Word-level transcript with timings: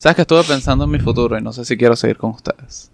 Sabes 0.00 0.14
que 0.14 0.22
estuve 0.22 0.44
pensando 0.44 0.84
en 0.84 0.90
mi 0.90 1.00
futuro 1.00 1.36
y 1.36 1.42
no 1.42 1.52
sé 1.52 1.64
si 1.64 1.76
quiero 1.76 1.96
seguir 1.96 2.18
con 2.18 2.30
ustedes. 2.30 2.92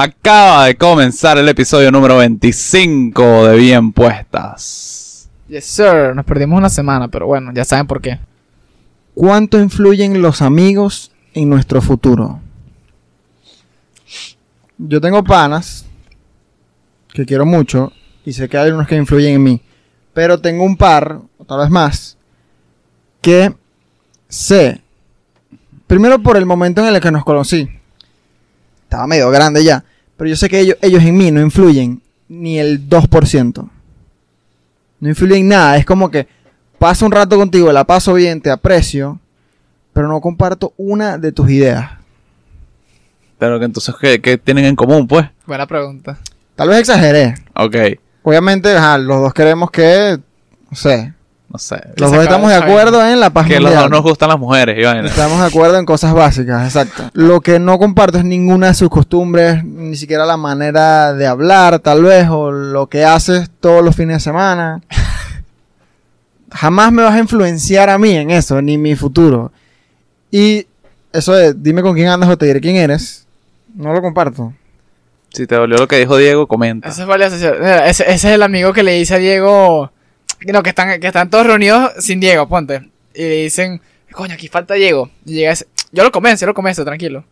Acaba 0.00 0.66
de 0.66 0.76
comenzar 0.76 1.38
el 1.38 1.48
episodio 1.48 1.90
número 1.90 2.18
25 2.18 3.48
de 3.48 3.56
Bien 3.56 3.92
Puestas. 3.92 5.28
Yes, 5.48 5.64
sir. 5.64 6.14
Nos 6.14 6.24
perdimos 6.24 6.56
una 6.56 6.68
semana, 6.68 7.08
pero 7.08 7.26
bueno, 7.26 7.50
ya 7.52 7.64
saben 7.64 7.88
por 7.88 8.00
qué. 8.00 8.20
¿Cuánto 9.14 9.58
influyen 9.58 10.22
los 10.22 10.40
amigos 10.40 11.10
en 11.34 11.48
nuestro 11.48 11.82
futuro? 11.82 12.38
Yo 14.78 15.00
tengo 15.00 15.24
panas 15.24 15.84
que 17.12 17.26
quiero 17.26 17.44
mucho 17.44 17.90
y 18.24 18.34
sé 18.34 18.48
que 18.48 18.56
hay 18.56 18.70
unos 18.70 18.86
que 18.86 18.94
influyen 18.94 19.34
en 19.34 19.42
mí, 19.42 19.62
pero 20.14 20.40
tengo 20.40 20.62
un 20.62 20.76
par, 20.76 21.22
o 21.38 21.44
tal 21.44 21.58
vez 21.58 21.70
más, 21.70 22.16
que 23.20 23.52
sé, 24.28 24.80
primero 25.88 26.20
por 26.20 26.36
el 26.36 26.46
momento 26.46 26.86
en 26.86 26.94
el 26.94 27.00
que 27.00 27.10
nos 27.10 27.24
conocí, 27.24 27.68
estaba 28.88 29.06
medio 29.06 29.30
grande 29.30 29.62
ya, 29.62 29.84
pero 30.16 30.30
yo 30.30 30.36
sé 30.36 30.48
que 30.48 30.60
ellos, 30.60 30.76
ellos 30.80 31.02
en 31.02 31.16
mí 31.16 31.30
no 31.30 31.42
influyen 31.42 32.00
ni 32.26 32.58
el 32.58 32.88
2%. 32.88 33.70
No 35.00 35.08
influyen 35.08 35.42
en 35.42 35.48
nada, 35.48 35.76
es 35.76 35.84
como 35.84 36.10
que 36.10 36.26
paso 36.78 37.04
un 37.04 37.12
rato 37.12 37.36
contigo, 37.36 37.70
la 37.70 37.84
paso 37.84 38.14
bien, 38.14 38.40
te 38.40 38.50
aprecio, 38.50 39.20
pero 39.92 40.08
no 40.08 40.20
comparto 40.20 40.72
una 40.78 41.18
de 41.18 41.32
tus 41.32 41.50
ideas. 41.50 41.90
Pero 43.38 43.58
que 43.58 43.66
entonces, 43.66 43.94
¿qué, 44.00 44.20
qué 44.20 44.38
tienen 44.38 44.64
en 44.64 44.74
común, 44.74 45.06
pues? 45.06 45.26
Buena 45.46 45.66
pregunta. 45.66 46.18
Tal 46.56 46.70
vez 46.70 46.80
exageré. 46.80 47.34
Ok, 47.54 47.76
Obviamente, 48.22 48.76
ajá, 48.76 48.98
los 48.98 49.22
dos 49.22 49.32
queremos 49.32 49.70
que, 49.70 50.18
no 50.70 50.76
sé, 50.76 51.14
no 51.50 51.58
sé. 51.58 51.76
los 51.96 52.10
se 52.10 52.16
dos 52.16 52.24
estamos 52.24 52.50
de 52.50 52.56
acuerdo 52.56 53.06
en 53.06 53.20
la 53.20 53.30
paz 53.30 53.46
Que 53.46 53.54
los 53.54 53.62
mundial. 53.70 53.82
dos 53.84 53.90
nos 53.90 54.02
gustan 54.02 54.28
las 54.28 54.38
mujeres, 54.38 54.84
vaina. 54.84 55.08
Estamos 55.08 55.40
de 55.40 55.46
acuerdo 55.46 55.78
en 55.78 55.86
cosas 55.86 56.12
básicas, 56.12 56.64
exacto. 56.64 57.10
Lo 57.14 57.40
que 57.40 57.58
no 57.58 57.78
comparto 57.78 58.18
es 58.18 58.24
ninguna 58.24 58.68
de 58.68 58.74
sus 58.74 58.90
costumbres, 58.90 59.64
ni 59.64 59.96
siquiera 59.96 60.26
la 60.26 60.36
manera 60.36 61.14
de 61.14 61.26
hablar, 61.26 61.78
tal 61.78 62.02
vez, 62.02 62.28
o 62.28 62.50
lo 62.50 62.86
que 62.88 63.04
haces 63.04 63.50
todos 63.60 63.82
los 63.82 63.96
fines 63.96 64.16
de 64.16 64.20
semana. 64.20 64.80
Jamás 66.50 66.92
me 66.92 67.02
vas 67.02 67.14
a 67.14 67.18
influenciar 67.18 67.90
a 67.90 67.98
mí 67.98 68.10
en 68.12 68.30
eso, 68.30 68.60
ni 68.62 68.78
mi 68.78 68.96
futuro. 68.96 69.52
Y 70.30 70.66
eso 71.12 71.32
de 71.34 71.54
dime 71.54 71.82
con 71.82 71.94
quién 71.94 72.08
andas 72.08 72.28
o 72.28 72.36
te 72.36 72.46
diré 72.46 72.60
quién 72.60 72.76
eres, 72.76 73.26
no 73.74 73.92
lo 73.92 74.00
comparto. 74.00 74.52
Si 75.32 75.46
te 75.46 75.54
dolió 75.56 75.76
lo 75.76 75.88
que 75.88 75.98
dijo 75.98 76.16
Diego, 76.16 76.46
comenta. 76.46 76.88
Ese 76.88 77.02
es, 77.04 78.00
ese 78.00 78.10
es 78.10 78.24
el 78.24 78.42
amigo 78.42 78.72
que 78.72 78.82
le 78.82 78.92
dice 78.94 79.14
a 79.14 79.18
Diego. 79.18 79.90
No, 80.46 80.62
que 80.62 80.70
están, 80.70 81.00
que 81.00 81.06
están 81.06 81.30
todos 81.30 81.46
reunidos 81.46 81.92
sin 81.98 82.20
Diego, 82.20 82.48
ponte. 82.48 82.90
Y 83.14 83.22
le 83.22 83.42
dicen, 83.42 83.80
coño, 84.12 84.34
aquí 84.34 84.48
falta 84.48 84.74
Diego. 84.74 85.10
Y 85.24 85.34
llega 85.34 85.52
ese. 85.52 85.66
Yo 85.90 86.04
lo 86.04 86.12
convenzo, 86.12 86.42
yo 86.42 86.48
lo 86.48 86.54
convenzo, 86.54 86.84
tranquilo. 86.84 87.24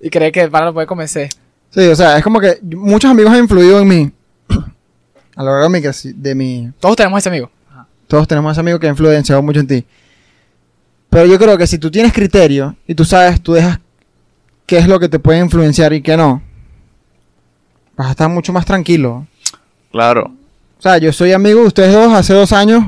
Y 0.00 0.10
cree 0.10 0.32
que 0.32 0.40
el 0.40 0.50
pana 0.50 0.66
lo 0.66 0.74
puede 0.74 0.86
convencer. 0.86 1.28
Sí, 1.70 1.80
o 1.80 1.96
sea, 1.96 2.16
es 2.16 2.24
como 2.24 2.40
que 2.40 2.58
muchos 2.62 3.10
amigos 3.10 3.32
han 3.32 3.40
influido 3.40 3.80
en 3.80 3.88
mí. 3.88 4.12
A 5.36 5.42
lo 5.42 5.52
largo 5.52 5.68
de 5.68 5.80
mi, 5.80 6.12
de 6.14 6.34
mi, 6.34 6.72
Todos 6.80 6.96
tenemos 6.96 7.18
ese 7.18 7.28
amigo. 7.28 7.50
Todos 8.06 8.26
tenemos 8.26 8.52
ese 8.52 8.60
amigo 8.60 8.78
que 8.78 8.86
ha 8.86 8.90
influenciado 8.90 9.42
mucho 9.42 9.60
en 9.60 9.66
ti. 9.66 9.84
Pero 11.10 11.26
yo 11.26 11.38
creo 11.38 11.58
que 11.58 11.66
si 11.66 11.78
tú 11.78 11.90
tienes 11.90 12.12
criterio 12.12 12.76
y 12.86 12.94
tú 12.94 13.04
sabes, 13.04 13.40
tú 13.40 13.52
dejas 13.52 13.80
qué 14.66 14.78
es 14.78 14.88
lo 14.88 14.98
que 14.98 15.08
te 15.08 15.18
puede 15.18 15.38
influenciar 15.38 15.92
y 15.92 16.02
qué 16.02 16.16
no, 16.16 16.42
vas 17.96 18.08
a 18.08 18.10
estar 18.10 18.28
mucho 18.28 18.52
más 18.52 18.64
tranquilo. 18.66 19.26
Claro. 19.90 20.32
O 20.78 20.82
sea, 20.82 20.98
yo 20.98 21.12
soy 21.12 21.32
amigo 21.32 21.60
de 21.60 21.66
ustedes 21.66 21.92
dos 21.92 22.12
hace 22.12 22.32
dos 22.34 22.52
años. 22.52 22.84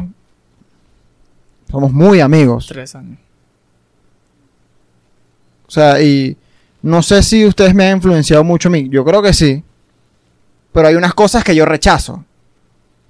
Somos 1.70 1.92
muy 1.92 2.20
amigos. 2.20 2.66
Tres 2.68 2.94
años. 2.94 3.18
O 5.66 5.70
sea, 5.70 6.00
y 6.00 6.36
no 6.82 7.02
sé 7.02 7.22
si 7.22 7.46
ustedes 7.46 7.74
me 7.74 7.86
han 7.88 7.96
influenciado 7.96 8.42
mucho 8.44 8.68
a 8.68 8.72
mí. 8.72 8.88
Yo 8.88 9.04
creo 9.04 9.22
que 9.22 9.32
sí. 9.32 9.62
Pero 10.72 10.88
hay 10.88 10.94
unas 10.94 11.14
cosas 11.14 11.42
que 11.42 11.54
yo 11.54 11.64
rechazo. 11.64 12.24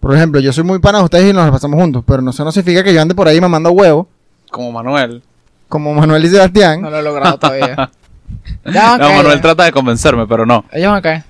Por 0.00 0.14
ejemplo, 0.14 0.40
yo 0.40 0.52
soy 0.52 0.64
muy 0.64 0.78
pana 0.78 0.98
de 0.98 1.04
ustedes 1.04 1.30
y 1.30 1.32
nos 1.32 1.44
las 1.44 1.52
pasamos 1.52 1.78
juntos. 1.78 2.02
Pero 2.06 2.22
no, 2.22 2.30
eso 2.30 2.44
no 2.44 2.52
significa 2.52 2.82
que 2.82 2.94
yo 2.94 3.02
ande 3.02 3.14
por 3.14 3.28
ahí 3.28 3.40
mamando 3.40 3.70
huevo. 3.70 4.08
Como 4.50 4.72
Manuel. 4.72 5.22
Como 5.68 5.94
Manuel 5.94 6.24
y 6.24 6.28
Sebastián. 6.28 6.80
No 6.80 6.90
lo 6.90 6.98
he 6.98 7.02
logrado 7.02 7.38
todavía. 7.38 7.90
ya 8.64 8.96
No, 8.96 9.10
Manuel 9.10 9.40
trata 9.40 9.64
de 9.64 9.72
convencerme, 9.72 10.26
pero 10.26 10.46
no. 10.46 10.64
Ellos 10.72 10.88
van 10.88 10.98
a 10.98 11.02
caer. 11.02 11.24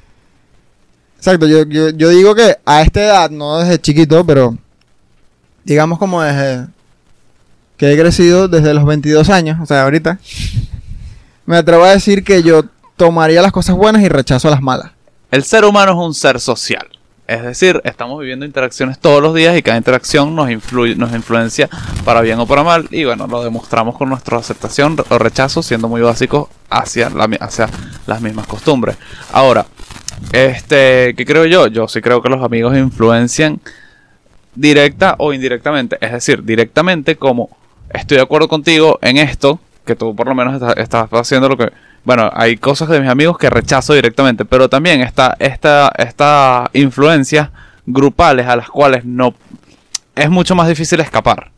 Exacto, 1.20 1.46
yo, 1.46 1.64
yo, 1.64 1.90
yo 1.90 2.08
digo 2.08 2.34
que 2.34 2.56
a 2.64 2.80
esta 2.80 3.02
edad, 3.02 3.30
no 3.30 3.58
desde 3.58 3.78
chiquito, 3.78 4.24
pero 4.24 4.56
digamos 5.64 5.98
como 5.98 6.22
desde 6.22 6.66
que 7.76 7.92
he 7.92 7.98
crecido 7.98 8.48
desde 8.48 8.72
los 8.72 8.86
22 8.86 9.28
años, 9.28 9.58
o 9.60 9.66
sea, 9.66 9.82
ahorita, 9.82 10.18
me 11.44 11.58
atrevo 11.58 11.84
a 11.84 11.90
decir 11.90 12.24
que 12.24 12.42
yo 12.42 12.62
tomaría 12.96 13.42
las 13.42 13.52
cosas 13.52 13.76
buenas 13.76 14.02
y 14.02 14.08
rechazo 14.08 14.48
las 14.48 14.62
malas. 14.62 14.92
El 15.30 15.44
ser 15.44 15.66
humano 15.66 15.92
es 15.92 15.98
un 15.98 16.14
ser 16.14 16.40
social. 16.40 16.88
Es 17.26 17.42
decir, 17.42 17.82
estamos 17.84 18.18
viviendo 18.18 18.46
interacciones 18.46 18.98
todos 18.98 19.20
los 19.20 19.34
días 19.34 19.54
y 19.58 19.62
cada 19.62 19.76
interacción 19.76 20.34
nos, 20.34 20.50
influye, 20.50 20.96
nos 20.96 21.12
influencia 21.12 21.68
para 22.02 22.22
bien 22.22 22.40
o 22.40 22.46
para 22.46 22.64
mal. 22.64 22.88
Y 22.90 23.04
bueno, 23.04 23.26
lo 23.26 23.44
demostramos 23.44 23.94
con 23.94 24.08
nuestra 24.08 24.38
aceptación 24.38 24.96
o 25.06 25.18
rechazo, 25.18 25.62
siendo 25.62 25.86
muy 25.86 26.00
básicos 26.00 26.48
hacia, 26.70 27.08
hacia 27.40 27.68
las 28.06 28.22
mismas 28.22 28.46
costumbres. 28.46 28.96
Ahora, 29.32 29.66
este, 30.32 31.14
¿qué 31.16 31.24
creo 31.26 31.46
yo? 31.46 31.66
Yo 31.66 31.88
sí 31.88 32.00
creo 32.00 32.22
que 32.22 32.28
los 32.28 32.42
amigos 32.42 32.76
influencian 32.76 33.60
directa 34.54 35.14
o 35.18 35.32
indirectamente. 35.32 35.98
Es 36.00 36.12
decir, 36.12 36.44
directamente 36.44 37.16
como 37.16 37.50
estoy 37.92 38.18
de 38.18 38.22
acuerdo 38.22 38.48
contigo 38.48 38.98
en 39.02 39.18
esto, 39.18 39.60
que 39.84 39.96
tú 39.96 40.14
por 40.14 40.26
lo 40.28 40.34
menos 40.34 40.60
estás, 40.76 41.08
haciendo 41.12 41.48
lo 41.48 41.56
que... 41.56 41.70
Bueno, 42.04 42.30
hay 42.32 42.56
cosas 42.56 42.88
de 42.88 43.00
mis 43.00 43.10
amigos 43.10 43.36
que 43.36 43.50
rechazo 43.50 43.92
directamente, 43.92 44.44
pero 44.44 44.68
también 44.68 45.02
está 45.02 45.36
esta, 45.38 45.92
esta 45.98 46.70
influencias 46.72 47.50
grupales 47.86 48.46
a 48.46 48.56
las 48.56 48.68
cuales 48.68 49.04
no... 49.04 49.34
Es 50.14 50.30
mucho 50.30 50.54
más 50.54 50.68
difícil 50.68 51.00
escapar. 51.00 51.50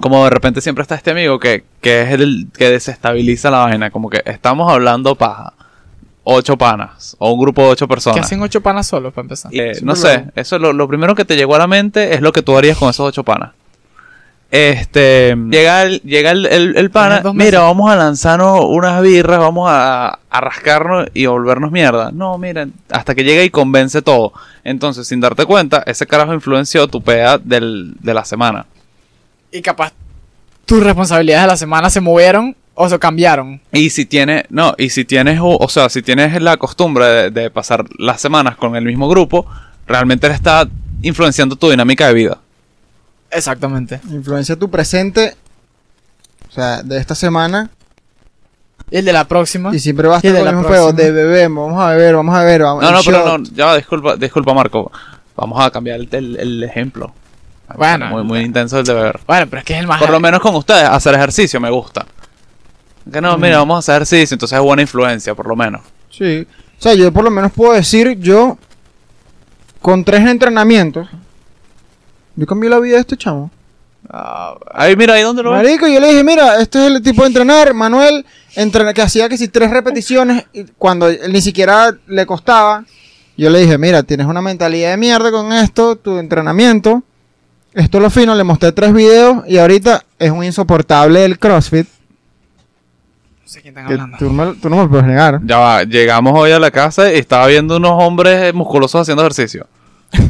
Como 0.00 0.24
de 0.24 0.30
repente 0.30 0.60
siempre 0.60 0.82
está 0.82 0.94
este 0.94 1.10
amigo 1.10 1.38
que, 1.38 1.64
que 1.80 2.02
es 2.02 2.10
el 2.10 2.48
que 2.56 2.70
desestabiliza 2.70 3.50
la 3.50 3.58
vaina. 3.58 3.90
Como 3.90 4.10
que 4.10 4.22
estamos 4.26 4.70
hablando 4.70 5.14
paja. 5.14 5.54
Ocho 6.28 6.56
panas. 6.56 7.14
O 7.20 7.30
un 7.32 7.40
grupo 7.40 7.62
de 7.62 7.68
ocho 7.68 7.86
Que 7.86 7.94
personas. 7.94 8.26
hacen 8.26 8.42
ocho 8.42 8.60
panas 8.60 8.88
solos 8.88 9.12
para 9.12 9.24
empezar. 9.26 9.50
Eh, 9.54 9.78
no 9.82 9.94
sé, 9.94 10.24
lo- 10.26 10.32
eso 10.34 10.58
lo, 10.58 10.72
lo 10.72 10.88
primero 10.88 11.14
que 11.14 11.24
te 11.24 11.36
llegó 11.36 11.54
a 11.54 11.58
la 11.58 11.68
mente 11.68 12.14
es 12.14 12.20
lo 12.20 12.32
que 12.32 12.42
tú 12.42 12.58
harías 12.58 12.76
con 12.76 12.90
esos 12.90 13.06
ocho 13.06 13.22
panas. 13.22 13.52
Este, 14.50 15.36
llega 15.50 15.82
el, 15.82 16.00
llega 16.02 16.30
el, 16.30 16.46
el- 16.46 16.76
el 16.76 16.90
pana, 16.90 17.20
mira, 17.34 17.60
vamos 17.60 17.90
a 17.90 17.96
lanzarnos 17.96 18.60
unas 18.64 19.02
birras, 19.02 19.38
vamos 19.40 19.68
a, 19.70 20.18
a 20.30 20.40
rascarnos 20.40 21.08
y 21.14 21.26
a 21.26 21.30
volvernos 21.30 21.72
mierda. 21.72 22.10
No, 22.12 22.38
miren, 22.38 22.72
hasta 22.90 23.14
que 23.14 23.24
llega 23.24 23.42
y 23.42 23.50
convence 23.50 24.02
todo. 24.02 24.32
Entonces, 24.62 25.06
sin 25.08 25.20
darte 25.20 25.44
cuenta, 25.46 25.82
ese 25.86 26.06
carajo 26.06 26.32
influenció 26.32 26.86
tu 26.88 27.02
pea 27.02 27.38
del, 27.38 27.94
de 28.00 28.14
la 28.14 28.24
semana. 28.24 28.66
Y 29.50 29.62
capaz 29.62 29.92
tus 30.64 30.82
responsabilidades 30.82 31.44
de 31.44 31.48
la 31.48 31.56
semana 31.56 31.90
se 31.90 32.00
movieron 32.00 32.56
o 32.76 32.88
se 32.88 32.98
cambiaron. 32.98 33.60
Y 33.72 33.90
si 33.90 34.06
tienes, 34.06 34.44
no, 34.50 34.74
y 34.78 34.90
si 34.90 35.04
tienes, 35.04 35.40
o, 35.40 35.56
o 35.56 35.68
sea, 35.68 35.88
si 35.88 36.02
tienes 36.02 36.40
la 36.40 36.56
costumbre 36.58 37.04
de, 37.06 37.30
de 37.30 37.50
pasar 37.50 37.84
las 37.98 38.20
semanas 38.20 38.56
con 38.56 38.76
el 38.76 38.84
mismo 38.84 39.08
grupo, 39.08 39.46
realmente 39.86 40.28
le 40.28 40.34
está 40.34 40.68
influenciando 41.02 41.56
tu 41.56 41.68
dinámica 41.70 42.06
de 42.06 42.14
vida. 42.14 42.38
Exactamente. 43.30 44.00
Influencia 44.10 44.56
tu 44.56 44.70
presente, 44.70 45.34
o 46.48 46.52
sea, 46.52 46.82
de 46.82 46.98
esta 46.98 47.14
semana, 47.14 47.70
Y 48.90 48.98
el 48.98 49.04
de 49.04 49.12
la 49.12 49.24
próxima. 49.26 49.74
y 49.74 49.78
siempre 49.80 50.06
vas 50.08 50.22
a 50.22 50.26
estar 50.28 50.46
el 50.46 50.54
mismo 50.54 50.68
juego, 50.68 50.92
de 50.92 51.10
bebemos, 51.10 51.68
vamos 51.70 51.82
a 51.84 51.90
beber, 51.90 52.14
vamos 52.14 52.34
a 52.34 52.40
beber, 52.44 52.62
vamos 52.62 52.82
No, 52.84 52.92
no, 52.92 53.00
pero 53.04 53.38
no, 53.38 53.44
ya, 53.54 53.74
disculpa, 53.76 54.16
disculpa 54.16 54.54
Marco. 54.54 54.92
Vamos 55.34 55.62
a 55.64 55.70
cambiar 55.70 56.00
el, 56.00 56.08
el- 56.12 56.36
el 56.40 56.62
ejemplo. 56.64 57.12
Bueno. 57.76 58.06
Muy, 58.06 58.22
muy 58.22 58.40
intenso 58.40 58.78
el 58.78 58.86
de 58.86 58.94
beber. 58.94 59.18
Bueno, 59.26 59.46
pero 59.50 59.58
es 59.60 59.64
que 59.66 59.74
es 59.74 59.80
el 59.80 59.86
más. 59.86 59.98
Por 60.00 60.10
lo 60.10 60.20
menos 60.20 60.40
con 60.40 60.54
ustedes, 60.54 60.84
hacer 60.84 61.14
ejercicio 61.14 61.60
me 61.60 61.68
gusta. 61.68 62.06
Que 63.12 63.20
no, 63.20 63.36
mira, 63.38 63.58
vamos 63.58 63.76
a 63.76 63.78
hacer 63.78 64.02
ejercicio, 64.02 64.34
entonces 64.34 64.56
es 64.58 64.62
buena 64.64 64.82
influencia, 64.82 65.34
por 65.34 65.46
lo 65.46 65.54
menos. 65.56 65.82
Sí. 66.10 66.46
O 66.78 66.82
sea, 66.82 66.94
yo 66.94 67.12
por 67.12 67.24
lo 67.24 67.30
menos 67.30 67.52
puedo 67.52 67.72
decir, 67.72 68.18
yo, 68.18 68.58
con 69.80 70.04
tres 70.04 70.26
entrenamientos, 70.26 71.08
yo 72.34 72.46
cambié 72.46 72.68
la 72.68 72.80
vida 72.80 72.96
de 72.96 73.00
este 73.02 73.16
chamo. 73.16 73.50
Ah, 74.10 74.54
ahí, 74.72 74.94
mira, 74.96 75.14
ahí 75.14 75.22
donde 75.22 75.42
lo 75.42 75.52
ves. 75.52 75.62
Marico, 75.62 75.86
yo 75.88 76.00
le 76.00 76.08
dije, 76.08 76.22
mira, 76.24 76.60
este 76.60 76.78
es 76.84 76.92
el 76.92 77.02
tipo 77.02 77.22
de 77.22 77.28
entrenar, 77.28 77.72
Manuel, 77.74 78.24
entrena- 78.54 78.92
que 78.92 79.02
hacía 79.02 79.28
que 79.28 79.38
si 79.38 79.48
tres 79.48 79.70
repeticiones, 79.70 80.44
y 80.52 80.64
cuando 80.78 81.08
él 81.08 81.32
ni 81.32 81.40
siquiera 81.40 81.96
le 82.06 82.26
costaba, 82.26 82.84
yo 83.36 83.50
le 83.50 83.60
dije, 83.60 83.78
mira, 83.78 84.02
tienes 84.02 84.26
una 84.26 84.42
mentalidad 84.42 84.90
de 84.90 84.96
mierda 84.96 85.30
con 85.30 85.52
esto, 85.52 85.96
tu 85.96 86.18
entrenamiento, 86.18 87.02
esto 87.74 87.98
es 87.98 88.02
lo 88.02 88.10
fino, 88.10 88.34
le 88.34 88.44
mostré 88.44 88.72
tres 88.72 88.92
videos 88.92 89.44
y 89.46 89.58
ahorita 89.58 90.04
es 90.18 90.30
un 90.30 90.42
insoportable 90.44 91.24
el 91.24 91.38
CrossFit. 91.38 91.86
No 93.46 93.52
sé 93.52 93.62
quién 93.62 93.70
están 93.78 93.86
que 93.86 93.92
hablando. 93.94 94.18
tú, 94.18 94.30
me- 94.30 94.54
tú 94.54 94.68
no 94.68 94.76
me 94.76 94.88
puedes 94.88 95.06
negar. 95.06 95.40
Ya 95.44 95.58
va, 95.58 95.84
llegamos 95.84 96.32
hoy 96.36 96.50
a 96.50 96.58
la 96.58 96.72
casa 96.72 97.12
y 97.12 97.16
estaba 97.18 97.46
viendo 97.46 97.76
unos 97.76 97.92
hombres 98.02 98.52
musculosos 98.52 99.00
haciendo 99.02 99.22
ejercicio. 99.22 99.68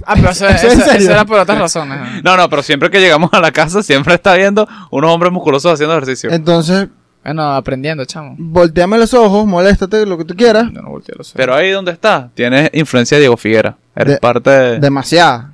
Ah, 0.04 0.14
pero 0.16 0.30
eso, 0.30 0.46
¿Eso 0.48 1.10
era 1.12 1.24
por 1.24 1.38
otras 1.38 1.58
razones. 1.58 1.98
No, 2.22 2.36
no, 2.36 2.48
pero 2.50 2.62
siempre 2.62 2.90
que 2.90 3.00
llegamos 3.00 3.30
a 3.32 3.40
la 3.40 3.50
casa 3.52 3.82
siempre 3.82 4.14
está 4.14 4.34
viendo 4.34 4.68
unos 4.90 5.10
hombres 5.10 5.32
musculosos 5.32 5.72
haciendo 5.72 5.94
ejercicio. 5.94 6.30
Entonces, 6.30 6.88
Bueno, 7.24 7.54
aprendiendo, 7.54 8.04
chamo. 8.04 8.34
volteame 8.38 8.98
los 8.98 9.14
ojos, 9.14 9.46
moléstate, 9.46 10.04
lo 10.04 10.18
que 10.18 10.24
tú 10.26 10.34
quieras. 10.36 10.64
Yo 10.72 10.82
no 10.82 10.90
volteo 10.90 11.14
los 11.16 11.28
ojos. 11.28 11.36
Pero 11.38 11.54
ahí 11.54 11.70
donde 11.70 11.92
está, 11.92 12.28
tienes 12.34 12.68
influencia 12.74 13.16
de 13.16 13.22
Diego 13.22 13.36
Figuera. 13.38 13.76
Eres 13.94 14.14
De- 14.14 14.20
parte 14.20 14.50
de... 14.50 14.78
Demasiada. 14.78 15.52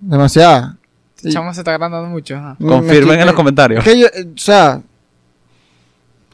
Demasiada. 0.00 0.76
Este 1.16 1.30
chamo 1.30 1.52
se 1.54 1.60
está 1.60 1.74
agrandando 1.74 2.08
mucho. 2.08 2.40
Confirmen 2.60 3.16
me- 3.16 3.20
en 3.20 3.26
los 3.26 3.34
comentarios. 3.36 3.84
Es 3.86 3.92
que 3.92 3.98
yo, 4.00 4.06
eh, 4.06 4.26
o 4.34 4.38
sea, 4.38 4.80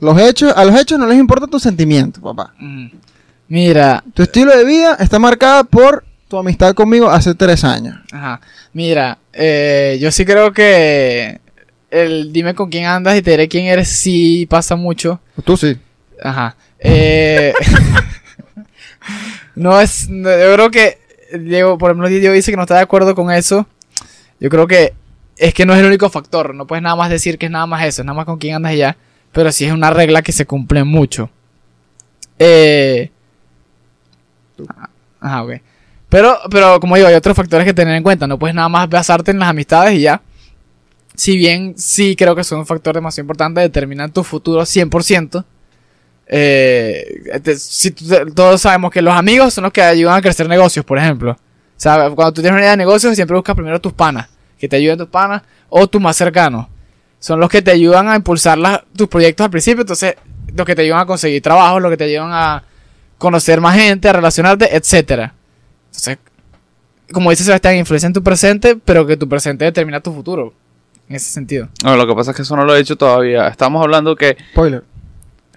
los 0.04 0.18
hechos, 0.20 0.52
a 0.54 0.64
los 0.64 0.78
hechos 0.80 0.98
no 0.98 1.06
les 1.06 1.18
importa 1.18 1.46
tu 1.46 1.58
sentimiento, 1.58 2.20
papá. 2.20 2.54
Ujú. 2.60 2.96
Mira, 3.48 4.02
Tu 4.14 4.22
estilo 4.22 4.56
de 4.56 4.64
vida 4.64 4.96
está 4.98 5.18
marcada 5.18 5.64
por 5.64 6.04
tu 6.28 6.38
amistad 6.38 6.74
conmigo 6.74 7.10
hace 7.10 7.34
tres 7.34 7.62
años. 7.64 7.96
Ajá. 8.12 8.40
Mira, 8.72 9.18
eh, 9.32 9.98
yo 10.00 10.10
sí 10.10 10.24
creo 10.24 10.52
que 10.52 11.40
el 11.90 12.32
dime 12.32 12.54
con 12.54 12.70
quién 12.70 12.86
andas 12.86 13.16
y 13.16 13.22
te 13.22 13.30
diré 13.32 13.48
quién 13.48 13.66
eres 13.66 13.88
sí 13.88 14.46
pasa 14.48 14.76
mucho. 14.76 15.20
Tú 15.44 15.56
sí. 15.56 15.76
Ajá. 16.22 16.56
Eh, 16.80 17.52
no 19.54 19.80
es. 19.80 20.08
no, 20.08 20.30
yo 20.30 20.54
creo 20.54 20.70
que. 20.70 20.98
Diego, 21.38 21.78
por 21.78 21.90
ejemplo, 21.90 22.08
Diego 22.08 22.32
dice 22.34 22.50
que 22.50 22.56
no 22.56 22.62
está 22.62 22.76
de 22.76 22.82
acuerdo 22.82 23.14
con 23.14 23.30
eso. 23.30 23.66
Yo 24.40 24.48
creo 24.50 24.66
que 24.66 24.94
es 25.36 25.52
que 25.54 25.66
no 25.66 25.74
es 25.74 25.80
el 25.80 25.86
único 25.86 26.08
factor. 26.10 26.54
No 26.54 26.66
puedes 26.66 26.82
nada 26.82 26.96
más 26.96 27.10
decir 27.10 27.38
que 27.38 27.46
es 27.46 27.52
nada 27.52 27.66
más 27.66 27.84
eso. 27.84 28.02
Es 28.02 28.06
nada 28.06 28.16
más 28.16 28.26
con 28.26 28.38
quién 28.38 28.56
andas 28.56 28.72
y 28.74 28.78
ya. 28.78 28.96
Pero 29.34 29.50
sí 29.50 29.64
es 29.64 29.72
una 29.72 29.90
regla 29.90 30.22
que 30.22 30.30
se 30.30 30.46
cumple 30.46 30.84
mucho. 30.84 31.28
Eh. 32.38 33.10
Ajá, 35.20 35.42
ok. 35.42 35.54
Pero, 36.08 36.38
pero 36.48 36.78
como 36.78 36.94
digo, 36.94 37.08
hay 37.08 37.14
otros 37.14 37.36
factores 37.36 37.66
que 37.66 37.74
tener 37.74 37.96
en 37.96 38.04
cuenta. 38.04 38.28
No 38.28 38.38
puedes 38.38 38.54
nada 38.54 38.68
más 38.68 38.88
basarte 38.88 39.32
en 39.32 39.40
las 39.40 39.48
amistades 39.48 39.94
y 39.94 40.02
ya. 40.02 40.22
Si 41.16 41.36
bien 41.36 41.74
sí 41.76 42.14
creo 42.14 42.36
que 42.36 42.44
son 42.44 42.60
un 42.60 42.66
factor 42.66 42.94
demasiado 42.94 43.24
importante, 43.24 43.60
determinan 43.60 44.12
tu 44.12 44.22
futuro 44.22 44.62
100%. 44.62 45.44
Eh, 46.28 47.42
todos 48.36 48.60
sabemos 48.60 48.92
que 48.92 49.02
los 49.02 49.14
amigos 49.14 49.52
son 49.52 49.64
los 49.64 49.72
que 49.72 49.82
ayudan 49.82 50.16
a 50.16 50.22
crecer 50.22 50.48
negocios, 50.48 50.84
por 50.84 50.96
ejemplo. 50.96 51.32
O 51.32 51.36
sea, 51.76 52.08
cuando 52.10 52.34
tú 52.34 52.40
tienes 52.40 52.52
una 52.52 52.60
idea 52.62 52.70
de 52.70 52.76
negocio, 52.76 53.12
siempre 53.16 53.36
buscas 53.36 53.56
primero 53.56 53.80
tus 53.80 53.92
panas, 53.92 54.28
que 54.56 54.68
te 54.68 54.76
ayuden 54.76 54.98
tus 54.98 55.08
panas, 55.08 55.42
o 55.68 55.88
tus 55.88 56.00
más 56.00 56.16
cercanos. 56.16 56.68
Son 57.24 57.40
los 57.40 57.48
que 57.48 57.62
te 57.62 57.70
ayudan 57.70 58.06
a 58.10 58.16
impulsar 58.16 58.58
las- 58.58 58.82
tus 58.94 59.08
proyectos 59.08 59.44
al 59.46 59.50
principio, 59.50 59.80
entonces, 59.80 60.14
los 60.54 60.66
que 60.66 60.74
te 60.74 60.82
ayudan 60.82 61.00
a 61.00 61.06
conseguir 61.06 61.40
trabajo, 61.40 61.80
los 61.80 61.90
que 61.90 61.96
te 61.96 62.04
ayudan 62.04 62.28
a 62.34 62.62
conocer 63.16 63.62
más 63.62 63.74
gente, 63.76 64.10
a 64.10 64.12
relacionarte, 64.12 64.76
etcétera. 64.76 65.32
Entonces, 65.86 66.18
como 67.10 67.30
dice 67.30 67.42
Sebastián, 67.44 67.76
influencia 67.76 68.08
en 68.08 68.12
tu 68.12 68.22
presente, 68.22 68.76
pero 68.76 69.06
que 69.06 69.16
tu 69.16 69.26
presente 69.26 69.64
determina 69.64 70.00
tu 70.00 70.12
futuro. 70.12 70.52
En 71.08 71.16
ese 71.16 71.30
sentido. 71.30 71.68
No, 71.82 71.96
lo 71.96 72.06
que 72.06 72.14
pasa 72.14 72.32
es 72.32 72.36
que 72.36 72.42
eso 72.42 72.56
no 72.56 72.64
lo 72.66 72.74
he 72.74 72.78
dicho 72.80 72.96
todavía. 72.96 73.48
Estamos 73.48 73.82
hablando 73.82 74.14
que, 74.16 74.36
Spoiler. 74.52 74.84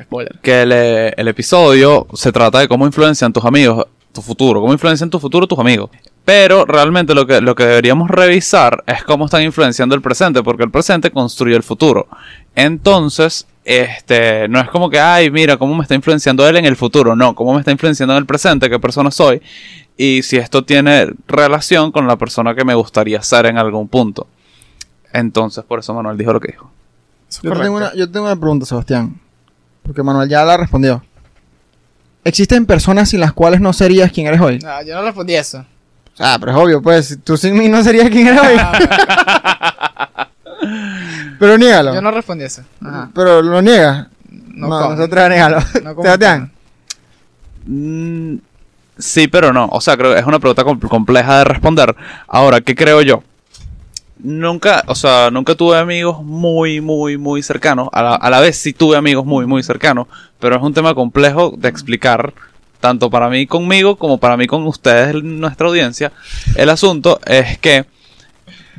Spoiler. 0.02 0.40
que 0.42 0.62
el, 0.62 0.72
eh, 0.72 1.14
el 1.18 1.28
episodio 1.28 2.08
se 2.14 2.32
trata 2.32 2.60
de 2.60 2.70
cómo 2.70 2.86
influencian 2.86 3.34
tus 3.34 3.44
amigos 3.44 3.86
tu 4.14 4.22
futuro, 4.22 4.62
cómo 4.62 4.72
influencian 4.72 5.10
tu 5.10 5.20
futuro 5.20 5.46
tus 5.48 5.60
amigos. 5.60 5.90
Pero 6.28 6.66
realmente 6.66 7.16
lo 7.16 7.26
que, 7.26 7.40
lo 7.40 7.56
que 7.56 7.66
deberíamos 7.66 8.10
revisar 8.12 8.84
es 8.86 9.02
cómo 9.06 9.24
están 9.24 9.44
influenciando 9.44 9.96
el 9.96 10.02
presente, 10.02 10.44
porque 10.44 10.64
el 10.64 10.70
presente 10.70 11.10
construye 11.10 11.56
el 11.56 11.64
futuro. 11.64 12.10
Entonces, 12.54 13.48
este, 13.64 14.50
no 14.50 14.60
es 14.60 14.68
como 14.68 14.90
que, 14.90 15.00
ay, 15.00 15.32
mira, 15.32 15.56
cómo 15.56 15.74
me 15.74 15.84
está 15.84 15.96
influenciando 15.96 16.46
él 16.46 16.58
en 16.58 16.66
el 16.66 16.76
futuro. 16.76 17.16
No, 17.16 17.34
cómo 17.34 17.54
me 17.54 17.60
está 17.60 17.72
influenciando 17.72 18.14
en 18.14 18.18
el 18.18 18.26
presente, 18.26 18.70
qué 18.70 18.78
persona 18.78 19.10
soy. 19.10 19.42
Y 19.96 20.22
si 20.22 20.36
esto 20.36 20.66
tiene 20.66 21.14
relación 21.30 21.94
con 21.94 22.08
la 22.08 22.18
persona 22.18 22.54
que 22.54 22.66
me 22.66 22.76
gustaría 22.76 23.22
ser 23.22 23.46
en 23.46 23.58
algún 23.58 23.88
punto. 23.88 24.28
Entonces, 25.14 25.64
por 25.64 25.80
eso 25.80 25.94
Manuel 25.94 26.18
dijo 26.18 26.34
lo 26.34 26.42
que 26.42 26.52
dijo. 26.52 26.70
Yo 27.42 27.54
tengo, 27.54 27.78
una, 27.78 27.96
yo 27.96 28.12
tengo 28.12 28.26
una 28.26 28.36
pregunta, 28.36 28.66
Sebastián. 28.66 29.18
Porque 29.82 30.04
Manuel 30.04 30.28
ya 30.28 30.44
la 30.44 30.58
respondió. 30.58 31.02
¿Existen 32.26 32.66
personas 32.66 33.12
sin 33.12 33.22
las 33.22 33.32
cuales 33.32 33.62
no 33.62 33.72
serías 33.72 34.12
quien 34.12 34.28
eres 34.28 34.42
hoy? 34.42 34.60
No, 34.60 34.84
yo 34.84 34.94
no 34.94 35.04
respondí 35.04 35.34
eso. 35.34 35.66
Ah, 36.20 36.38
pero 36.40 36.52
es 36.52 36.58
obvio, 36.58 36.82
pues. 36.82 37.20
Tú 37.24 37.38
sin 37.38 37.58
mí 37.58 37.70
no 37.70 37.84
serías 37.84 38.10
quien 38.10 38.28
eres 38.28 38.42
hoy. 38.42 38.58
pero 41.40 41.58
niégalo. 41.58 41.94
Yo 41.94 42.02
no 42.02 42.12
respondí 42.12 42.44
eso. 42.46 42.64
Ajá. 42.84 43.10
Pero 43.14 43.42
lo 43.42 43.62
niegas. 43.62 44.08
No, 44.30 44.68
No, 44.68 44.90
nosotros 44.96 45.24
a 45.24 45.30
negarlo. 45.30 45.60
no 45.84 46.02
Sebastián. 46.02 46.52
Mm, 47.66 48.36
sí, 48.98 49.28
pero 49.28 49.54
no. 49.54 49.68
O 49.72 49.82
sea, 49.82 49.98
creo 49.98 50.14
que 50.14 50.20
es 50.20 50.26
una 50.26 50.40
pregunta 50.40 50.64
com- 50.64 50.80
compleja 50.80 51.40
de 51.40 51.44
responder. 51.44 51.96
Ahora, 52.28 52.62
¿qué 52.62 52.76
creo 52.76 53.02
yo? 53.02 53.24
Nunca, 54.20 54.84
o 54.88 54.96
sea, 54.96 55.30
nunca 55.30 55.54
tuve 55.54 55.78
amigos 55.78 56.24
muy, 56.24 56.82
muy, 56.82 57.18
muy 57.18 57.44
cercanos. 57.44 57.90
A 57.92 58.02
la, 58.02 58.16
a 58.16 58.30
la 58.32 58.40
vez 58.40 58.58
sí 58.58 58.74
tuve 58.74 58.98
amigos 58.98 59.26
muy, 59.26 59.46
muy 59.46 59.62
cercanos. 59.62 60.08
Pero 60.40 60.56
es 60.56 60.62
un 60.64 60.74
tema 60.74 60.96
complejo 60.96 61.54
de 61.56 61.70
explicar. 61.70 62.34
Tanto 62.80 63.10
para 63.10 63.30
mí 63.30 63.48
conmigo 63.48 63.96
como 63.96 64.20
para 64.20 64.38
mí 64.38 64.48
con 64.48 64.66
ustedes, 64.68 65.16
nuestra 65.24 65.68
audiencia. 65.68 66.12
El 66.56 66.70
asunto 66.70 67.20
es 67.26 67.58
que 67.58 67.86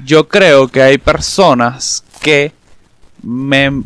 yo 0.05 0.29
creo 0.29 0.69
que 0.69 0.83
hay 0.83 0.99
personas 0.99 2.05
que 2.21 2.53
me 3.23 3.83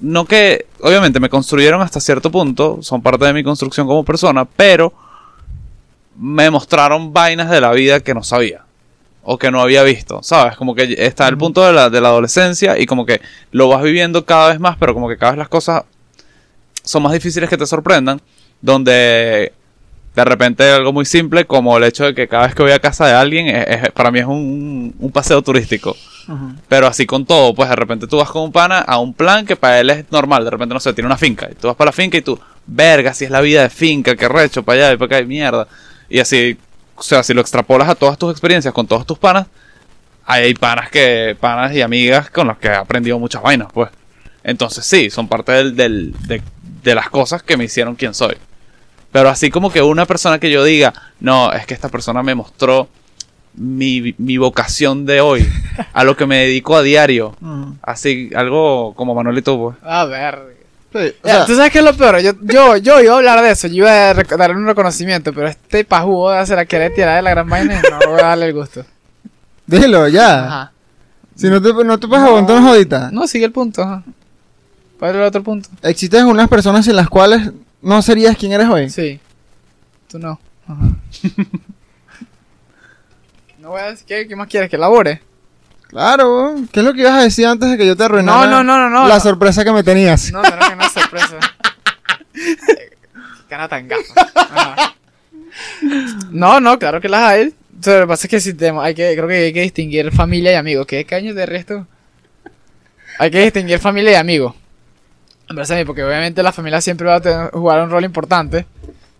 no 0.00 0.24
que 0.24 0.66
obviamente 0.80 1.20
me 1.20 1.28
construyeron 1.28 1.80
hasta 1.80 2.00
cierto 2.00 2.30
punto, 2.30 2.78
son 2.82 3.00
parte 3.00 3.24
de 3.24 3.32
mi 3.32 3.44
construcción 3.44 3.86
como 3.86 4.04
persona, 4.04 4.44
pero 4.44 4.92
me 6.16 6.50
mostraron 6.50 7.12
vainas 7.12 7.48
de 7.48 7.60
la 7.60 7.70
vida 7.70 8.00
que 8.00 8.12
no 8.12 8.24
sabía 8.24 8.64
o 9.22 9.38
que 9.38 9.52
no 9.52 9.60
había 9.60 9.84
visto, 9.84 10.20
¿sabes? 10.22 10.56
Como 10.56 10.74
que 10.74 10.96
está 10.98 11.28
el 11.28 11.38
punto 11.38 11.64
de 11.64 11.72
la, 11.72 11.88
de 11.88 12.00
la 12.00 12.08
adolescencia 12.08 12.76
y 12.78 12.86
como 12.86 13.06
que 13.06 13.20
lo 13.52 13.68
vas 13.68 13.82
viviendo 13.82 14.24
cada 14.24 14.48
vez 14.48 14.58
más, 14.58 14.76
pero 14.76 14.92
como 14.92 15.08
que 15.08 15.16
cada 15.16 15.32
vez 15.32 15.38
las 15.38 15.48
cosas 15.48 15.84
son 16.82 17.04
más 17.04 17.12
difíciles 17.12 17.48
que 17.48 17.56
te 17.56 17.64
sorprendan, 17.64 18.20
donde 18.62 19.52
de 20.14 20.24
repente 20.24 20.70
algo 20.70 20.92
muy 20.92 21.04
simple 21.06 21.46
como 21.46 21.76
el 21.78 21.84
hecho 21.84 22.04
de 22.04 22.14
que 22.14 22.28
cada 22.28 22.46
vez 22.46 22.54
que 22.54 22.62
voy 22.62 22.72
a 22.72 22.78
casa 22.80 23.06
de 23.06 23.14
alguien, 23.14 23.48
es- 23.48 23.66
es- 23.84 23.90
para 23.92 24.10
mí 24.10 24.18
es 24.18 24.26
un, 24.26 24.94
un 24.98 25.10
paseo 25.12 25.42
turístico. 25.42 25.96
Pero 26.68 26.86
así 26.86 27.04
con 27.04 27.26
todo, 27.26 27.52
pues 27.54 27.68
de 27.68 27.74
repente 27.76 28.06
tú 28.06 28.18
vas 28.18 28.30
con 28.30 28.42
un 28.42 28.52
pana 28.52 28.78
a 28.78 28.98
un 29.00 29.12
plan 29.12 29.44
que 29.44 29.56
para 29.56 29.80
él 29.80 29.90
es 29.90 30.04
normal. 30.12 30.44
De 30.44 30.50
repente, 30.50 30.72
no 30.74 30.80
sé, 30.80 30.92
tiene 30.92 31.06
una 31.06 31.16
finca. 31.16 31.48
Y 31.50 31.54
tú 31.56 31.66
vas 31.66 31.76
para 31.76 31.88
la 31.88 31.92
finca 31.92 32.16
y 32.16 32.22
tú, 32.22 32.38
verga, 32.66 33.12
si 33.12 33.24
es 33.24 33.30
la 33.30 33.40
vida 33.40 33.62
de 33.62 33.70
finca, 33.70 34.14
que 34.14 34.28
recho, 34.28 34.62
para 34.62 34.86
allá 34.86 34.92
y 34.94 34.96
para 34.98 35.06
acá, 35.16 35.20
y 35.20 35.26
mierda. 35.26 35.66
Y 36.08 36.20
así, 36.20 36.56
o 36.94 37.02
sea, 37.02 37.22
si 37.24 37.34
lo 37.34 37.40
extrapolas 37.40 37.88
a 37.88 37.94
todas 37.96 38.16
tus 38.18 38.30
experiencias 38.30 38.72
con 38.72 38.86
todos 38.86 39.04
tus 39.04 39.18
panas, 39.18 39.46
hay 40.24 40.54
panas 40.54 40.90
que, 40.90 41.36
panas 41.40 41.72
y 41.74 41.80
amigas 41.82 42.30
con 42.30 42.46
los 42.46 42.58
que 42.58 42.68
he 42.68 42.74
aprendido 42.74 43.18
muchas 43.18 43.42
vainas, 43.42 43.68
pues. 43.72 43.90
Entonces 44.44 44.84
sí, 44.84 45.10
son 45.10 45.26
parte 45.26 45.50
del, 45.52 45.74
del- 45.74 46.14
de, 46.28 46.40
de 46.84 46.94
las 46.94 47.10
cosas 47.10 47.42
que 47.42 47.56
me 47.56 47.64
hicieron 47.64 47.96
quien 47.96 48.14
soy. 48.14 48.36
Pero 49.12 49.28
así 49.28 49.50
como 49.50 49.70
que 49.70 49.82
una 49.82 50.06
persona 50.06 50.38
que 50.38 50.50
yo 50.50 50.64
diga, 50.64 50.92
no, 51.20 51.52
es 51.52 51.66
que 51.66 51.74
esta 51.74 51.88
persona 51.90 52.22
me 52.22 52.34
mostró 52.34 52.88
mi, 53.54 54.14
mi 54.16 54.38
vocación 54.38 55.04
de 55.04 55.20
hoy, 55.20 55.46
a 55.92 56.04
lo 56.04 56.16
que 56.16 56.26
me 56.26 56.38
dedico 56.38 56.76
a 56.76 56.82
diario. 56.82 57.36
Mm. 57.42 57.74
Así, 57.82 58.30
algo 58.34 58.94
como 58.94 59.14
Manuelito, 59.14 59.58
pues. 59.58 59.76
A 59.82 60.04
ver. 60.06 60.56
Sí, 60.92 60.98
o 61.22 61.26
Ya, 61.28 61.34
sea, 61.36 61.46
¿Tú 61.46 61.56
sabes 61.56 61.72
qué 61.72 61.78
es 61.80 61.84
lo 61.84 61.94
peor? 61.94 62.20
Yo, 62.20 62.32
yo, 62.42 62.76
yo 62.76 63.00
iba 63.00 63.14
a 63.14 63.16
hablar 63.16 63.42
de 63.42 63.50
eso, 63.50 63.66
yo 63.66 63.76
iba 63.84 64.10
a 64.10 64.14
darle 64.14 64.56
un 64.56 64.66
reconocimiento, 64.66 65.32
pero 65.32 65.48
este 65.48 65.84
pajugo 65.84 66.30
de 66.30 66.38
hacer 66.38 66.58
a 66.58 66.64
querer 66.64 66.94
tirar 66.94 67.16
de 67.16 67.22
la 67.22 67.30
gran 67.30 67.48
vaina 67.48 67.74
y 67.80 67.90
no 67.90 68.10
voy 68.10 68.20
a 68.20 68.28
darle 68.28 68.46
el 68.46 68.54
gusto. 68.54 68.84
dilo 69.66 70.08
ya. 70.08 70.44
Ajá. 70.46 70.72
Si 71.34 71.48
no 71.48 71.60
te, 71.60 71.72
no 71.72 71.98
te 71.98 72.06
puedes 72.06 72.24
aguantar 72.24 72.58
una 72.58 72.68
jodita. 72.68 73.10
No, 73.10 73.26
sigue 73.26 73.44
el 73.46 73.52
punto, 73.52 73.82
ajá. 73.82 74.02
¿Cuál 74.98 75.10
es 75.10 75.16
el 75.16 75.22
otro 75.24 75.42
punto? 75.42 75.68
Existen 75.82 76.26
unas 76.26 76.48
personas 76.48 76.84
sin 76.84 76.94
las 76.94 77.08
cuales 77.08 77.50
no 77.82 78.00
serías 78.02 78.36
quien 78.36 78.52
eres 78.52 78.68
hoy. 78.68 78.88
Sí. 78.90 79.20
Tú 80.08 80.18
no. 80.18 80.40
Ajá. 80.66 80.84
no 83.58 83.70
voy 83.70 83.80
a 83.80 83.90
decir, 83.90 84.06
¿qué, 84.06 84.26
qué 84.28 84.36
más 84.36 84.48
quieres? 84.48 84.70
¿Que 84.70 84.78
labore? 84.78 85.20
Claro, 85.88 86.54
¿qué 86.72 86.80
es 86.80 86.86
lo 86.86 86.94
que 86.94 87.00
ibas 87.02 87.12
a 87.18 87.22
decir 87.22 87.46
antes 87.46 87.70
de 87.70 87.76
que 87.76 87.86
yo 87.86 87.94
te 87.96 88.04
arruinara? 88.04 88.46
No, 88.46 88.50
no, 88.50 88.64
no, 88.64 88.78
no, 88.78 88.88
no, 88.88 89.08
La 89.08 89.20
sorpresa 89.20 89.62
que 89.62 89.72
me 89.72 89.82
tenías. 89.82 90.32
No, 90.32 90.42
no, 90.42 90.50
no, 90.56 90.68
que 90.68 90.76
no 90.76 90.82
es 90.86 90.92
sorpresa. 90.92 91.36
Cara 93.48 93.68
tan 93.68 93.86
gafa. 93.88 94.94
No, 96.30 96.60
no, 96.60 96.78
claro 96.78 97.00
que 97.00 97.10
las 97.10 97.22
hay. 97.22 97.48
O 97.78 97.82
sea, 97.82 97.94
lo 97.96 98.00
que 98.02 98.08
pasa 98.08 98.26
es 98.26 98.30
que 98.30 98.40
si 98.40 98.54
te- 98.54 98.70
hay 98.70 98.94
que, 98.94 99.14
creo 99.14 99.28
que 99.28 99.34
hay 99.34 99.52
que 99.52 99.60
distinguir 99.60 100.10
familia 100.12 100.52
y 100.52 100.54
amigos. 100.54 100.86
¿Qué 100.86 101.04
caños 101.04 101.34
de 101.34 101.44
resto? 101.44 101.86
Hay 103.18 103.30
que 103.30 103.40
distinguir 103.42 103.78
familia 103.78 104.12
y 104.12 104.14
amigos. 104.14 104.54
Porque 105.86 106.04
obviamente 106.04 106.42
la 106.42 106.52
familia 106.52 106.80
siempre 106.80 107.06
va 107.06 107.16
a 107.16 107.50
jugar 107.52 107.82
un 107.82 107.90
rol 107.90 108.04
importante. 108.04 108.66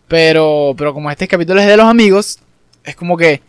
Pero, 0.08 0.74
pero 0.76 0.92
como 0.92 1.10
este 1.10 1.26
capítulo 1.26 1.60
es 1.60 1.66
de 1.66 1.76
los 1.76 1.86
amigos, 1.86 2.38
es 2.84 2.96
como 2.96 3.16
que. 3.16 3.40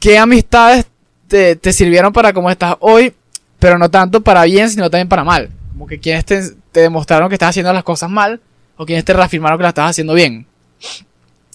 ¿Qué 0.00 0.16
amistades 0.16 0.86
te, 1.26 1.56
te 1.56 1.72
sirvieron 1.72 2.12
para 2.12 2.32
cómo 2.32 2.50
estás 2.50 2.76
hoy? 2.80 3.12
Pero 3.58 3.78
no 3.78 3.90
tanto 3.90 4.22
para 4.22 4.44
bien, 4.44 4.70
sino 4.70 4.88
también 4.88 5.08
para 5.08 5.24
mal. 5.24 5.50
Como 5.72 5.86
que 5.86 5.98
quienes 5.98 6.24
te, 6.24 6.40
demostraron 6.72 7.28
que 7.28 7.34
estás 7.34 7.50
haciendo 7.50 7.72
las 7.72 7.82
cosas 7.82 8.08
mal, 8.08 8.40
o 8.76 8.86
quienes 8.86 9.04
te 9.04 9.12
reafirmaron 9.12 9.58
que 9.58 9.62
las 9.62 9.70
estás 9.70 9.90
haciendo 9.90 10.14
bien. 10.14 10.46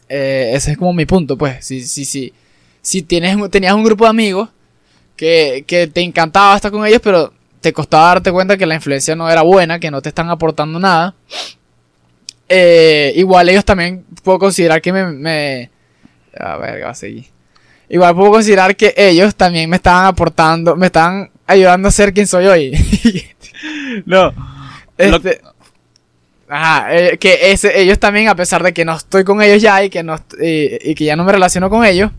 Eh, 0.09 0.51
ese 0.53 0.71
es 0.71 0.77
como 0.77 0.93
mi 0.93 1.05
punto, 1.05 1.37
pues. 1.37 1.65
Si, 1.65 1.81
si, 1.81 2.05
si, 2.05 2.33
si 2.81 3.01
tienes, 3.01 3.37
tenías 3.49 3.73
un 3.73 3.83
grupo 3.83 4.03
de 4.03 4.09
amigos 4.09 4.49
que, 5.15 5.63
que 5.65 5.87
te 5.87 6.01
encantaba 6.01 6.55
estar 6.55 6.71
con 6.71 6.85
ellos, 6.85 7.01
pero 7.01 7.33
te 7.63 7.73
costaba 7.73 8.09
darte 8.09 8.31
cuenta 8.31 8.57
que 8.57 8.67
la 8.67 8.75
influencia 8.75 9.15
no 9.15 9.27
era 9.29 9.41
buena, 9.41 9.79
que 9.79 9.89
no 9.89 10.01
te 10.03 10.09
están 10.09 10.29
aportando 10.29 10.77
nada. 10.79 11.15
Eh, 12.49 13.13
igual 13.15 13.49
ellos 13.49 13.65
también 13.65 14.05
puedo 14.23 14.37
considerar 14.39 14.81
que 14.81 14.93
me... 14.93 15.05
me 15.07 15.69
a 16.37 16.57
ver, 16.57 16.83
va 16.83 16.89
a 16.89 16.95
seguir. 16.95 17.25
Igual 17.89 18.15
puedo 18.15 18.31
considerar 18.31 18.75
que 18.75 18.93
ellos 18.97 19.35
también 19.35 19.69
me 19.69 19.77
estaban 19.77 20.05
aportando, 20.05 20.75
me 20.75 20.87
estaban 20.87 21.29
ayudando 21.47 21.87
a 21.87 21.91
ser 21.91 22.13
quien 22.13 22.27
soy 22.27 22.45
hoy. 22.45 22.71
No. 24.05 24.31
Lo- 24.97 25.15
Este, 25.17 25.39
ajá, 26.49 26.93
eh, 26.95 27.17
que 27.17 27.51
ese, 27.51 27.79
ellos 27.79 27.97
también, 27.97 28.27
a 28.27 28.35
pesar 28.35 28.61
de 28.61 28.73
que 28.73 28.83
no 28.83 28.93
estoy 28.95 29.23
con 29.23 29.41
ellos 29.41 29.61
ya 29.61 29.81
y 29.83 29.89
que, 29.89 30.03
no, 30.03 30.17
y, 30.41 30.89
y 30.91 30.95
que 30.95 31.05
ya 31.05 31.15
no 31.15 31.23
me 31.23 31.31
relaciono 31.31 31.69
con 31.69 31.85
ellos, 31.85 32.11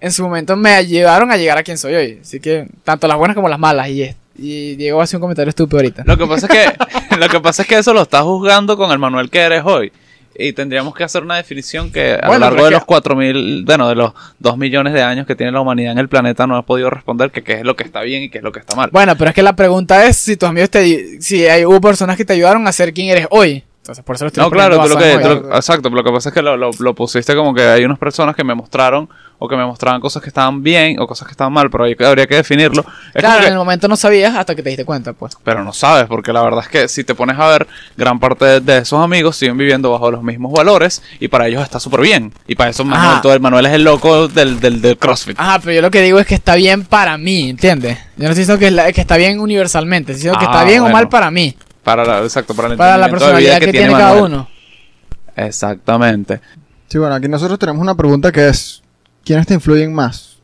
en 0.00 0.10
su 0.12 0.22
momento 0.22 0.56
me 0.56 0.70
ayudaron 0.70 1.30
a 1.30 1.36
llegar 1.36 1.58
a 1.58 1.62
quien 1.62 1.76
soy 1.76 1.94
hoy. 1.94 2.18
Así 2.22 2.40
que, 2.40 2.66
tanto 2.84 3.06
las 3.08 3.18
buenas 3.18 3.34
como 3.34 3.48
las 3.50 3.58
malas. 3.58 3.88
Y, 3.90 4.04
es- 4.04 4.16
y 4.38 4.76
Diego 4.76 5.00
hace 5.00 5.16
un 5.16 5.20
comentario 5.22 5.48
estúpido 5.50 5.78
ahorita. 5.78 6.02
Lo 6.06 6.16
que 6.16 6.26
pasa 6.26 6.46
es 6.46 6.52
que 6.52 7.16
lo 7.18 7.28
que 7.28 7.40
pasa 7.40 7.62
es 7.62 7.68
que 7.68 7.78
eso 7.78 7.92
lo 7.94 8.02
estás 8.02 8.22
juzgando 8.22 8.76
con 8.76 8.90
el 8.90 8.98
Manuel 8.98 9.30
que 9.30 9.40
eres 9.40 9.62
hoy. 9.64 9.92
Y 10.38 10.52
tendríamos 10.52 10.94
que 10.94 11.02
hacer 11.02 11.22
una 11.22 11.36
definición 11.36 11.90
que 11.90 12.12
a 12.12 12.20
lo 12.20 12.26
Bueno, 12.28 12.40
largo 12.50 12.64
de 12.66 12.70
los 12.72 12.80
que- 12.80 12.86
4000, 12.86 13.64
bueno, 13.64 13.88
de 13.88 13.94
los 13.94 14.12
2 14.38 14.58
millones 14.58 14.92
de 14.92 15.02
años 15.02 15.26
que 15.26 15.34
tiene 15.34 15.50
la 15.50 15.62
humanidad 15.62 15.92
en 15.92 15.98
el 15.98 16.10
planeta 16.10 16.46
no 16.46 16.58
has 16.58 16.64
podido 16.66 16.90
responder 16.90 17.30
que 17.30 17.42
qué 17.42 17.54
es 17.54 17.64
lo 17.64 17.74
que 17.74 17.84
está 17.84 18.02
bien 18.02 18.24
y 18.24 18.28
qué 18.28 18.38
es 18.38 18.44
lo 18.44 18.52
que 18.52 18.58
está 18.58 18.74
mal. 18.74 18.90
Bueno, 18.92 19.16
pero 19.16 19.30
es 19.30 19.34
que 19.34 19.42
la 19.42 19.56
pregunta 19.56 20.04
es 20.04 20.16
si 20.16 20.36
tus 20.36 20.46
amigos 20.48 20.68
te... 20.68 21.22
Si 21.22 21.46
hay, 21.46 21.64
hubo 21.64 21.80
personas 21.80 22.18
que 22.18 22.26
te 22.26 22.34
ayudaron 22.34 22.66
a 22.68 22.72
ser 22.72 22.92
quien 22.92 23.08
eres 23.08 23.26
hoy. 23.30 23.64
Entonces, 23.78 24.04
por 24.04 24.16
eso 24.16 24.24
lo 24.24 24.28
estoy 24.28 24.42
No, 24.44 24.50
claro, 24.50 24.78
tú 24.82 24.88
lo 24.90 24.96
que, 24.98 25.18
tú 25.22 25.28
lo- 25.28 25.56
exacto, 25.56 25.88
lo 25.88 26.04
que 26.04 26.10
pasa 26.12 26.28
es 26.28 26.34
que 26.34 26.42
lo, 26.42 26.54
lo- 26.58 26.70
lo 26.80 26.94
pusiste 26.94 27.34
como 27.34 27.54
que 27.54 27.62
hay 27.62 27.84
unas 27.86 27.98
personas 27.98 28.36
que 28.36 28.44
me 28.44 28.54
mostraron 28.54 29.08
o 29.38 29.48
que 29.48 29.56
me 29.56 29.66
mostraban 29.66 30.00
cosas 30.00 30.22
que 30.22 30.28
estaban 30.30 30.62
bien 30.62 30.98
o 30.98 31.06
cosas 31.06 31.26
que 31.28 31.32
estaban 31.32 31.52
mal, 31.52 31.68
pero 31.70 31.84
ahí 31.84 31.94
habría 32.04 32.26
que 32.26 32.36
definirlo. 32.36 32.84
Es 33.12 33.20
Claro, 33.20 33.40
que- 33.40 33.46
en 33.48 33.52
el 33.52 33.58
momento 33.58 33.86
no 33.86 33.94
sabías 33.96 34.34
hasta 34.34 34.54
que 34.54 34.62
te 34.62 34.70
diste 34.70 34.84
cuenta, 34.86 35.12
pues. 35.12 35.36
pero 35.44 35.62
no 35.62 35.72
sabes, 35.74 36.06
porque 36.06 36.32
la 36.32 36.40
verdad 36.42 36.60
es 36.62 36.68
que 36.68 36.88
si 36.88 37.04
te 37.04 37.14
pones 37.14 37.38
a 37.38 37.46
ver, 37.48 37.66
gran 37.96 38.18
parte 38.18 38.44
de, 38.46 38.60
de 38.60 38.78
esos 38.78 39.02
amigos 39.02 39.36
siguen 39.36 39.58
viviendo 39.58 39.90
bajo 39.90 40.10
los 40.10 40.22
mismos 40.22 40.52
valores 40.52 41.02
y 41.20 41.28
para 41.28 41.46
ellos 41.48 41.62
está 41.62 41.78
súper 41.80 42.00
bien. 42.00 42.32
Y 42.48 42.54
para 42.54 42.70
eso 42.70 42.84
Manuel, 42.84 43.10
Ajá. 43.12 43.20
todo 43.20 43.34
el 43.34 43.40
Manuel 43.40 43.66
es 43.66 43.72
el 43.72 43.84
loco 43.84 44.26
del, 44.28 44.58
del, 44.58 44.80
del 44.80 44.96
CrossFit. 44.96 45.38
Ajá, 45.38 45.58
pero 45.58 45.72
yo 45.72 45.82
lo 45.82 45.90
que 45.90 46.00
digo 46.00 46.18
es 46.18 46.26
que 46.26 46.34
está 46.34 46.54
bien 46.54 46.84
para 46.84 47.18
mí, 47.18 47.50
¿entiendes? 47.50 47.98
Yo 48.16 48.24
no 48.24 48.30
estoy 48.30 48.40
diciendo 48.42 48.58
que, 48.58 48.66
es 48.68 48.72
la- 48.72 48.92
que 48.92 49.00
está 49.02 49.16
bien 49.18 49.38
universalmente, 49.40 50.12
estoy 50.12 50.20
diciendo 50.30 50.38
que 50.38 50.46
Ah, 50.46 50.50
está 50.52 50.64
bien 50.64 50.80
o 50.82 50.88
mal 50.88 51.08
para 51.10 51.30
mí, 51.30 51.54
Para 51.84 52.04
la, 52.04 52.18
exacto, 52.22 52.54
para 52.54 52.68
el 52.68 52.76
para 52.78 52.96
la 52.96 53.06
entendimiento 53.06 53.36
de 53.36 53.40
vida 53.42 53.50
personalidad 53.52 53.66
que, 53.66 53.78
tiene, 53.78 53.92
cada 53.92 54.22
uno. 54.22 54.48
Exactamente. 55.36 56.40
Sí, 56.88 56.98
bueno, 56.98 57.14
aquí 57.14 57.28
nosotros 57.28 57.58
tenemos 57.58 57.82
una 57.82 57.94
pregunta 57.94 58.32
que 58.32 58.48
es, 58.48 58.82
¿quiénes 59.26 59.46
te 59.46 59.54
influyen 59.54 59.92
más? 59.92 60.38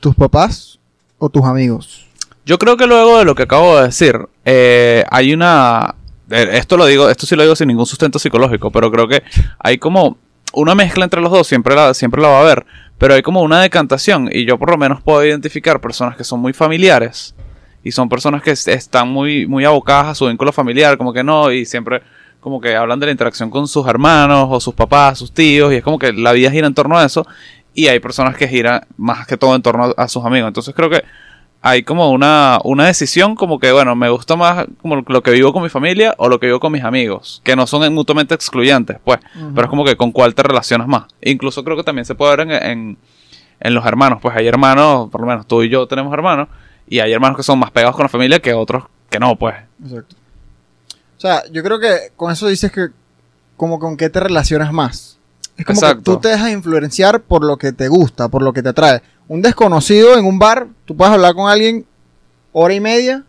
¿Tus 0.00 0.14
papás 0.14 0.78
o 1.18 1.28
tus 1.30 1.44
amigos? 1.44 2.06
Yo 2.44 2.58
creo 2.58 2.76
que 2.76 2.86
luego 2.86 3.18
de 3.18 3.24
lo 3.24 3.34
que 3.34 3.44
acabo 3.44 3.76
de 3.78 3.84
decir, 3.86 4.18
eh, 4.44 5.04
hay 5.10 5.32
una... 5.32 5.94
eh, 6.30 6.48
Esto 6.54 6.76
lo 6.76 6.84
digo, 6.86 7.08
esto 7.08 7.24
sí 7.26 7.34
lo 7.36 7.42
digo 7.42 7.56
sin 7.56 7.68
ningún 7.68 7.86
sustento 7.86 8.18
psicológico, 8.18 8.70
pero 8.70 8.90
creo 8.90 9.08
que 9.08 9.22
hay 9.58 9.78
como 9.78 10.18
una 10.52 10.74
mezcla 10.74 11.04
entre 11.04 11.20
los 11.20 11.30
dos, 11.32 11.46
siempre 11.46 11.74
la, 11.74 11.94
siempre 11.94 12.20
la 12.22 12.28
va 12.28 12.38
a 12.38 12.42
haber, 12.42 12.66
pero 12.98 13.14
hay 13.14 13.22
como 13.22 13.42
una 13.42 13.60
decantación 13.62 14.28
y 14.32 14.44
yo 14.44 14.58
por 14.58 14.70
lo 14.70 14.76
menos 14.78 15.00
puedo 15.02 15.24
identificar 15.24 15.80
personas 15.80 16.16
que 16.16 16.24
son 16.24 16.40
muy 16.40 16.52
familiares 16.52 17.34
y 17.82 17.92
son 17.92 18.08
personas 18.08 18.42
que 18.42 18.52
es- 18.52 18.66
están 18.68 19.08
muy, 19.08 19.46
muy 19.46 19.64
abocadas 19.64 20.06
a 20.08 20.14
su 20.14 20.26
vínculo 20.26 20.52
familiar, 20.52 20.96
como 20.98 21.12
que 21.12 21.22
no, 21.24 21.50
y 21.52 21.64
siempre 21.66 22.02
como 22.40 22.60
que 22.60 22.76
hablan 22.76 23.00
de 23.00 23.06
la 23.06 23.12
interacción 23.12 23.50
con 23.50 23.66
sus 23.66 23.88
hermanos 23.88 24.46
o 24.48 24.60
sus 24.60 24.72
papás, 24.72 25.18
sus 25.18 25.32
tíos, 25.32 25.72
y 25.72 25.76
es 25.76 25.82
como 25.82 25.98
que 25.98 26.12
la 26.12 26.30
vida 26.30 26.48
gira 26.50 26.68
en 26.68 26.74
torno 26.74 26.96
a 26.96 27.04
eso, 27.04 27.26
y 27.76 27.88
hay 27.88 28.00
personas 28.00 28.36
que 28.36 28.48
giran 28.48 28.80
más 28.96 29.26
que 29.26 29.36
todo 29.36 29.54
en 29.54 29.62
torno 29.62 29.84
a, 29.84 30.02
a 30.04 30.08
sus 30.08 30.24
amigos. 30.24 30.48
Entonces 30.48 30.74
creo 30.74 30.90
que 30.90 31.04
hay 31.60 31.82
como 31.82 32.10
una, 32.10 32.58
una 32.64 32.86
decisión 32.86 33.34
como 33.34 33.58
que, 33.58 33.70
bueno, 33.72 33.94
me 33.94 34.08
gusta 34.08 34.34
más 34.34 34.66
como 34.80 34.96
lo 35.06 35.22
que 35.22 35.30
vivo 35.32 35.52
con 35.52 35.62
mi 35.62 35.68
familia 35.68 36.14
o 36.16 36.28
lo 36.28 36.40
que 36.40 36.46
vivo 36.46 36.58
con 36.58 36.72
mis 36.72 36.84
amigos, 36.84 37.40
que 37.44 37.54
no 37.54 37.66
son 37.66 37.92
mutuamente 37.92 38.34
excluyentes, 38.34 38.98
pues, 39.04 39.18
pero 39.54 39.66
es 39.66 39.68
como 39.68 39.84
que 39.84 39.96
con 39.96 40.10
cuál 40.10 40.34
te 40.34 40.42
relacionas 40.42 40.88
más. 40.88 41.04
Incluso 41.20 41.64
creo 41.64 41.76
que 41.76 41.82
también 41.82 42.04
se 42.04 42.14
puede 42.14 42.36
ver 42.36 42.48
en, 42.48 42.52
en, 42.52 42.98
en 43.60 43.74
los 43.74 43.84
hermanos, 43.84 44.20
pues 44.22 44.36
hay 44.36 44.46
hermanos, 44.46 45.10
por 45.10 45.20
lo 45.20 45.26
menos 45.26 45.46
tú 45.46 45.62
y 45.62 45.68
yo 45.68 45.86
tenemos 45.86 46.12
hermanos, 46.12 46.48
y 46.88 47.00
hay 47.00 47.12
hermanos 47.12 47.36
que 47.36 47.42
son 47.42 47.58
más 47.58 47.72
pegados 47.72 47.96
con 47.96 48.04
la 48.04 48.08
familia 48.08 48.38
que 48.38 48.54
otros 48.54 48.84
que 49.10 49.18
no, 49.18 49.36
pues. 49.36 49.56
Exacto. 49.82 50.16
O 51.16 51.20
sea, 51.20 51.42
yo 51.50 51.62
creo 51.62 51.80
que 51.80 52.12
con 52.14 52.30
eso 52.30 52.46
dices 52.46 52.70
que 52.70 52.88
como 53.56 53.78
con 53.78 53.96
qué 53.96 54.08
te 54.08 54.20
relacionas 54.20 54.72
más. 54.72 55.15
Es 55.56 55.64
como 55.64 55.80
que 55.80 55.94
tú 56.02 56.18
te 56.18 56.28
dejas 56.28 56.50
influenciar 56.50 57.22
por 57.22 57.44
lo 57.44 57.56
que 57.56 57.72
te 57.72 57.88
gusta, 57.88 58.28
por 58.28 58.42
lo 58.42 58.52
que 58.52 58.62
te 58.62 58.70
atrae. 58.70 59.02
Un 59.28 59.42
desconocido 59.42 60.18
en 60.18 60.24
un 60.24 60.38
bar, 60.38 60.68
tú 60.84 60.96
puedes 60.96 61.14
hablar 61.14 61.34
con 61.34 61.50
alguien 61.50 61.86
hora 62.52 62.74
y 62.74 62.80
media 62.80 63.24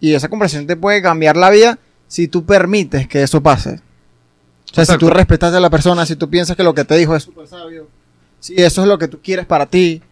y 0.00 0.14
esa 0.14 0.28
conversación 0.28 0.66
te 0.66 0.76
puede 0.76 1.00
cambiar 1.02 1.36
la 1.36 1.50
vida 1.50 1.78
si 2.06 2.28
tú 2.28 2.44
permites 2.44 3.08
que 3.08 3.22
eso 3.22 3.42
pase. 3.42 3.80
O 4.70 4.74
sea, 4.74 4.84
si 4.84 4.96
tú 4.98 5.10
respetas 5.10 5.52
a 5.54 5.60
la 5.60 5.70
persona, 5.70 6.06
si 6.06 6.16
tú 6.16 6.30
piensas 6.30 6.56
que 6.56 6.62
lo 6.62 6.74
que 6.74 6.84
te 6.84 6.96
dijo 6.96 7.14
es 7.14 7.24
súper 7.24 7.46
sabio, 7.46 7.88
si 8.40 8.54
eso 8.56 8.82
es 8.82 8.88
lo 8.88 8.98
que 8.98 9.08
tú 9.08 9.20
quieres 9.22 9.46
para 9.46 9.66
ti 9.66 10.02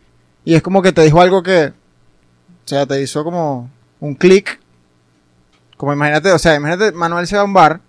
y 0.45 0.55
es 0.55 0.63
como 0.63 0.83
que 0.83 0.93
te 0.93 1.03
dijo 1.03 1.21
algo 1.21 1.43
que, 1.43 1.67
o 1.67 2.69
sea, 2.69 2.87
te 2.87 3.01
hizo 3.01 3.25
como 3.25 3.71
un 4.01 4.15
clic 4.15 4.61
como 5.81 5.95
imagínate, 5.95 6.31
o 6.31 6.39
sea, 6.39 6.57
imagínate, 6.57 6.93
Manuel 6.93 7.27
se 7.27 7.37
va 7.37 7.41
a 7.41 7.47
un 7.47 7.55
bar 7.55 7.81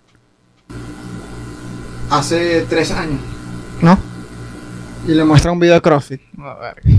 hace 2.12 2.66
tres 2.68 2.90
años, 2.90 3.18
¿no? 3.80 3.98
Y 5.06 5.14
le 5.14 5.24
muestra 5.24 5.50
un 5.50 5.58
video 5.58 5.74
de 5.74 5.80
CrossFit. 5.80 6.20
A 6.38 6.54
ver. 6.54 6.82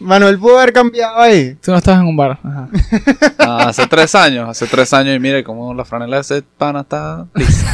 Manuel 0.00 0.38
pudo 0.38 0.58
haber 0.58 0.72
cambiado 0.72 1.20
ahí. 1.20 1.56
Tú 1.62 1.70
no 1.70 1.76
estabas 1.76 2.00
en 2.00 2.06
un 2.06 2.16
bar. 2.16 2.38
Ajá. 2.42 2.68
Ah, 3.46 3.68
hace 3.68 3.86
tres 3.86 4.14
años, 4.14 4.48
hace 4.48 4.66
tres 4.66 4.90
años 4.94 5.14
y 5.14 5.20
mire 5.20 5.44
cómo 5.44 5.74
la 5.74 5.84
franela 5.84 6.16
de 6.16 6.22
ese 6.22 6.42
pana 6.42 6.80
está 6.80 7.26
lisa. 7.34 7.66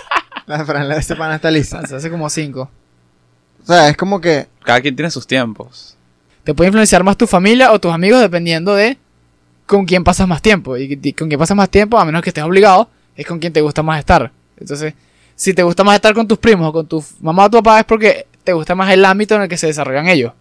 La 0.46 0.64
franela 0.64 0.94
de 0.94 1.00
este 1.00 1.14
pana 1.14 1.34
está 1.36 1.50
lista. 1.50 1.80
Hace, 1.80 1.94
hace 1.94 2.10
como 2.10 2.28
cinco. 2.30 2.70
O 3.62 3.66
sea, 3.66 3.90
es 3.90 3.96
como 3.98 4.18
que, 4.18 4.48
Cada 4.64 4.80
quien 4.80 4.96
tiene 4.96 5.10
sus 5.10 5.26
tiempos. 5.26 5.94
Te 6.42 6.54
puede 6.54 6.68
influenciar 6.68 7.04
más 7.04 7.18
tu 7.18 7.26
familia 7.26 7.70
o 7.70 7.78
tus 7.78 7.92
amigos 7.92 8.20
dependiendo 8.22 8.74
de 8.74 8.96
con 9.66 9.84
quién 9.84 10.02
pasas 10.02 10.26
más 10.26 10.40
tiempo. 10.40 10.78
Y 10.78 10.98
y 11.02 11.12
con 11.12 11.28
quién 11.28 11.38
pasas 11.38 11.56
más 11.56 11.68
tiempo, 11.68 11.98
a 11.98 12.04
menos 12.06 12.22
que 12.22 12.30
estés 12.30 12.42
obligado, 12.42 12.88
es 13.14 13.26
con 13.26 13.38
quien 13.38 13.52
te 13.52 13.60
gusta 13.60 13.82
más 13.82 13.98
estar. 13.98 14.32
Entonces, 14.56 14.94
si 15.40 15.54
te 15.54 15.62
gusta 15.62 15.82
más 15.84 15.94
estar 15.94 16.12
con 16.12 16.28
tus 16.28 16.36
primos 16.36 16.68
o 16.68 16.72
con 16.74 16.86
tu 16.86 17.02
mamá 17.22 17.46
o 17.46 17.50
tu 17.50 17.56
papá, 17.62 17.78
es 17.78 17.86
porque 17.86 18.26
te 18.44 18.52
gusta 18.52 18.74
más 18.74 18.92
el 18.92 19.02
ámbito 19.06 19.36
en 19.36 19.40
el 19.40 19.48
que 19.48 19.56
se 19.56 19.68
desarrollan 19.68 20.06
ellos. 20.06 20.34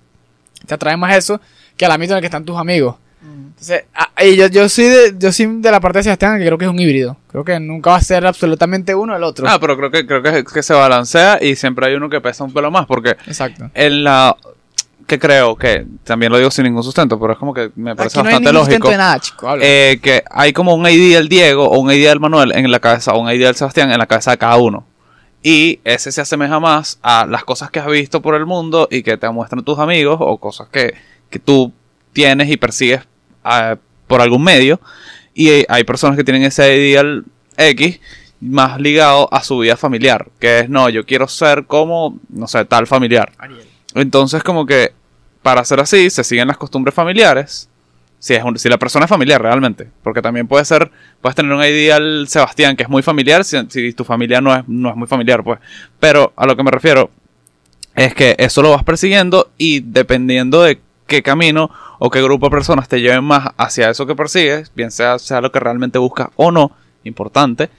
Te 0.67 0.73
atrae 0.73 0.97
más 0.97 1.15
eso 1.15 1.39
que 1.77 1.85
el 1.85 1.91
ámbito 1.91 2.11
en 2.11 2.17
el 2.17 2.21
que 2.21 2.25
están 2.25 2.43
tus 2.43 2.57
amigos. 2.57 2.97
Entonces, 3.23 3.85
ah, 3.95 4.09
y 4.21 4.35
yo, 4.35 4.47
yo 4.47 4.67
soy 4.67 4.85
de, 4.85 5.15
yo 5.17 5.31
soy 5.31 5.61
de 5.61 5.71
la 5.71 5.79
parte 5.79 5.99
de 5.99 6.03
Sebastián 6.03 6.37
que 6.37 6.45
creo 6.45 6.57
que 6.57 6.65
es 6.65 6.71
un 6.71 6.79
híbrido. 6.81 7.15
Creo 7.31 7.45
que 7.45 7.57
nunca 7.61 7.91
va 7.91 7.95
a 7.95 8.01
ser 8.01 8.25
absolutamente 8.25 8.93
uno 8.93 9.15
el 9.15 9.23
otro. 9.23 9.47
Ah, 9.47 9.57
pero 9.57 9.77
creo 9.77 9.89
que 9.89 10.05
creo 10.05 10.21
que, 10.21 10.43
que 10.43 10.63
se 10.63 10.73
balancea 10.73 11.41
y 11.41 11.55
siempre 11.55 11.87
hay 11.87 11.93
uno 11.93 12.09
que 12.09 12.19
pesa 12.19 12.43
un 12.43 12.51
pelo 12.51 12.69
más 12.69 12.85
porque 12.85 13.11
Exacto. 13.25 13.71
en 13.73 14.03
la 14.03 14.35
que 15.09 15.19
creo 15.19 15.57
que 15.57 15.85
también 16.05 16.31
lo 16.31 16.37
digo 16.37 16.49
sin 16.51 16.63
ningún 16.63 16.83
sustento, 16.83 17.19
pero 17.19 17.33
es 17.33 17.39
como 17.39 17.53
que 17.53 17.71
me 17.75 17.95
parece 17.95 18.17
Aquí 18.17 18.23
no 18.23 18.29
hay 18.29 18.35
bastante 18.35 18.53
ningún 18.53 18.67
lógico 18.67 18.89
de 18.89 18.97
nada, 18.97 19.19
chico. 19.19 19.49
habla. 19.49 19.65
eh, 19.65 19.99
que 20.01 20.23
hay 20.29 20.53
como 20.53 20.73
un 20.73 20.87
ID 20.87 21.15
del 21.15 21.27
Diego 21.27 21.69
o 21.69 21.79
un 21.79 21.91
ID 21.91 22.07
del 22.07 22.19
Manuel 22.21 22.53
en 22.53 22.71
la 22.71 22.79
cabeza 22.79 23.13
o 23.13 23.19
un 23.19 23.29
ID 23.29 23.43
del 23.43 23.55
Sebastián 23.55 23.91
en 23.91 23.97
la 23.97 24.05
cabeza 24.05 24.31
de 24.31 24.37
cada 24.37 24.55
uno. 24.55 24.85
Y 25.41 25.79
ese 25.83 26.11
se 26.11 26.21
asemeja 26.21 26.59
más 26.59 26.99
a 27.01 27.25
las 27.25 27.43
cosas 27.43 27.71
que 27.71 27.79
has 27.79 27.87
visto 27.87 28.21
por 28.21 28.35
el 28.35 28.45
mundo 28.45 28.87
y 28.91 29.03
que 29.03 29.17
te 29.17 29.29
muestran 29.29 29.63
tus 29.63 29.79
amigos 29.79 30.17
o 30.19 30.37
cosas 30.37 30.69
que, 30.69 30.93
que 31.29 31.39
tú 31.39 31.73
tienes 32.13 32.49
y 32.49 32.57
persigues 32.57 33.01
ah, 33.43 33.75
por 34.07 34.21
algún 34.21 34.43
medio. 34.43 34.79
Y 35.33 35.49
eh, 35.49 35.65
hay 35.69 35.83
personas 35.83 36.17
que 36.17 36.23
tienen 36.23 36.43
ese 36.43 36.75
ideal 36.75 37.25
X 37.57 37.99
más 38.41 38.79
ligado 38.79 39.27
a 39.33 39.43
su 39.43 39.59
vida 39.59 39.75
familiar, 39.75 40.27
que 40.39 40.59
es 40.59 40.69
no, 40.69 40.89
yo 40.89 41.05
quiero 41.05 41.27
ser 41.27 41.65
como, 41.65 42.17
no 42.29 42.47
sé, 42.47 42.63
tal 42.65 42.87
familiar. 42.87 43.31
Entonces 43.95 44.43
como 44.43 44.65
que 44.65 44.93
para 45.41 45.61
hacer 45.61 45.79
así 45.79 46.09
se 46.09 46.23
siguen 46.23 46.47
las 46.47 46.57
costumbres 46.57 46.93
familiares. 46.93 47.69
Si, 48.19 48.33
es 48.33 48.43
si 48.57 48.67
la 48.67 48.77
persona 48.77 49.05
es 49.05 49.09
familiar 49.09 49.41
realmente. 49.41 49.89
Porque 50.03 50.21
también 50.21 50.47
puede 50.47 50.65
ser, 50.65 50.91
puedes 51.21 51.35
tener 51.35 51.51
un 51.51 51.63
ideal 51.63 52.25
Sebastián 52.27 52.75
que 52.75 52.83
es 52.83 52.89
muy 52.89 53.01
familiar 53.01 53.45
si, 53.45 53.57
si 53.69 53.93
tu 53.93 54.03
familia 54.03 54.41
no 54.41 54.53
es, 54.53 54.67
no 54.67 54.89
es 54.89 54.95
muy 54.95 55.07
familiar, 55.07 55.43
pues. 55.43 55.59
Pero 55.99 56.33
a 56.35 56.45
lo 56.45 56.57
que 56.57 56.63
me 56.63 56.71
refiero 56.71 57.09
es 57.95 58.13
que 58.13 58.35
eso 58.37 58.61
lo 58.61 58.71
vas 58.71 58.83
persiguiendo 58.83 59.51
y 59.57 59.79
dependiendo 59.79 60.63
de 60.63 60.81
qué 61.07 61.23
camino 61.23 61.69
o 61.99 62.09
qué 62.09 62.21
grupo 62.21 62.47
de 62.47 62.51
personas 62.51 62.87
te 62.87 63.01
lleven 63.01 63.23
más 63.23 63.49
hacia 63.57 63.89
eso 63.89 64.05
que 64.05 64.15
persigues, 64.15 64.71
bien 64.73 64.91
sea, 64.91 65.19
sea 65.19 65.41
lo 65.41 65.51
que 65.51 65.59
realmente 65.59 65.99
buscas 65.99 66.29
o 66.35 66.51
no, 66.51 66.71
importante, 67.03 67.69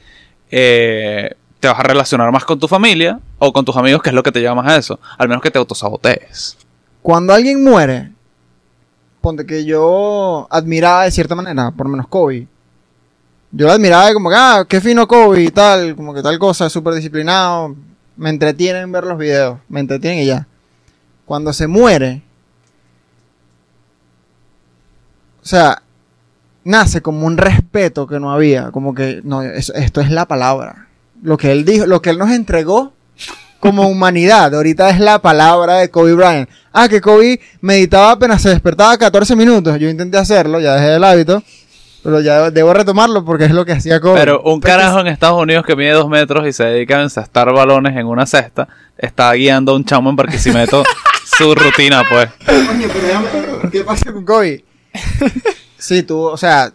eh, 0.51 1.35
te 1.59 1.69
vas 1.69 1.79
a 1.79 1.83
relacionar 1.83 2.31
más 2.33 2.45
con 2.45 2.59
tu 2.59 2.69
familia 2.69 3.21
o 3.39 3.53
con 3.53 3.65
tus 3.65 3.77
amigos, 3.77 4.03
que 4.03 4.11
es 4.11 4.15
lo 4.15 4.23
que 4.23 4.33
te 4.33 4.41
lleva 4.41 4.55
más 4.55 4.67
a 4.67 4.77
eso, 4.77 5.01
al 5.17 5.29
menos 5.29 5.43
que 5.43 5.51
te 5.51 5.59
autosabotees. 5.59 6.59
Cuando 7.03 7.33
alguien 7.33 7.63
muere, 7.63 8.13
ponte 9.21 9.47
que 9.47 9.65
yo 9.65 10.47
admiraba 10.51 11.05
de 11.05 11.11
cierta 11.11 11.35
manera, 11.35 11.71
por 11.71 11.89
menos 11.89 12.09
Kobe. 12.09 12.47
Yo 13.53 13.67
lo 13.67 13.73
admiraba 13.73 14.07
de 14.07 14.15
como 14.15 14.31
que, 14.31 14.37
ah, 14.39 14.65
qué 14.69 14.81
fino 14.81 15.09
Kobe 15.09 15.43
y 15.43 15.51
tal, 15.51 15.97
como 15.97 16.15
que 16.15 16.23
tal 16.23 16.39
cosa, 16.39 16.69
súper 16.69 16.95
disciplinado. 16.95 17.75
Me 18.17 18.31
entretienen 18.31 18.93
ver 18.93 19.05
los 19.05 19.19
videos, 19.19 19.59
me 19.69 19.81
entretienen 19.81 20.21
y 20.21 20.27
ya. 20.27 20.47
Cuando 21.25 21.53
se 21.53 21.67
muere, 21.67 22.23
o 25.43 25.47
sea, 25.47 25.83
nace 26.65 27.01
como 27.01 27.27
un 27.27 27.39
respeto 27.39 28.07
que 28.07 28.21
no 28.21 28.31
había, 28.31 28.71
como 28.71 28.95
que, 28.95 29.21
no, 29.25 29.43
esto 29.43 30.01
es 30.01 30.11
la 30.11 30.27
palabra. 30.27 30.89
Lo 31.23 31.37
que 31.37 31.53
él 31.53 31.65
dijo, 31.65 31.87
lo 31.87 32.03
que 32.03 32.11
él 32.11 32.19
nos 32.19 32.31
entregó 32.31 32.93
como 33.61 33.87
humanidad, 33.89 34.55
ahorita 34.55 34.91
es 34.91 34.99
la 34.99 35.21
palabra 35.21 35.77
de 35.77 35.91
Kobe 35.91 36.15
Bryant. 36.15 36.49
Ah, 36.73 36.89
que 36.89 37.01
Kobe 37.01 37.41
meditaba 37.61 38.13
apenas 38.13 38.41
se 38.43 38.49
despertaba 38.49 38.97
14 38.97 39.37
minutos. 39.37 39.79
Yo 39.79 39.89
intenté 39.89 40.19
hacerlo, 40.19 40.61
ya 40.61 40.75
dejé 40.77 40.95
el 40.97 41.05
hábito, 41.05 41.43
pero 42.03 42.21
ya 42.21 42.51
debo 42.51 42.73
retomarlo 42.73 43.25
porque 43.25 43.45
es 43.45 43.51
lo 43.51 43.65
que 43.65 43.73
hacía 43.73 44.01
Kobe. 44.01 44.19
Pero 44.19 44.41
un 44.43 44.61
carajo 44.61 45.01
en 45.01 45.09
Estados 45.09 45.41
Unidos 45.43 45.65
que 45.67 45.77
mide 45.77 45.91
dos 45.93 46.09
metros 46.09 46.47
y 46.47 46.53
se 46.53 46.65
dedica 46.65 46.99
a 46.99 47.03
encestar 47.03 47.53
balones 47.53 47.97
en 47.97 48.07
una 48.07 48.25
cesta, 48.27 48.67
está 48.97 49.33
guiando 49.35 49.73
a 49.73 49.77
un 49.77 49.85
chamo 49.85 50.09
en 50.11 50.17
Barquisimeto 50.17 50.83
su 51.39 51.55
rutina, 51.55 52.03
pues. 52.11 52.29
Pero 52.47 53.71
¿qué 53.71 53.85
pasa 53.85 54.13
con 54.13 54.25
Kobe? 54.25 54.65
sí, 55.79 56.03
tuvo, 56.03 56.31
o 56.33 56.37
sea, 56.37 56.73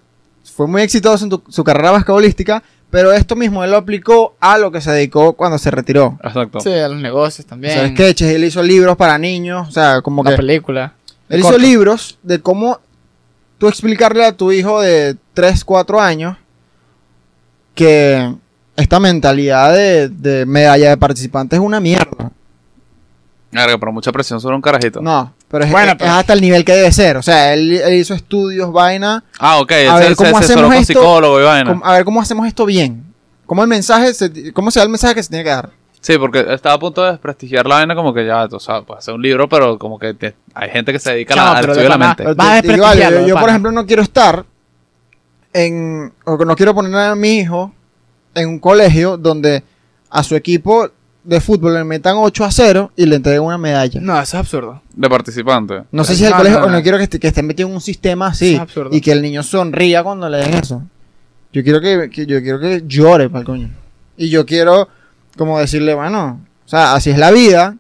fue 0.55 0.67
muy 0.67 0.81
exitoso 0.81 1.23
en 1.23 1.29
tu- 1.31 1.43
su 1.49 1.63
carrera 1.63 1.91
basquetbolística, 1.91 2.61
pero 2.95 3.11
esto 3.11 3.35
mismo 3.35 3.61
él 3.61 3.71
lo 3.71 3.75
aplicó 3.75 4.37
a 4.39 4.57
lo 4.57 4.71
que 4.71 4.79
se 4.79 4.89
dedicó 4.89 5.33
cuando 5.33 5.57
se 5.57 5.69
retiró. 5.69 6.17
Exacto. 6.23 6.61
Sí, 6.61 6.71
a 6.71 6.87
los 6.87 7.01
negocios 7.01 7.45
O 7.45 7.49
también. 7.49 7.73
sea, 7.73 7.89
sketches, 7.89 8.33
él 8.33 8.45
hizo 8.45 8.63
libros 8.63 8.95
para 8.95 9.17
niños, 9.17 9.67
o 9.67 9.71
sea, 9.71 10.01
como 10.01 10.23
la 10.23 10.29
que 10.31 10.37
película. 10.37 10.93
él 11.27 11.41
hizo 11.41 11.57
libros 11.57 12.17
de 12.23 12.39
cómo 12.39 12.79
tú 13.57 13.67
explicarle 13.67 14.23
a 14.23 14.31
tu 14.31 14.53
hijo 14.53 14.79
de 14.79 15.17
3, 15.33 15.65
4 15.65 15.99
años 15.99 16.37
que 17.73 18.33
esta 18.77 19.01
mentalidad 19.01 19.73
de, 19.73 20.07
de 20.07 20.45
medalla 20.45 20.91
de 20.91 20.95
participante 20.95 21.57
es 21.57 21.61
una 21.61 21.81
mierda. 21.81 22.31
Verga, 23.51 23.77
pero 23.77 23.91
mucha 23.91 24.13
presión 24.13 24.39
sobre 24.39 24.55
un 24.55 24.61
carajito. 24.61 25.01
No, 25.01 25.33
pero 25.49 25.63
es, 25.65 25.71
Bueno, 25.71 25.91
es 25.93 25.97
pero- 25.97 26.11
hasta 26.11 26.33
el 26.33 26.41
nivel 26.41 26.65
que 26.65 26.73
debe 26.73 26.91
ser. 26.91 27.17
O 27.17 27.21
sea, 27.23 27.53
él, 27.53 27.71
él 27.73 27.93
hizo 27.93 28.13
estudios, 28.13 28.71
vaina, 28.71 29.23
Ah, 29.39 29.59
ok. 29.59 29.71
Él 29.71 29.87
A 29.89 29.97
se, 29.97 30.03
ver, 30.03 30.15
¿cómo 30.15 30.37
asesoró 30.37 30.67
hacemos 30.67 30.75
esto? 30.89 30.93
psicólogo 30.99 31.39
y 31.39 31.43
vaina. 31.43 31.69
cómo- 31.71 31.85
a 31.85 31.93
ver 31.93 32.05
cómo 32.05 32.21
hacemos 32.21 32.47
esto 32.47 32.65
bien. 32.65 33.03
¿Cómo 33.45 33.61
el 33.61 33.67
mensaje 33.69 34.13
se, 34.13 34.51
cómo 34.53 34.71
se 34.71 34.79
da 34.79 34.83
el 34.83 34.89
mensaje 34.89 35.15
que 35.15 35.23
se 35.23 35.29
tiene 35.29 35.43
que 35.43 35.49
dar? 35.51 35.69
Sí, 36.01 36.17
porque 36.19 36.45
estaba 36.49 36.75
a 36.75 36.79
punto 36.79 37.03
de 37.03 37.11
desprestigiar 37.11 37.65
la 37.65 37.75
vaina 37.75 37.95
como 37.95 38.13
que 38.13 38.25
ya, 38.25 38.47
tú 38.47 38.59
sabes, 38.59 38.83
puedes 38.85 39.03
hacer 39.03 39.13
un 39.13 39.21
libro, 39.21 39.47
pero 39.49 39.77
como 39.79 39.97
que 39.99 40.13
te- 40.13 40.35
hay 40.53 40.69
gente 40.69 40.91
que 40.91 40.99
se 40.99 41.11
dedica 41.11 41.33
a 41.35 41.51
al 41.57 41.59
estudio 41.65 41.81
de 41.83 41.89
la 41.89 41.97
mente. 41.97 42.23
Vas 42.33 42.47
a 42.47 42.53
desprestigiarlo, 42.61 43.27
yo, 43.27 43.35
por 43.39 43.49
ejemplo, 43.49 43.71
no 43.71 43.85
quiero 43.85 44.01
estar 44.03 44.45
en. 45.53 46.13
O 46.25 46.37
que 46.37 46.45
no 46.45 46.55
quiero 46.55 46.73
poner 46.73 46.93
a 46.95 47.15
mi 47.15 47.37
hijo 47.39 47.71
en 48.33 48.49
un 48.49 48.59
colegio 48.59 49.17
donde 49.17 49.63
a 50.09 50.23
su 50.23 50.35
equipo 50.35 50.89
de 51.25 51.41
fútbol 51.41 51.73
le 51.73 51.83
metan 51.83 52.15
8 52.17 52.45
a 52.45 52.51
0 52.51 52.91
y 52.95 53.05
le 53.05 53.15
entreguen 53.17 53.41
una 53.43 53.57
medalla. 53.57 53.99
No, 53.99 54.13
No, 54.13 54.21
eso 54.21 54.37
es 54.37 54.39
absurdo. 54.41 54.81
De 54.93 55.09
participante. 55.09 55.83
sé 56.03 56.15
si 56.15 56.23
es 56.23 56.27
el 56.27 56.29
No, 56.31 56.37
colegio 56.37 56.59
no, 56.59 56.65
o 56.65 56.69
no 56.69 56.77
no. 56.77 56.83
quiero 56.83 56.97
que, 56.97 57.03
esté- 57.05 57.19
que 57.19 57.27
esté 57.27 57.41
metido 57.43 57.67
en 57.69 57.75
un 57.75 57.81
sistema 57.81 58.27
así 58.27 58.47
Eso 58.53 58.55
es 58.55 58.61
absurdo. 58.61 58.89
y 58.95 59.01
que 59.01 59.11
el 59.11 59.21
niño 59.21 59.41
sonría 59.43 60.03
cuando 60.03 60.29
le 60.29 60.37
den 60.37 60.53
eso. 60.53 60.83
Yo 61.51 61.63
quiero 61.63 61.81
que, 61.81 62.09
que- 62.09 62.25
yo 62.25 62.41
quiero 62.41 62.59
que 62.59 62.83
llore 62.85 63.27
para 63.29 63.39
el 63.41 63.45
coño. 63.45 63.69
Y 64.17 64.29
yo 64.29 64.45
quiero 64.45 64.87
como 65.37 65.59
decirle, 65.59 65.93
bueno, 65.95 66.41
o 66.65 66.69
sea, 66.69 66.93
así 66.93 67.09
es 67.09 67.17
la 67.17 67.31
vida, 67.31 67.75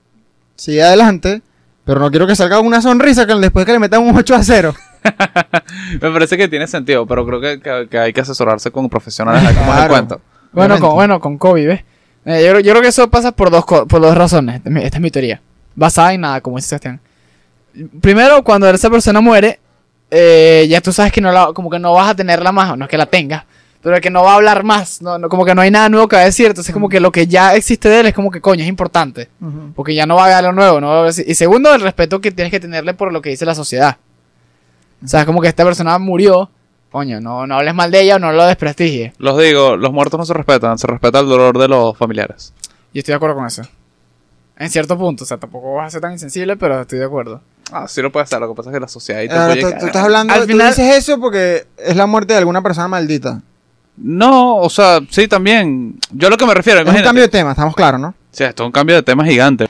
sigue 0.55 0.83
adelante, 0.83 1.41
pero 1.85 1.99
no 1.99 2.09
quiero 2.09 2.27
que 2.27 2.35
salga 2.35 2.59
una 2.59 2.81
sonrisa 2.81 3.25
que 3.27 3.35
después 3.35 3.65
que 3.65 3.71
le 3.73 3.79
metan 3.79 4.01
un 4.03 4.15
8 4.17 4.35
a 4.35 4.43
0. 4.43 4.73
Me 6.01 6.11
parece 6.11 6.35
que 6.37 6.47
tiene 6.47 6.67
sentido, 6.67 7.05
pero 7.05 7.25
creo 7.25 7.39
que, 7.39 7.59
que- 7.59 7.87
que 7.89 7.97
hay 7.99 8.11
que 8.13 8.21
asesorarse 8.21 8.71
con 8.71 8.89
profesionales 8.89 9.41
Claro. 9.53 9.89
cuento. 9.89 10.21
Bueno, 10.51 10.79
con, 10.79 10.93
bueno, 10.95 11.19
con 11.19 11.37
Kobe, 11.37 11.65
¿ves? 11.67 11.81
Eh, 12.25 12.43
yo, 12.43 12.49
creo- 12.51 12.59
yo 12.59 12.71
creo 12.71 12.81
que 12.81 12.87
eso 12.89 13.09
pasa 13.09 13.31
por 13.31 13.49
dos, 13.51 13.63
por 13.65 14.01
dos 14.01 14.15
razones. 14.15 14.61
Esta 14.65 14.97
es 14.97 14.99
mi- 15.01 15.11
teoría. 15.11 15.41
Basada 15.75 16.13
en 16.13 16.21
nada, 16.21 16.41
como 16.41 16.57
dice 16.57 16.69
Sebastián. 16.69 16.99
Primero, 18.01 18.43
cuando 18.43 18.69
esa 18.69 18.89
persona 18.89 19.19
muere, 19.21 19.59
eh, 20.09 20.65
ya 20.69 20.79
tú 20.81 20.93
sabes 20.93 21.11
que 21.11 21.19
no 21.21 21.31
la, 21.31 21.47
como 21.53 21.69
que 21.69 21.77
no 21.79 21.93
vas 21.93 22.09
a 22.11 22.15
tenerla 22.15 22.51
más, 22.51 22.77
no 22.77 22.85
es 22.85 22.89
que 22.89 22.97
la 22.97 23.05
tengas, 23.05 23.43
pero 23.81 23.99
que 23.99 24.09
no 24.09 24.23
va 24.23 24.31
a 24.31 24.35
hablar 24.35 24.63
más, 24.63 25.01
no, 25.01 25.17
no- 25.17 25.27
como 25.27 25.43
que 25.43 25.53
no 25.53 25.61
hay 25.61 25.71
nada 25.71 25.89
nuevo 25.89 26.07
que 26.07 26.15
va 26.15 26.21
a 26.21 26.25
decir, 26.25 26.47
entonces 26.47 26.73
como 26.73 26.87
que 26.87 26.99
lo 27.01 27.11
que 27.11 27.27
ya 27.27 27.53
existe 27.53 27.89
de 27.89 27.99
él 27.99 28.05
es 28.07 28.13
como 28.13 28.31
que 28.31 28.39
coño, 28.39 28.63
es 28.63 28.69
importante, 28.69 29.27
porque 29.75 29.93
ya 29.93 30.05
no 30.05 30.15
va 30.15 30.21
a 30.21 30.25
haber 30.25 30.37
algo 30.37 30.53
nuevo, 30.53 30.79
no 30.79 31.07
y 31.09 31.35
segundo, 31.35 31.73
el 31.75 31.81
respeto 31.81 32.21
que 32.21 32.31
tienes 32.31 32.49
que 32.51 32.59
tenerle 32.61 32.93
por 32.93 33.11
lo 33.11 33.21
que 33.21 33.29
dice 33.31 33.45
la 33.45 33.55
sociedad. 33.55 33.97
O 35.03 35.07
sea, 35.07 35.19
es 35.19 35.25
como 35.25 35.41
que 35.41 35.49
esta 35.49 35.65
persona 35.65 35.97
murió, 35.99 36.49
coño, 36.95 37.19
no, 37.19 37.45
no 37.45 37.55
hables 37.57 37.75
mal 37.75 37.91
de 37.91 38.01
ella 38.01 38.15
o 38.15 38.19
no 38.19 38.31
lo 38.31 38.45
desprestigies. 38.45 39.11
Los 39.17 39.37
digo, 39.37 39.75
los 39.75 39.91
muertos 39.91 40.17
no 40.17 40.25
se 40.25 40.33
respetan, 40.33 40.77
se 40.77 40.87
respeta 40.87 41.19
el 41.19 41.27
dolor 41.27 41.57
de 41.59 41.67
los 41.67 41.97
familiares. 41.97 42.53
Yo 42.93 42.99
estoy 42.99 43.11
de 43.11 43.15
acuerdo 43.17 43.35
con 43.35 43.45
eso. 43.45 43.63
En 44.57 44.69
cierto 44.69 44.97
punto, 44.97 45.25
o 45.25 45.27
sea, 45.27 45.35
tampoco 45.37 45.73
vas 45.73 45.87
a 45.87 45.89
ser 45.89 45.99
tan 46.01 46.13
insensible, 46.13 46.55
pero 46.55 46.79
estoy 46.79 46.99
de 46.99 47.05
acuerdo. 47.05 47.41
Ah, 47.71 47.85
sí 47.89 48.01
lo 48.01 48.11
puede 48.13 48.23
hacer, 48.23 48.39
lo 48.39 48.47
que 48.47 48.55
pasa 48.55 48.69
es 48.69 48.73
que 48.75 48.79
la 48.79 48.87
sociedad 48.87 49.21
ahí 49.21 49.27
te 49.27 49.33
Ahora, 49.33 49.47
puede 49.47 49.59
tú, 49.59 49.65
llegar. 49.67 49.79
tú 49.81 49.85
estás 49.87 50.03
hablando, 50.05 50.33
Al 50.33 50.41
tú 50.43 50.47
final- 50.47 50.67
dices 50.69 50.95
eso 50.95 51.19
porque 51.19 51.65
es 51.77 51.95
la 51.97 52.05
muerte 52.05 52.31
de 52.31 52.39
alguna 52.39 52.61
persona 52.61 52.87
maldita. 52.87 53.41
No, 53.97 54.55
o 54.57 54.69
sea, 54.69 54.99
sí 55.09 55.27
también. 55.27 55.99
Yo 56.11 56.29
lo 56.29 56.37
que 56.37 56.45
me 56.45 56.53
refiero, 56.53 56.79
Es 56.79 56.83
un 56.83 56.87
imagínate. 56.87 57.07
cambio 57.07 57.23
de 57.23 57.29
tema, 57.29 57.51
estamos 57.51 57.75
claros, 57.75 57.99
¿no? 57.99 58.13
Sí, 58.31 58.43
esto 58.45 58.63
es 58.63 58.67
un 58.67 58.71
cambio 58.71 58.95
de 58.95 59.03
tema 59.03 59.25
gigante. 59.25 59.67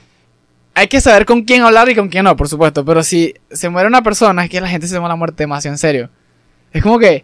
Hay 0.76 0.88
que 0.88 1.00
saber 1.02 1.26
con 1.26 1.44
quién 1.44 1.64
hablar 1.64 1.90
y 1.90 1.96
con 1.96 2.10
quién 2.10 2.26
no, 2.26 2.36
por 2.36 2.50
supuesto. 2.50 2.84
Pero 2.86 3.02
si 3.04 3.34
se 3.50 3.70
muere 3.70 3.88
una 3.88 4.02
persona, 4.04 4.44
es 4.44 4.50
que 4.50 4.60
la 4.62 4.68
gente 4.68 4.88
se 4.88 4.96
toma 4.96 5.08
la 5.08 5.16
muerte 5.16 5.44
demasiado 5.44 5.74
en 5.74 5.78
serio. 5.80 6.10
Es 6.76 6.84
como 6.84 7.00
que, 7.00 7.24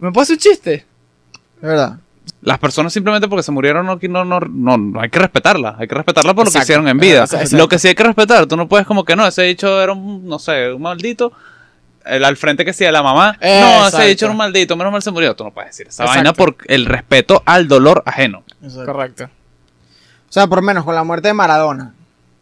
¿me 0.00 0.10
puedo 0.10 0.22
hacer 0.24 0.34
un 0.34 0.40
chiste? 0.40 0.74
Es 0.74 1.62
verdad. 1.62 1.98
Las 2.42 2.58
personas 2.58 2.92
simplemente 2.92 3.28
porque 3.28 3.44
se 3.44 3.52
murieron 3.52 3.86
no, 3.86 3.96
no, 4.00 4.24
no, 4.24 4.40
no, 4.40 4.76
no 4.76 5.00
hay 5.00 5.08
que 5.08 5.20
respetarlas. 5.20 5.76
Hay 5.78 5.86
que 5.86 5.94
respetarlas 5.94 6.34
por 6.34 6.46
lo 6.46 6.50
que 6.50 6.58
hicieron 6.58 6.88
en 6.88 6.98
vida. 6.98 7.20
Exacto. 7.20 7.56
Lo 7.56 7.68
que 7.68 7.78
sí 7.78 7.86
hay 7.88 7.94
que 7.94 8.02
respetar, 8.02 8.46
tú 8.46 8.56
no 8.56 8.68
puedes 8.68 8.88
como 8.88 9.04
que 9.04 9.14
no, 9.14 9.24
ese 9.24 9.42
dicho 9.42 9.80
era 9.80 9.92
un, 9.92 10.26
no 10.26 10.40
sé, 10.40 10.72
un 10.72 10.82
maldito. 10.82 11.32
El 12.04 12.24
al 12.24 12.36
frente 12.36 12.64
que 12.64 12.72
sí 12.72 12.84
de 12.84 12.90
la 12.90 13.02
mamá. 13.04 13.38
No, 13.40 13.46
Exacto. 13.48 13.98
ese 13.98 14.08
dicho 14.08 14.24
era 14.24 14.32
un 14.32 14.38
maldito, 14.38 14.76
menos 14.76 14.92
mal 14.92 15.02
se 15.02 15.12
murió. 15.12 15.36
Tú 15.36 15.44
no 15.44 15.52
puedes 15.52 15.70
decir 15.70 15.86
esa 15.86 16.02
Exacto. 16.02 16.16
vaina 16.16 16.32
por 16.32 16.56
el 16.66 16.86
respeto 16.86 17.42
al 17.46 17.68
dolor 17.68 18.02
ajeno. 18.04 18.42
Correcto. 18.84 19.24
O 19.24 20.32
sea, 20.32 20.48
por 20.48 20.60
menos 20.60 20.84
con 20.84 20.96
la 20.96 21.04
muerte 21.04 21.28
de 21.28 21.34
Maradona. 21.34 21.94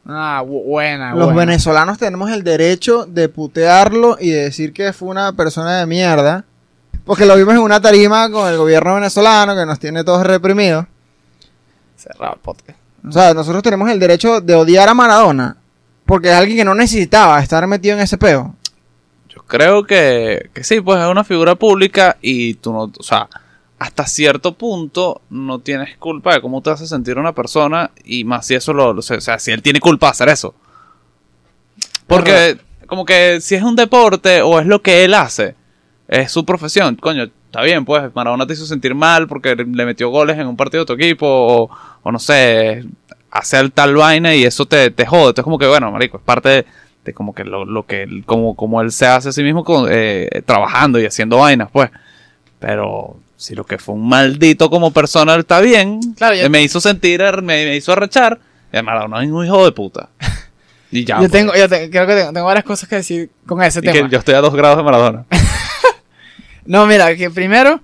Ah, 0.09 0.43
bu- 0.47 0.65
buena, 0.65 1.15
Los 1.15 1.27
buena. 1.33 1.41
venezolanos 1.41 1.99
tenemos 1.99 2.31
el 2.31 2.45
derecho 2.45 3.07
de 3.07 3.29
putearlo 3.29 4.17
y 4.21 4.31
de 4.31 4.43
decir 4.45 4.73
que 4.73 4.93
fue 4.93 5.09
una 5.09 5.33
persona 5.33 5.79
de 5.81 5.87
mierda. 5.87 6.45
Porque 7.05 7.25
lo 7.27 7.37
vimos 7.37 7.55
en 7.55 7.61
una 7.61 7.81
tarima 7.81 8.31
con 8.31 8.49
el 8.51 8.57
gobierno 8.57 8.95
venezolano 8.95 9.55
que 9.57 9.67
nos 9.67 9.79
tiene 9.79 10.03
todos 10.05 10.27
reprimidos. 10.27 10.87
Cerrado 11.97 12.35
el 12.35 12.41
podcast. 12.41 12.79
O 13.07 13.13
sea, 13.13 13.33
nosotros 13.35 13.63
tenemos 13.63 13.89
el 13.91 13.99
derecho 14.01 14.41
de 14.41 14.55
odiar 14.55 14.89
a 14.89 14.95
Maradona. 14.95 15.57
Porque 16.05 16.29
es 16.29 16.35
alguien 16.35 16.59
que 16.59 16.65
no 16.65 16.75
necesitaba 16.75 17.41
estar 17.41 17.67
metido 17.67 17.97
en 17.97 18.03
ese 18.03 18.17
peo. 18.19 18.55
Yo 19.29 19.43
creo 19.43 19.85
que, 19.85 20.51
que 20.55 20.63
sí, 20.65 20.81
pues 20.81 21.01
es 21.01 21.07
una 21.09 21.25
figura 21.25 21.55
pública 21.57 22.17
y 22.21 22.55
tú 22.55 22.73
no, 22.73 22.93
o 22.97 23.03
sea, 23.03 23.29
hasta 23.79 24.07
cierto 24.07 24.55
punto 24.55 25.21
no 25.31 25.59
tienes 25.59 25.97
culpa 25.99 26.35
de 26.35 26.41
cómo 26.41 26.63
te 26.63 26.71
hace 26.71 26.87
sentir 26.87 27.19
una 27.19 27.35
persona 27.35 27.91
y 28.05 28.25
más 28.25 28.47
si 28.47 28.55
eso 28.55 28.73
lo, 28.73 28.93
lo- 28.95 29.01
o 29.01 29.03
sea, 29.03 29.39
si 29.39 29.51
él 29.53 29.63
tiene 29.63 29.81
culpa 29.81 30.07
de 30.07 30.11
hacer 30.13 30.29
eso. 30.31 30.55
Porque 32.07 32.59
como 32.87 33.05
que 33.05 33.41
si 33.41 33.55
es 33.55 33.63
un 33.63 33.77
deporte 33.77 34.43
o 34.43 34.61
es 34.61 34.67
lo 34.67 34.81
que 34.81 35.05
él 35.05 35.15
hace, 35.15 35.55
es 36.09 36.31
su 36.31 36.45
profesión, 36.45 36.95
coño, 36.97 37.25
está 37.25 37.63
bien, 37.63 37.85
pues 37.85 38.15
Maradona 38.15 38.47
te 38.47 38.53
hizo 38.53 38.65
sentir 38.67 38.95
mal 38.95 39.27
porque 39.27 39.57
le 39.57 39.85
metió 39.87 40.09
goles 40.11 40.39
en 40.39 40.47
un 40.47 40.57
partido 40.57 40.85
de 40.85 40.87
tu 40.87 40.93
equipo 40.93 41.27
o, 41.27 41.71
o 42.03 42.13
no 42.13 42.19
sé, 42.19 42.85
hacer 43.31 43.71
tal 43.71 43.97
vaina 43.97 44.35
y 44.35 44.45
eso 44.45 44.67
te, 44.67 44.91
te 44.91 45.05
jode. 45.05 45.29
Entonces 45.31 45.45
como 45.45 45.59
que 45.59 45.67
bueno, 45.67 45.91
marico, 45.91 46.19
es 46.19 46.23
parte 46.23 46.49
de, 46.49 46.67
de 47.05 47.13
como 47.13 47.35
que 47.35 47.45
lo, 47.45 47.65
lo 47.65 47.85
que 47.87 48.23
como, 48.25 48.55
como 48.55 48.81
él 48.81 48.93
se 48.93 49.07
hace 49.07 49.31
a 49.31 49.33
sí 49.33 49.43
mismo 49.43 49.65
con, 49.65 49.89
eh, 49.91 50.43
trabajando 50.47 51.01
y 51.01 51.07
haciendo 51.07 51.39
vainas, 51.39 51.69
pues. 51.73 51.91
Pero 52.59 53.17
si 53.37 53.55
lo 53.55 53.65
que 53.67 53.79
fue 53.79 53.95
un 53.95 54.09
maldito 54.09 54.71
como 54.71 54.91
persona 54.93 55.35
está 55.37 55.61
bien, 55.61 56.01
Claro, 56.15 56.35
yo- 56.35 56.45
eh, 56.47 56.49
me 56.49 56.63
hizo 56.63 56.81
sentir, 56.81 57.21
me, 57.43 57.65
me 57.65 57.77
hizo 57.77 57.93
arrechar, 57.93 58.39
Maradona 58.83 59.23
es 59.25 59.31
un 59.31 59.45
hijo 59.47 59.65
de 59.65 59.73
puta. 59.73 60.09
Y 60.93 61.05
ya. 61.05 61.17
yo 61.17 61.21
pues. 61.23 61.33
tengo, 61.33 61.53
yo 61.55 61.69
te- 61.69 61.91
creo 61.91 62.07
que 62.07 62.15
tengo, 62.15 62.33
tengo 62.33 62.47
varias 62.47 62.65
cosas 62.65 62.89
que 62.89 62.95
decir 62.97 63.29
con 63.45 63.61
ese 63.63 63.81
Y 63.81 63.83
que 63.83 63.91
tema. 63.93 64.09
yo 64.09 64.19
estoy 64.19 64.35
a 64.35 64.41
dos 64.41 64.55
grados 64.55 64.77
de 64.79 64.83
Maradona. 64.85 65.25
No, 66.65 66.85
mira, 66.87 67.15
que 67.17 67.31
primero, 67.31 67.81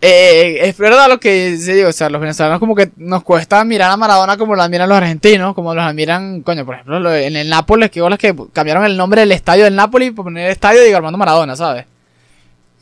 eh, 0.00 0.58
es 0.62 0.76
verdad 0.76 1.08
lo 1.08 1.18
que 1.18 1.56
se 1.56 1.72
digo, 1.74 1.88
o 1.88 1.92
sea, 1.92 2.10
los 2.10 2.20
venezolanos 2.20 2.58
como 2.60 2.74
que 2.74 2.90
nos 2.96 3.22
cuesta 3.22 3.64
mirar 3.64 3.90
a 3.90 3.96
Maradona 3.96 4.36
como 4.36 4.54
lo 4.54 4.62
admiran 4.62 4.88
los 4.88 4.98
argentinos, 4.98 5.54
como 5.54 5.74
los 5.74 5.82
admiran, 5.84 6.42
coño, 6.42 6.66
por 6.66 6.74
ejemplo, 6.74 7.00
lo- 7.00 7.14
en 7.14 7.36
el 7.36 7.48
Nápoles, 7.48 7.90
que 7.90 8.00
las 8.00 8.18
que 8.18 8.34
cambiaron 8.52 8.84
el 8.84 8.96
nombre 8.98 9.22
del 9.22 9.32
estadio 9.32 9.64
del 9.64 9.74
Nápoles 9.76 10.12
por 10.12 10.24
poner 10.26 10.46
el 10.46 10.52
estadio 10.52 10.80
de 10.82 10.94
Armando 10.94 11.16
Maradona, 11.18 11.56
¿sabes? 11.56 11.86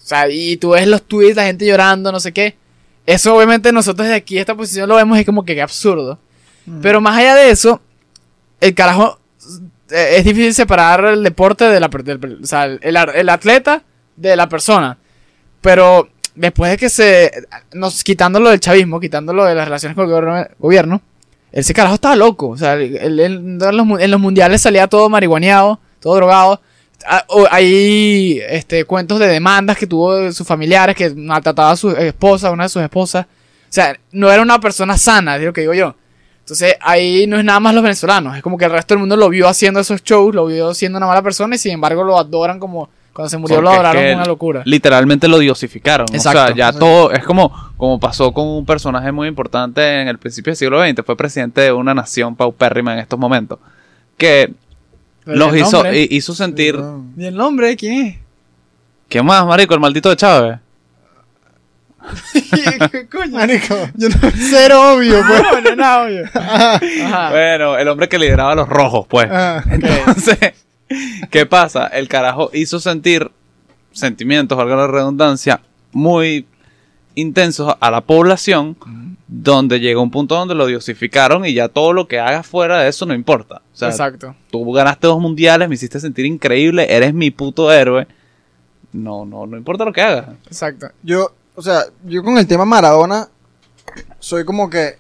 O 0.03 0.07
sea, 0.07 0.29
y 0.29 0.57
tú 0.57 0.71
ves 0.71 0.87
los 0.87 1.03
tweets, 1.03 1.37
la 1.37 1.45
gente 1.45 1.65
llorando, 1.67 2.11
no 2.11 2.19
sé 2.21 2.33
qué. 2.33 2.57
Eso 3.07 3.35
obviamente 3.37 3.73
nosotros 3.73 4.07
desde 4.07 4.17
aquí, 4.17 4.39
esta 4.39 4.55
posición 4.55 4.89
lo 4.89 4.97
vemos 4.97 5.17
y 5.17 5.21
es 5.21 5.27
como 5.27 5.45
que 5.45 5.55
qué 5.55 5.63
absurdo. 5.63 6.19
Pero 6.81 7.01
más 7.01 7.17
allá 7.19 7.35
de 7.35 7.51
eso, 7.51 7.81
el 8.61 8.75
carajo 8.75 9.19
eh, 9.91 10.15
es 10.19 10.25
difícil 10.25 10.55
separar 10.55 11.05
el 11.07 11.23
deporte 11.23 11.65
de 11.65 11.81
la 11.81 11.89
del- 11.89 12.39
o 12.43 12.47
sea, 12.47 12.65
el, 12.67 12.97
atleta 13.29 13.83
de 14.17 14.37
la 14.37 14.49
persona. 14.49 14.99
Pero 15.61 16.09
después 16.35 16.71
de 16.71 16.77
que 16.79 16.89
se 16.89 17.31
nos 17.73 18.03
quitándolo 18.05 18.51
del 18.51 18.61
chavismo, 18.61 19.01
quitándolo 19.01 19.45
de 19.45 19.55
las 19.55 19.65
relaciones 19.67 19.97
con 19.97 20.09
el 20.09 20.47
gobierno, 20.59 21.03
ese 21.51 21.75
carajo 21.75 21.97
estaba 21.97 22.17
loco, 22.17 22.49
o 22.51 22.57
sea, 22.57 22.75
él- 22.75 22.97
él- 22.97 23.21
en, 23.21 23.59
los, 23.59 24.01
en 24.01 24.11
los 24.11 24.21
mundiales 24.21 24.63
salía 24.63 24.87
todo 24.87 25.09
marihuaneado, 25.09 25.81
todo 26.01 26.15
drogado. 26.17 26.61
Ah, 27.07 27.25
Hay 27.51 28.41
este, 28.49 28.85
cuentos 28.85 29.19
de 29.19 29.29
demandas 29.29 29.77
que 29.77 29.87
tuvo 29.87 30.17
de 30.17 30.33
sus 30.33 30.47
familiares 30.47 30.97
que 30.97 31.11
maltrataba 31.11 31.71
a 31.73 31.77
su 31.77 31.91
esposa, 31.91 32.51
una 32.51 32.65
de 32.65 32.69
sus 32.69 32.83
esposas. 32.83 33.27
O 33.27 33.75
sea, 33.75 33.97
no 34.13 34.31
era 34.31 34.43
una 34.43 34.61
persona 34.61 34.99
sana, 34.99 35.37
es 35.37 35.43
lo 35.43 35.53
que 35.53 35.63
digo 35.63 35.75
yo. 35.75 35.95
Entonces 36.41 36.77
ahí 36.81 37.27
no 37.27 37.39
es 37.39 37.45
nada 37.45 37.61
más 37.61 37.73
los 37.73 37.83
venezolanos, 37.83 38.37
es 38.37 38.43
como 38.43 38.59
que 38.59 38.65
el 38.65 38.73
resto 38.73 38.95
del 38.95 39.01
mundo 39.01 39.17
lo 39.17 39.29
vio 39.29 39.49
haciendo 39.49 39.79
esos 39.81 40.03
shows, 40.03 40.35
lo 40.35 40.47
vio 40.47 40.75
siendo 40.75 40.99
una 40.99 41.07
mala 41.07 41.23
persona 41.23 41.55
y 41.55 41.59
sin 41.59 41.73
embargo 41.73 42.03
lo 42.03 42.19
adoran 42.19 42.59
como 42.59 42.91
cuando 43.13 43.29
se 43.29 43.39
murió 43.39 43.61
lo 43.61 43.69
es 43.71 43.75
adoraron 43.75 44.03
que 44.03 44.09
como 44.09 44.23
una 44.23 44.27
locura. 44.27 44.63
Literalmente 44.65 45.29
lo 45.29 45.39
diosificaron. 45.39 46.07
O 46.07 46.19
sea, 46.19 46.33
Exacto. 46.33 46.57
ya 46.57 46.73
todo 46.73 47.13
es 47.13 47.23
como, 47.25 47.53
como 47.77 48.01
pasó 48.01 48.33
con 48.33 48.49
un 48.49 48.65
personaje 48.67 49.13
muy 49.13 49.29
importante 49.29 50.01
en 50.01 50.09
el 50.09 50.19
principio 50.19 50.51
del 50.51 50.57
siglo 50.57 50.83
XX. 50.83 51.05
Fue 51.05 51.17
presidente 51.17 51.61
de 51.61 51.73
una 51.73 51.95
nación 51.95 52.35
paupérrima 52.35 52.95
en 52.95 53.01
estos 53.01 53.19
momentos. 53.19 53.59
Que 54.17 54.53
los 55.25 55.57
hizo, 55.57 55.83
hizo 55.93 56.35
sentir. 56.35 56.79
¿Y 57.17 57.25
el 57.27 57.35
nombre? 57.35 57.77
¿Quién 57.77 58.07
es? 58.07 58.17
¿Qué 59.09 59.23
más, 59.23 59.47
marico? 59.47 59.75
El 59.75 59.81
maldito 59.81 60.09
de 60.09 60.17
Chávez. 60.17 60.59
¿Qué 62.91 63.07
coño? 63.11 63.33
Marico, 63.33 63.77
yo 63.95 64.09
no, 64.09 64.17
cero 64.35 64.95
obvio, 64.95 65.23
pues. 65.27 65.43
No, 65.43 65.61
no, 65.61 65.77
no, 65.77 66.03
obvio. 66.03 66.25
Ajá. 66.35 67.31
Bueno, 67.31 67.79
el 67.79 67.89
hombre 67.89 68.09
que 68.09 68.19
lideraba 68.19 68.53
a 68.53 68.57
los 68.57 68.69
rojos, 68.69 69.07
pues. 69.09 69.29
Ah, 69.31 69.63
Entonces, 69.71 70.39
¿qué 71.31 71.47
pasa? 71.47 71.87
El 71.87 72.09
carajo 72.09 72.51
hizo 72.53 72.81
sentir 72.81 73.31
sentimientos, 73.93 74.59
valga 74.59 74.75
la 74.77 74.87
redundancia, 74.89 75.61
muy 75.93 76.47
intensos 77.15 77.75
a 77.79 77.91
la 77.91 78.01
población, 78.01 78.77
donde 79.35 79.81
llega 79.81 79.99
un 80.01 80.11
punto 80.11 80.35
donde 80.35 80.55
lo 80.55 80.67
diosificaron 80.67 81.47
y 81.47 81.55
ya 81.55 81.69
todo 81.69 81.95
lo 81.95 82.07
que 82.07 82.21
hagas 82.21 82.47
fuera 82.47 82.81
de 82.81 82.89
eso 82.89 83.07
no 83.07 83.15
importa. 83.15 83.63
O 83.73 83.77
sea, 83.77 83.89
Exacto. 83.89 84.35
tú 84.51 84.71
ganaste 84.73 85.07
dos 85.07 85.21
mundiales, 85.21 85.69
me 85.71 85.75
hiciste 85.75 85.99
sentir 86.01 86.27
increíble, 86.27 86.87
eres 86.95 87.15
mi 87.15 87.31
puto 87.31 87.73
héroe. 87.73 88.07
No, 88.93 89.25
no, 89.25 89.47
no 89.47 89.57
importa 89.57 89.87
lo 89.87 89.93
que 89.93 90.03
hagas. 90.03 90.27
Exacto. 90.47 90.89
Yo, 91.03 91.33
o 91.55 91.63
sea, 91.63 91.85
yo 92.05 92.23
con 92.23 92.37
el 92.37 92.47
tema 92.47 92.67
Maradona 92.67 93.29
soy 94.19 94.45
como 94.45 94.69
que 94.69 94.99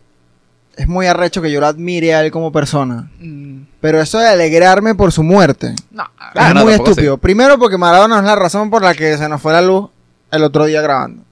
es 0.76 0.88
muy 0.88 1.06
arrecho 1.06 1.42
que 1.42 1.52
yo 1.52 1.60
lo 1.60 1.66
admire 1.66 2.14
a 2.14 2.24
él 2.24 2.30
como 2.32 2.50
persona. 2.50 3.10
Mm, 3.20 3.64
Pero 3.82 4.00
eso 4.00 4.18
de 4.18 4.28
alegrarme 4.28 4.94
por 4.94 5.12
su 5.12 5.22
muerte 5.22 5.74
no, 5.90 6.04
Ah, 6.18 6.48
es 6.48 6.54
no, 6.54 6.64
muy 6.64 6.72
estúpido. 6.72 7.18
Primero 7.18 7.58
porque 7.58 7.76
Maradona 7.76 8.18
es 8.18 8.24
la 8.24 8.34
razón 8.36 8.70
por 8.70 8.80
la 8.82 8.94
que 8.94 9.18
se 9.18 9.28
nos 9.28 9.42
fue 9.42 9.52
la 9.52 9.60
luz 9.60 9.90
el 10.30 10.42
otro 10.42 10.64
día 10.64 10.80
grabando. 10.80 11.22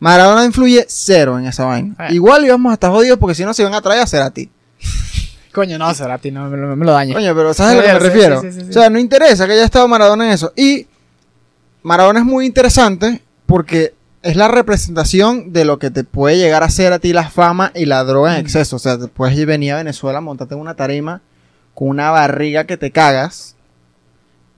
Maradona 0.00 0.44
influye 0.44 0.86
cero 0.88 1.38
en 1.38 1.46
esa 1.46 1.64
vaina. 1.64 1.94
Eh. 2.08 2.14
Igual 2.14 2.44
íbamos 2.44 2.70
a 2.70 2.74
estar 2.74 2.90
jodidos 2.90 3.18
porque 3.18 3.34
si 3.34 3.44
no 3.44 3.52
se 3.52 3.62
iban 3.62 3.74
a 3.74 3.80
traer 3.80 4.02
a 4.02 4.06
Cerati. 4.06 4.50
Coño, 5.52 5.78
no, 5.78 5.92
Cerati, 5.92 6.30
no 6.30 6.48
me 6.48 6.56
lo, 6.56 6.76
me 6.76 6.84
lo 6.84 6.92
dañe. 6.92 7.14
Coño, 7.14 7.34
pero 7.34 7.52
¿sabes 7.54 7.72
a 7.72 7.76
lo 7.76 7.82
que 7.82 7.92
me 7.92 7.98
refiero? 7.98 8.40
sí, 8.40 8.52
sí, 8.52 8.60
sí, 8.60 8.66
O 8.70 8.72
sea, 8.72 8.90
no 8.90 8.98
interesa 8.98 9.46
que 9.46 9.54
haya 9.54 9.64
estado 9.64 9.88
Maradona 9.88 10.26
en 10.26 10.32
eso. 10.32 10.52
Y 10.54 10.86
Maradona 11.82 12.20
es 12.20 12.26
muy 12.26 12.46
interesante 12.46 13.22
porque 13.46 13.94
es 14.22 14.36
la 14.36 14.48
representación 14.48 15.52
de 15.52 15.64
lo 15.64 15.78
que 15.78 15.90
te 15.90 16.04
puede 16.04 16.36
llegar 16.36 16.62
a 16.62 16.66
hacer 16.66 16.92
a 16.92 16.98
ti 16.98 17.12
la 17.12 17.30
fama 17.30 17.72
y 17.74 17.86
la 17.86 18.04
droga 18.04 18.34
en 18.34 18.40
exceso. 18.40 18.76
O 18.76 18.78
sea, 18.78 18.98
te 18.98 19.08
puedes 19.08 19.46
venir 19.46 19.72
a 19.72 19.76
Venezuela, 19.76 20.20
montarte 20.20 20.54
en 20.54 20.60
una 20.60 20.74
tarima 20.74 21.22
con 21.74 21.88
una 21.88 22.10
barriga 22.10 22.64
que 22.64 22.76
te 22.76 22.90
cagas 22.90 23.56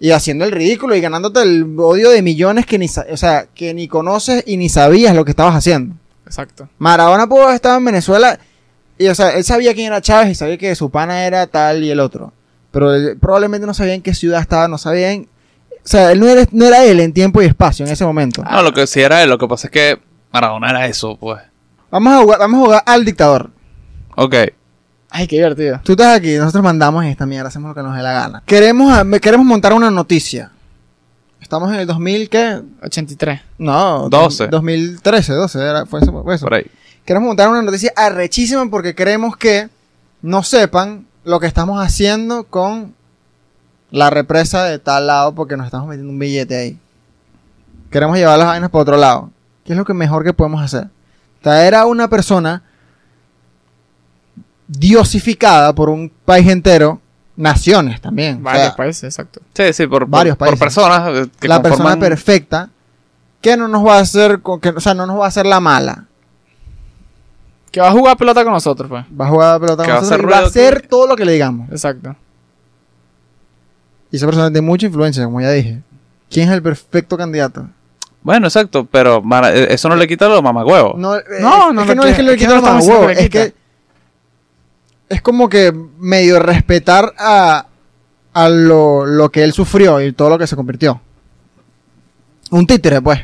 y 0.01 0.13
haciendo 0.13 0.47
el 0.47 0.51
ridículo 0.51 0.97
y 0.97 1.01
ganándote 1.03 1.43
el 1.43 1.77
odio 1.79 2.09
de 2.09 2.23
millones 2.23 2.65
que 2.65 2.79
ni, 2.79 2.87
o 2.87 3.17
sea, 3.19 3.47
que 3.55 3.75
ni 3.75 3.87
conoces 3.87 4.43
y 4.47 4.57
ni 4.57 4.71
sabías 4.71 5.15
lo 5.15 5.27
que 5.27 5.33
estabas 5.33 5.55
haciendo. 5.55 5.95
Exacto. 6.25 6.71
Maradona 6.79 7.29
pudo 7.29 7.43
haber 7.43 7.57
estado 7.57 7.77
en 7.77 7.85
Venezuela 7.85 8.39
y, 8.97 9.09
o 9.09 9.15
sea, 9.15 9.31
él 9.31 9.45
sabía 9.45 9.75
quién 9.75 9.89
era 9.89 10.01
Chávez 10.01 10.31
y 10.31 10.35
sabía 10.35 10.57
que 10.57 10.75
su 10.75 10.91
pana 10.91 11.27
era 11.27 11.47
tal 11.47 11.85
y 11.85 11.91
el 11.91 12.01
otro. 12.01 12.33
Pero 12.71 12.95
él 12.95 13.19
probablemente 13.21 13.67
no 13.67 13.75
sabía 13.75 13.95
en 13.95 14.01
qué 14.01 14.15
ciudad 14.15 14.41
estaba, 14.41 14.69
no 14.69 14.79
sabía 14.79 15.13
en... 15.13 15.29
O 15.71 15.89
sea, 15.89 16.13
él 16.13 16.21
no 16.21 16.29
era, 16.29 16.47
no 16.51 16.65
era 16.65 16.83
él 16.85 17.01
en 17.01 17.13
tiempo 17.13 17.43
y 17.43 17.47
espacio 17.47 17.85
en 17.85 17.93
ese 17.93 18.05
momento. 18.05 18.43
No, 18.43 18.63
lo 18.63 18.73
que 18.73 18.87
sí 18.87 19.01
era 19.01 19.23
él, 19.23 19.29
lo 19.29 19.39
que 19.39 19.49
pasa 19.49 19.67
es 19.67 19.71
que 19.71 19.99
Maradona 20.33 20.71
era 20.71 20.87
eso, 20.87 21.17
pues. 21.19 21.41
Vamos 21.91 22.13
a 22.13 22.23
jugar, 22.23 22.39
vamos 22.39 22.59
a 22.59 22.65
jugar 22.65 22.83
al 22.87 23.05
dictador. 23.05 23.51
Ok. 24.17 24.35
Ay, 25.11 25.27
qué 25.27 25.37
divertido. 25.37 25.81
Tú 25.83 25.93
estás 25.93 26.17
aquí, 26.17 26.37
nosotros 26.37 26.63
mandamos 26.63 27.05
esta 27.05 27.27
mierda, 27.27 27.49
hacemos 27.49 27.69
lo 27.71 27.75
que 27.75 27.83
nos 27.83 27.97
dé 27.97 28.03
la 28.03 28.13
gana. 28.13 28.43
Queremos, 28.47 28.93
a- 28.93 29.05
queremos 29.21 29.45
montar 29.47 29.73
una 29.73 29.91
noticia. 29.91 30.53
Estamos 31.41 31.73
en 31.73 31.81
el 31.81 31.87
2000, 31.87 32.29
¿qué? 32.29 32.61
83. 32.83 33.41
No, 33.59 34.09
12. 34.09 34.49
2013, 34.49 35.33
12, 35.33 35.59
era, 35.61 35.87
fue 35.87 36.01
eso. 36.01 36.23
fue 36.23 36.35
eso. 36.35 36.45
Por 36.47 36.55
ahí. 36.55 36.67
Queremos 37.05 37.27
montar 37.27 37.49
una 37.49 37.63
noticia 37.63 37.93
arrechísima 37.97 38.69
porque 38.71 38.95
queremos 38.95 39.37
que 39.37 39.69
no 40.23 40.43
sepan 40.45 41.07
lo 41.25 41.41
que 41.41 41.47
estamos 41.47 41.85
haciendo 41.85 42.45
con 42.45 42.95
la 43.91 44.11
represa 44.11 44.65
de 44.65 44.79
tal 44.79 45.09
lado 45.09 45.35
porque 45.35 45.57
nos 45.57 45.67
estamos 45.67 45.89
metiendo 45.89 46.13
un 46.13 46.19
billete 46.21 46.57
ahí. 46.57 46.79
Queremos 47.91 48.17
llevar 48.17 48.39
las 48.39 48.47
vainas 48.47 48.71
para 48.71 48.83
otro 48.83 48.97
lado. 48.97 49.31
¿Qué 49.65 49.73
es 49.73 49.77
lo 49.79 49.85
que 49.85 49.95
mejor 49.95 50.23
que 50.23 50.33
podemos 50.33 50.63
hacer? 50.63 50.89
Traer 51.43 51.75
a 51.75 51.87
una 51.87 52.09
persona 52.09 52.63
diosificada 54.79 55.75
por 55.75 55.89
un 55.91 56.11
país 56.25 56.49
entero, 56.49 57.01
naciones 57.37 58.01
también. 58.01 58.37
o 58.39 58.43
Varios 58.43 58.67
sea, 58.67 58.77
países, 58.77 59.05
exacto. 59.05 59.41
Sí, 59.55 59.73
sí, 59.73 59.87
por, 59.87 60.03
por- 60.03 60.11
Varios 60.11 60.37
por 60.37 60.49
países. 60.49 60.61
personas 60.61 61.09
eh, 61.27 61.31
que 61.41 61.49
la 61.49 61.61
persona 61.61 61.97
perfecta 61.99 62.71
que 63.41 63.57
no 63.57 63.67
nos 63.69 63.85
va 63.87 63.97
a 63.97 64.01
hacer, 64.01 64.41
con- 64.43 64.61
que, 64.61 64.69
o 64.71 64.81
sea, 64.81 64.95
no 64.95 65.07
nos 65.07 65.19
va 65.19 65.25
a 65.25 65.29
hacer 65.29 65.47
la 65.47 65.61
mala. 65.61 66.05
Que 67.73 67.81
va 67.81 67.89
a 67.89 67.93
jugar 67.93 68.17
pelota 68.17 68.43
con 68.45 68.53
nosotros, 68.53 68.89
pues. 68.89 69.05
Va 69.19 69.27
a 69.27 69.29
jugar 69.29 69.55
a 69.55 69.61
pelota 69.61 69.83
Que 69.83 69.89
con 69.89 69.95
va 69.95 69.99
a 69.99 70.03
nosotros 70.03 70.21
hacer 70.21 70.29
y 70.29 70.33
va 70.33 70.39
a 70.45 70.47
hacer 70.49 70.83
que- 70.83 70.89
todo 70.89 71.07
lo 71.07 71.17
que 71.17 71.25
le 71.25 71.33
digamos. 71.33 71.71
Exacto. 71.71 72.15
Y 74.11 74.17
esa 74.17 74.27
persona 74.27 74.51
tiene 74.51 74.67
mucha 74.67 74.87
influencia, 74.87 75.25
como 75.25 75.41
ya 75.41 75.51
dije. 75.51 75.81
¿Quién 76.29 76.49
es 76.49 76.55
el 76.55 76.63
perfecto 76.63 77.17
candidato? 77.17 77.67
Bueno, 78.23 78.47
exacto, 78.49 78.87
pero 78.91 79.23
eh, 79.47 79.69
eso 79.71 79.89
no 79.89 79.97
le 79.97 80.07
quita 80.07 80.29
lo 80.29 80.43
mamagüevo. 80.43 80.95
No, 80.99 81.13
No, 81.13 81.17
es 81.71 81.75
no 81.75 81.87
que 81.87 81.95
no 81.95 82.05
es 82.05 82.17
que 82.17 82.23
le 82.23 82.37
quita 82.37 82.61
no 82.61 82.77
los 82.77 82.87
le 82.87 83.13
es 83.25 83.31
que 83.31 83.55
es 85.11 85.21
como 85.21 85.49
que 85.49 85.73
medio 85.99 86.39
respetar 86.39 87.13
a, 87.19 87.67
a 88.33 88.49
lo, 88.49 89.05
lo 89.05 89.31
que 89.31 89.43
él 89.43 89.53
sufrió 89.53 90.01
y 90.01 90.13
todo 90.13 90.31
lo 90.31 90.39
que 90.39 90.47
se 90.47 90.57
convirtió. 90.57 91.01
Un 92.51 92.67
títere, 92.67 93.03
pues. 93.03 93.21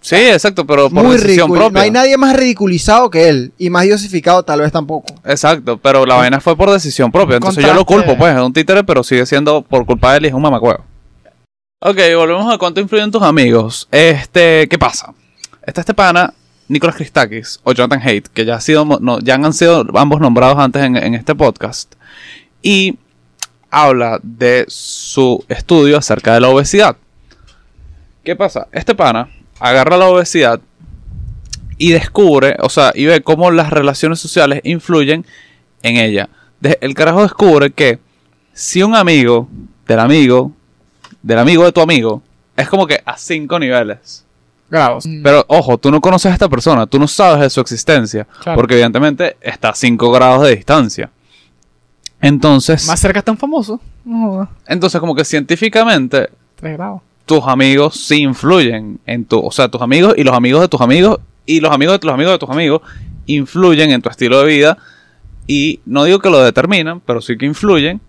Sí, 0.00 0.14
exacto, 0.14 0.64
pero 0.64 0.88
por 0.88 1.04
Muy 1.04 1.16
decisión 1.16 1.50
propia. 1.50 1.70
No 1.70 1.80
hay 1.80 1.90
nadie 1.90 2.16
más 2.16 2.34
ridiculizado 2.34 3.10
que 3.10 3.28
él. 3.28 3.52
Y 3.58 3.68
más 3.70 3.82
diosificado 3.82 4.44
tal 4.44 4.60
vez 4.60 4.70
tampoco. 4.70 5.12
Exacto, 5.24 5.78
pero 5.78 6.06
la 6.06 6.14
vaina 6.14 6.40
fue 6.40 6.56
por 6.56 6.70
decisión 6.70 7.10
propia. 7.10 7.36
Entonces 7.36 7.64
yo 7.64 7.74
lo 7.74 7.84
culpo, 7.84 8.16
pues, 8.16 8.34
es 8.34 8.40
un 8.40 8.52
títere, 8.52 8.84
pero 8.84 9.02
sigue 9.02 9.26
siendo 9.26 9.62
por 9.62 9.84
culpa 9.84 10.12
de 10.12 10.18
él 10.18 10.24
y 10.26 10.28
es 10.28 10.34
un 10.34 10.42
mamacuevo. 10.42 10.84
Ok, 11.80 11.98
volvemos 12.16 12.54
a 12.54 12.56
cuánto 12.56 12.80
influyen 12.80 13.10
tus 13.10 13.22
amigos. 13.22 13.88
Este, 13.90 14.68
¿qué 14.68 14.78
pasa? 14.78 15.12
Está 15.66 15.80
este 15.80 15.94
pana, 15.94 16.32
Nicolas 16.68 16.96
Christakis, 16.96 17.60
o 17.64 17.72
Jonathan 17.72 18.06
Haidt, 18.06 18.28
que 18.28 18.44
ya, 18.44 18.56
han 18.56 19.52
sido 19.52 19.86
ambos 19.94 20.20
nombrados 20.20 20.58
antes 20.58 20.82
en, 20.82 20.96
en 20.96 21.14
este 21.14 21.34
podcast. 21.34 21.94
Y 22.62 22.98
habla 23.70 24.20
de 24.22 24.64
su 24.68 25.44
estudio 25.48 25.98
acerca 25.98 26.34
de 26.34 26.40
la 26.40 26.48
obesidad. 26.48 26.96
¿Qué 28.24 28.36
pasa? 28.36 28.68
Este 28.72 28.94
pana 28.94 29.30
agarra 29.58 29.96
la 29.96 30.06
obesidad 30.06 30.60
y 31.78 31.92
descubre, 31.92 32.56
o 32.60 32.68
sea, 32.68 32.92
y 32.94 33.06
ve 33.06 33.22
cómo 33.22 33.50
las 33.50 33.70
relaciones 33.70 34.20
sociales 34.20 34.60
influyen 34.64 35.24
en 35.82 35.96
ella. 35.96 36.28
El 36.60 36.94
carajo 36.94 37.22
descubre 37.22 37.70
que 37.70 37.98
si 38.52 38.82
un 38.82 38.94
amigo 38.94 39.48
del 39.86 40.00
amigo 40.00 40.52
del 41.22 41.38
amigo 41.38 41.64
de 41.64 41.72
tu 41.72 41.80
amigo 41.80 42.22
es 42.56 42.68
como 42.68 42.86
que 42.86 43.00
a 43.04 43.16
cinco 43.16 43.58
niveles. 43.58 44.24
Grados. 44.70 45.04
Pero 45.22 45.44
ojo, 45.48 45.78
tú 45.78 45.90
no 45.90 46.00
conoces 46.00 46.30
a 46.30 46.34
esta 46.34 46.48
persona, 46.48 46.86
tú 46.86 46.98
no 46.98 47.08
sabes 47.08 47.40
de 47.40 47.50
su 47.50 47.60
existencia, 47.60 48.26
Claro. 48.42 48.56
porque 48.56 48.74
evidentemente 48.74 49.36
está 49.40 49.70
a 49.70 49.74
5 49.74 50.10
grados 50.10 50.42
de 50.44 50.56
distancia. 50.56 51.10
Entonces, 52.20 52.86
Más 52.86 53.00
cerca 53.00 53.20
está 53.20 53.30
un 53.32 53.38
famoso. 53.38 53.80
No, 54.04 54.48
entonces 54.66 55.00
como 55.00 55.14
que 55.14 55.24
científicamente 55.24 56.28
3 56.56 56.76
grados. 56.76 57.00
tus 57.26 57.44
amigos 57.46 57.94
sí 58.06 58.22
influyen 58.22 58.98
en 59.06 59.24
tu, 59.24 59.38
o 59.38 59.50
sea, 59.52 59.68
tus 59.68 59.80
amigos 59.82 60.14
y 60.16 60.24
los 60.24 60.34
amigos 60.34 60.60
de 60.62 60.68
tus 60.68 60.80
amigos 60.80 61.20
Y 61.46 61.60
los 61.60 61.70
amigos 61.72 61.98
de 62.00 62.06
los 62.06 62.12
amigos 62.14 62.32
de 62.32 62.38
tus 62.38 62.50
amigos 62.50 62.82
influyen 63.26 63.90
en 63.90 64.02
tu 64.02 64.10
estilo 64.10 64.40
de 64.40 64.46
vida. 64.46 64.76
Y 65.46 65.80
no 65.86 66.04
digo 66.04 66.18
que 66.18 66.28
lo 66.28 66.42
determinan, 66.42 67.00
pero 67.00 67.22
sí 67.22 67.38
que 67.38 67.46
influyen. 67.46 68.02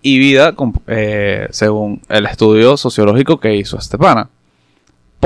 Y 0.00 0.18
vida, 0.20 0.54
eh, 0.86 1.48
según 1.50 2.00
el 2.08 2.24
estudio 2.26 2.76
sociológico 2.76 3.40
que 3.40 3.56
hizo 3.56 3.76
este 3.78 3.98
pana. 3.98 4.28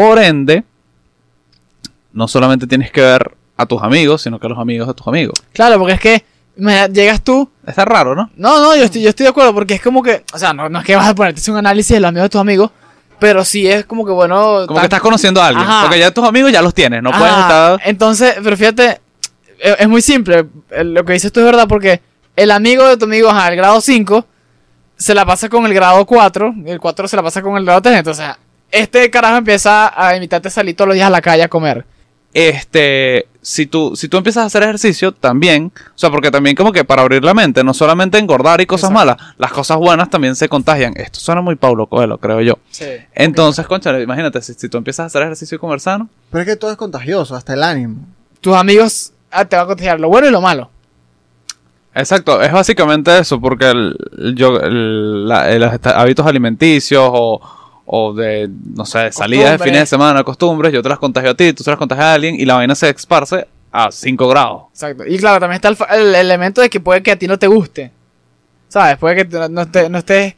Por 0.01 0.19
ende, 0.19 0.65
no 2.13 2.29
solamente 2.29 2.67
tienes 2.67 2.91
que 2.91 3.01
ver 3.01 3.35
a 3.57 3.67
tus 3.67 3.83
amigos, 3.83 4.23
sino 4.23 4.39
que 4.39 4.47
a 4.47 4.51
los 4.51 4.59
amigos 4.59 4.89
de 4.89 4.95
tus 4.95 5.07
amigos. 5.07 5.39
Claro, 5.53 5.79
porque 5.79 5.95
es 5.95 6.01
que 6.01 6.25
me- 6.57 6.89
llegas 6.89 7.23
tú. 7.23 7.51
Está 7.67 7.85
raro, 7.85 8.15
¿no? 8.15 8.31
No, 8.37 8.61
no, 8.61 8.75
yo 8.77 8.85
estoy, 8.85 9.03
yo 9.03 9.11
estoy 9.11 9.25
de 9.25 9.31
acuerdo, 9.31 9.55
porque 9.55 9.75
es 9.75 9.83
como 9.83 10.03
que. 10.03 10.25
O 10.33 10.39
sea, 10.39 10.53
no, 10.53 10.69
no 10.69 10.81
es 10.81 10.85
que 10.85 10.97
vas 10.97 11.09
a 11.09 11.15
ponerte 11.15 11.51
un 11.51 11.57
análisis 11.59 11.95
de 11.95 12.01
los 12.01 12.09
amigos 12.09 12.25
de 12.25 12.29
tus 12.31 12.41
amigos, 12.41 12.71
pero 13.19 13.45
sí 13.45 13.67
es 13.69 13.85
como 13.85 14.05
que 14.05 14.13
bueno. 14.13 14.67
Como 14.67 14.81
que 14.81 14.87
estás 14.87 15.01
conociendo 15.01 15.41
a 15.43 15.49
alguien. 15.49 15.67
Ajá. 15.67 15.83
Porque 15.83 15.99
ya 15.99 16.11
tus 16.11 16.25
amigos 16.27 16.51
ya 16.53 16.63
los 16.63 16.75
tienes. 16.75 17.03
No 17.03 17.11
puedes 17.11 17.33
estar. 17.33 17.81
Entonces, 17.85 18.35
pero 18.43 18.57
fíjate, 18.57 19.01
es, 19.59 19.77
es 19.81 19.89
muy 19.89 20.03
simple. 20.03 20.47
Lo 20.83 21.05
que 21.05 21.13
dices 21.13 21.31
tú 21.33 21.41
es 21.41 21.47
verdad 21.47 21.69
porque 21.69 22.01
el 22.37 22.51
amigo 22.51 22.87
de 22.89 22.97
tu 22.97 23.05
amigo, 23.05 23.31
el 23.31 23.57
grado 23.57 23.81
5, 23.81 24.27
se 24.97 25.15
la 25.15 25.25
pasa 25.27 25.49
con 25.49 25.65
el 25.67 25.75
grado 25.75 26.05
4, 26.07 26.55
el 26.67 26.81
4 26.81 27.09
se 27.09 27.17
la 27.17 27.23
pasa 27.23 27.43
con 27.43 27.57
el 27.57 27.65
grado 27.65 27.83
3. 27.83 27.99
Entonces, 27.99 28.27
este 28.73 29.11
carajo 29.11 29.37
empieza 29.37 29.93
a 29.97 30.15
invitarte 30.15 30.49
a 30.49 30.51
salir 30.51 30.77
todos 30.77 30.89
los 30.89 30.95
días 30.95 31.07
a 31.07 31.11
la 31.11 31.21
calle 31.21 31.43
a 31.43 31.49
comer. 31.49 31.85
este, 32.33 33.27
si 33.43 33.67
tú, 33.67 33.97
si 33.97 34.09
tú 34.09 34.19
empiezas 34.19 34.45
a 34.45 34.47
hacer 34.47 34.63
ejercicio, 34.63 35.13
también, 35.13 35.73
o 35.75 35.99
sea, 35.99 36.11
porque 36.11 36.31
también 36.31 36.55
como 36.55 36.73
que 36.73 36.85
para 36.85 37.03
abrir 37.03 37.25
la 37.25 37.35
mente, 37.35 37.65
no 37.65 37.75
solamente 37.75 38.19
engordar 38.19 38.61
y 38.61 38.67
cosas 38.67 38.91
Exacto. 38.91 39.15
malas, 39.17 39.35
las 39.39 39.51
cosas 39.53 39.79
buenas 39.79 40.11
también 40.11 40.37
se 40.37 40.49
contagian. 40.49 40.93
Esto 40.97 41.19
suena 41.21 41.41
muy 41.41 41.57
Paulo 41.57 41.87
Coelho, 41.87 42.19
creo 42.19 42.41
yo. 42.43 42.59
Sí. 42.71 42.85
Entonces, 43.15 43.67
concha, 43.67 43.99
imagínate, 43.99 44.41
si, 44.43 44.55
si 44.55 44.69
tú 44.69 44.77
empiezas 44.79 45.05
a 45.05 45.07
hacer 45.07 45.23
ejercicio 45.23 45.57
y 45.57 45.59
comer 45.59 45.81
sano, 45.81 46.09
Pero 46.31 46.43
es 46.43 46.49
que 46.49 46.57
todo 46.57 46.71
es 46.71 46.77
contagioso, 46.77 47.35
hasta 47.35 47.55
el 47.55 47.63
ánimo. 47.65 47.97
Tus 48.41 48.55
amigos 48.55 49.13
ah, 49.33 49.45
te 49.45 49.57
van 49.57 49.65
a 49.65 49.69
contagiar 49.69 49.99
lo 49.99 50.09
bueno 50.09 50.29
y 50.29 50.31
lo 50.31 50.41
malo. 50.41 50.71
exacto, 51.95 52.41
es 52.43 52.53
básicamente 52.53 53.19
eso, 53.19 53.41
porque 53.41 53.71
el, 53.71 53.97
el- 54.19 54.35
yo, 54.37 54.61
el- 54.61 55.27
la- 55.27 55.51
los 55.59 55.73
hábitos 55.87 56.27
alimenticios 56.27 57.03
o, 57.13 57.41
o 57.93 58.13
de, 58.15 58.49
no 58.77 58.85
sé, 58.87 58.99
de 59.01 59.13
salidas 59.13 59.59
de 59.59 59.65
fines 59.65 59.81
de 59.81 59.87
semana, 59.87 60.23
costumbres, 60.23 60.73
yo 60.73 60.81
te 60.81 60.89
las 60.89 60.99
contagio 61.01 61.31
a 61.31 61.35
ti, 61.35 61.53
tú 61.53 61.65
se 61.65 61.71
las 61.71 61.79
contagias 61.79 62.07
a 62.07 62.15
alguien 62.15 62.37
y 62.39 62.45
la 62.45 62.55
vaina 62.55 62.77
se 62.77 62.89
esparce 62.89 63.49
a 63.73 63.91
5 63.91 64.29
grados. 64.29 64.63
Exacto. 64.73 65.05
Y 65.07 65.19
claro, 65.19 65.41
también 65.41 65.61
está 65.61 65.95
el, 65.97 66.15
elemento 66.15 66.61
de 66.61 66.71
que 66.71 66.79
puede 66.79 67.03
que 67.03 67.11
a 67.11 67.17
ti 67.19 67.27
no 67.27 67.37
te 67.37 67.49
guste. 67.49 67.91
¿Sabes? 68.69 68.97
Puede 68.99 69.17
que 69.17 69.39
no, 69.49 69.63
esté- 69.63 69.89
no 69.91 69.99
estés. 69.99 70.35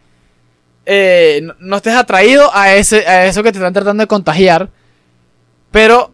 eh, 0.87 1.41
no, 1.43 1.55
no 1.61 1.77
estés 1.77 1.95
atraído 1.95 2.51
a, 2.55 2.73
ese, 2.75 3.07
a 3.07 3.27
eso 3.27 3.43
que 3.43 3.53
te 3.53 3.59
están 3.59 3.75
tratando 3.75 4.03
de 4.03 4.07
contagiar. 4.07 4.71
Pero 5.71 6.11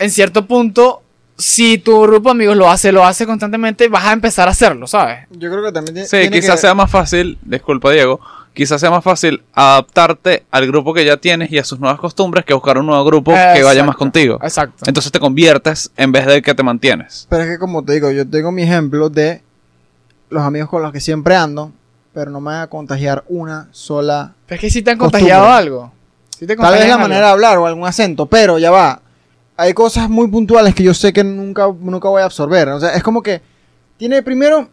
en 0.00 0.10
cierto 0.10 0.46
punto, 0.46 1.02
si 1.38 1.78
tu 1.78 2.00
grupo 2.02 2.30
de 2.30 2.32
amigos 2.32 2.56
lo 2.56 2.68
hace, 2.68 2.90
lo 2.90 3.04
hace 3.04 3.24
constantemente, 3.24 3.86
vas 3.88 4.04
a 4.06 4.12
empezar 4.12 4.48
a 4.48 4.50
hacerlo, 4.50 4.88
¿sabes? 4.88 5.28
Yo 5.30 5.48
creo 5.50 5.62
que 5.62 5.70
también 5.72 5.94
tiene- 5.94 6.08
Sí, 6.08 6.16
tiene 6.18 6.40
quizás 6.40 6.56
que- 6.56 6.60
sea 6.62 6.74
más 6.74 6.90
fácil, 6.90 7.38
disculpa 7.42 7.90
Diego, 7.92 8.20
quizás 8.54 8.80
sea 8.80 8.90
más 8.90 9.02
fácil 9.04 9.42
adaptarte 9.52 10.44
al 10.50 10.66
grupo 10.66 10.92
que 10.94 11.04
ya 11.04 11.16
tienes 11.16 11.50
y 11.52 11.58
a 11.58 11.64
sus 11.64 11.80
nuevas 11.80 11.98
costumbres 11.98 12.44
que 12.44 12.54
buscar 12.54 12.78
un 12.78 12.86
nuevo 12.86 13.04
grupo 13.04 13.32
que 13.32 13.62
vaya 13.62 13.84
más 13.84 13.96
contigo. 13.96 14.38
Exacto. 14.42 14.84
Entonces 14.86 15.10
te 15.12 15.18
conviertes 15.20 15.90
en 15.96 16.12
vez 16.12 16.26
de 16.26 16.42
que 16.42 16.54
te 16.54 16.62
mantienes. 16.62 17.26
Pero 17.30 17.42
es 17.44 17.48
que 17.50 17.58
como 17.58 17.84
te 17.84 17.94
digo, 17.94 18.10
yo 18.10 18.28
tengo 18.28 18.52
mi 18.52 18.62
ejemplo 18.62 19.08
de 19.08 19.42
los 20.30 20.42
amigos 20.42 20.68
con 20.68 20.82
los 20.82 20.92
que 20.92 21.00
siempre 21.00 21.34
ando, 21.36 21.72
pero 22.12 22.30
no 22.30 22.40
me 22.40 22.52
van 22.52 22.62
a 22.62 22.66
contagiar 22.66 23.24
una 23.28 23.68
sola... 23.72 24.34
Pero 24.46 24.56
es 24.56 24.60
que 24.60 24.70
si 24.70 24.82
te 24.82 24.90
han 24.90 24.98
Costumbre. 24.98 25.20
contagiado 25.20 25.50
algo. 25.50 25.92
Si 26.38 26.46
te 26.46 26.56
Tal 26.56 26.72
vez 26.74 26.86
la 26.88 26.94
algo. 26.94 27.08
manera 27.08 27.26
de 27.26 27.32
hablar 27.32 27.58
o 27.58 27.66
algún 27.66 27.86
acento, 27.86 28.26
pero 28.26 28.58
ya 28.58 28.70
va. 28.70 29.00
Hay 29.56 29.74
cosas 29.74 30.08
muy 30.10 30.28
puntuales 30.28 30.74
que 30.74 30.82
yo 30.82 30.92
sé 30.94 31.12
que 31.12 31.22
nunca, 31.22 31.66
nunca 31.78 32.08
voy 32.08 32.22
a 32.22 32.24
absorber. 32.24 32.68
O 32.70 32.80
sea, 32.80 32.94
es 32.94 33.02
como 33.02 33.22
que 33.22 33.40
tiene 33.96 34.22
primero 34.22 34.68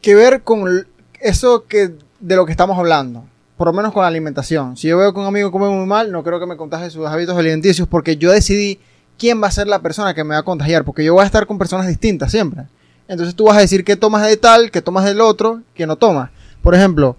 que 0.00 0.14
ver 0.14 0.42
con 0.42 0.86
eso 1.20 1.64
que 1.66 1.92
de 2.24 2.36
lo 2.36 2.46
que 2.46 2.52
estamos 2.52 2.78
hablando. 2.78 3.24
Por 3.58 3.66
lo 3.66 3.74
menos 3.74 3.92
con 3.92 4.02
la 4.02 4.08
alimentación. 4.08 4.78
Si 4.78 4.88
yo 4.88 4.96
veo 4.96 5.12
que 5.12 5.20
un 5.20 5.26
amigo 5.26 5.52
come 5.52 5.68
muy 5.68 5.86
mal, 5.86 6.10
no 6.10 6.24
creo 6.24 6.40
que 6.40 6.46
me 6.46 6.56
contagie 6.56 6.88
sus 6.88 7.06
hábitos 7.06 7.36
alimenticios 7.36 7.86
porque 7.86 8.16
yo 8.16 8.32
decidí 8.32 8.80
quién 9.18 9.42
va 9.42 9.48
a 9.48 9.50
ser 9.50 9.66
la 9.66 9.80
persona 9.80 10.14
que 10.14 10.24
me 10.24 10.34
va 10.34 10.40
a 10.40 10.42
contagiar. 10.42 10.84
Porque 10.84 11.04
yo 11.04 11.12
voy 11.12 11.22
a 11.22 11.26
estar 11.26 11.46
con 11.46 11.58
personas 11.58 11.86
distintas 11.86 12.30
siempre. 12.30 12.64
Entonces 13.08 13.34
tú 13.34 13.44
vas 13.44 13.58
a 13.58 13.60
decir 13.60 13.84
qué 13.84 13.96
tomas 13.96 14.26
de 14.26 14.38
tal, 14.38 14.70
qué 14.70 14.80
tomas 14.80 15.04
del 15.04 15.20
otro, 15.20 15.60
qué 15.74 15.86
no 15.86 15.96
tomas. 15.96 16.30
Por 16.62 16.74
ejemplo, 16.74 17.16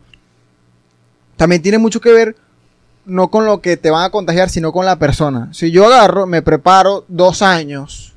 también 1.37 1.61
tiene 1.61 1.77
mucho 1.77 2.01
que 2.01 2.11
ver 2.11 2.35
no 3.05 3.29
con 3.29 3.45
lo 3.45 3.61
que 3.61 3.77
te 3.77 3.91
van 3.91 4.05
a 4.05 4.09
contagiar, 4.09 4.49
sino 4.49 4.71
con 4.71 4.87
la 4.87 4.97
persona. 4.97 5.49
Si 5.53 5.69
yo 5.69 5.85
agarro, 5.85 6.25
me 6.25 6.41
preparo 6.41 7.05
dos 7.07 7.43
años, 7.43 8.15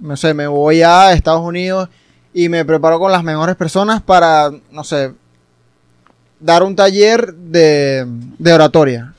no 0.00 0.16
sé, 0.16 0.34
me 0.34 0.48
voy 0.48 0.82
a 0.82 1.12
Estados 1.12 1.42
Unidos 1.42 1.88
y 2.32 2.48
me 2.48 2.64
preparo 2.64 2.98
con 2.98 3.12
las 3.12 3.22
mejores 3.22 3.54
personas 3.54 4.02
para, 4.02 4.50
no 4.72 4.82
sé, 4.82 5.14
dar 6.44 6.62
un 6.62 6.76
taller 6.76 7.34
de, 7.34 8.06
de 8.38 8.52
oratoria. 8.52 9.14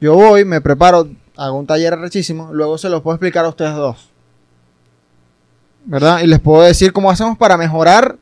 Yo 0.00 0.14
voy, 0.14 0.44
me 0.44 0.60
preparo, 0.60 1.08
hago 1.36 1.58
un 1.58 1.66
taller 1.66 1.98
rechísimo, 1.98 2.52
luego 2.52 2.78
se 2.78 2.88
los 2.88 3.02
puedo 3.02 3.16
explicar 3.16 3.44
a 3.44 3.48
ustedes 3.48 3.74
dos. 3.74 4.10
¿Verdad? 5.84 6.20
Y 6.22 6.28
les 6.28 6.38
puedo 6.38 6.62
decir 6.62 6.92
cómo 6.92 7.10
hacemos 7.10 7.36
para 7.36 7.56
mejorar 7.56 8.16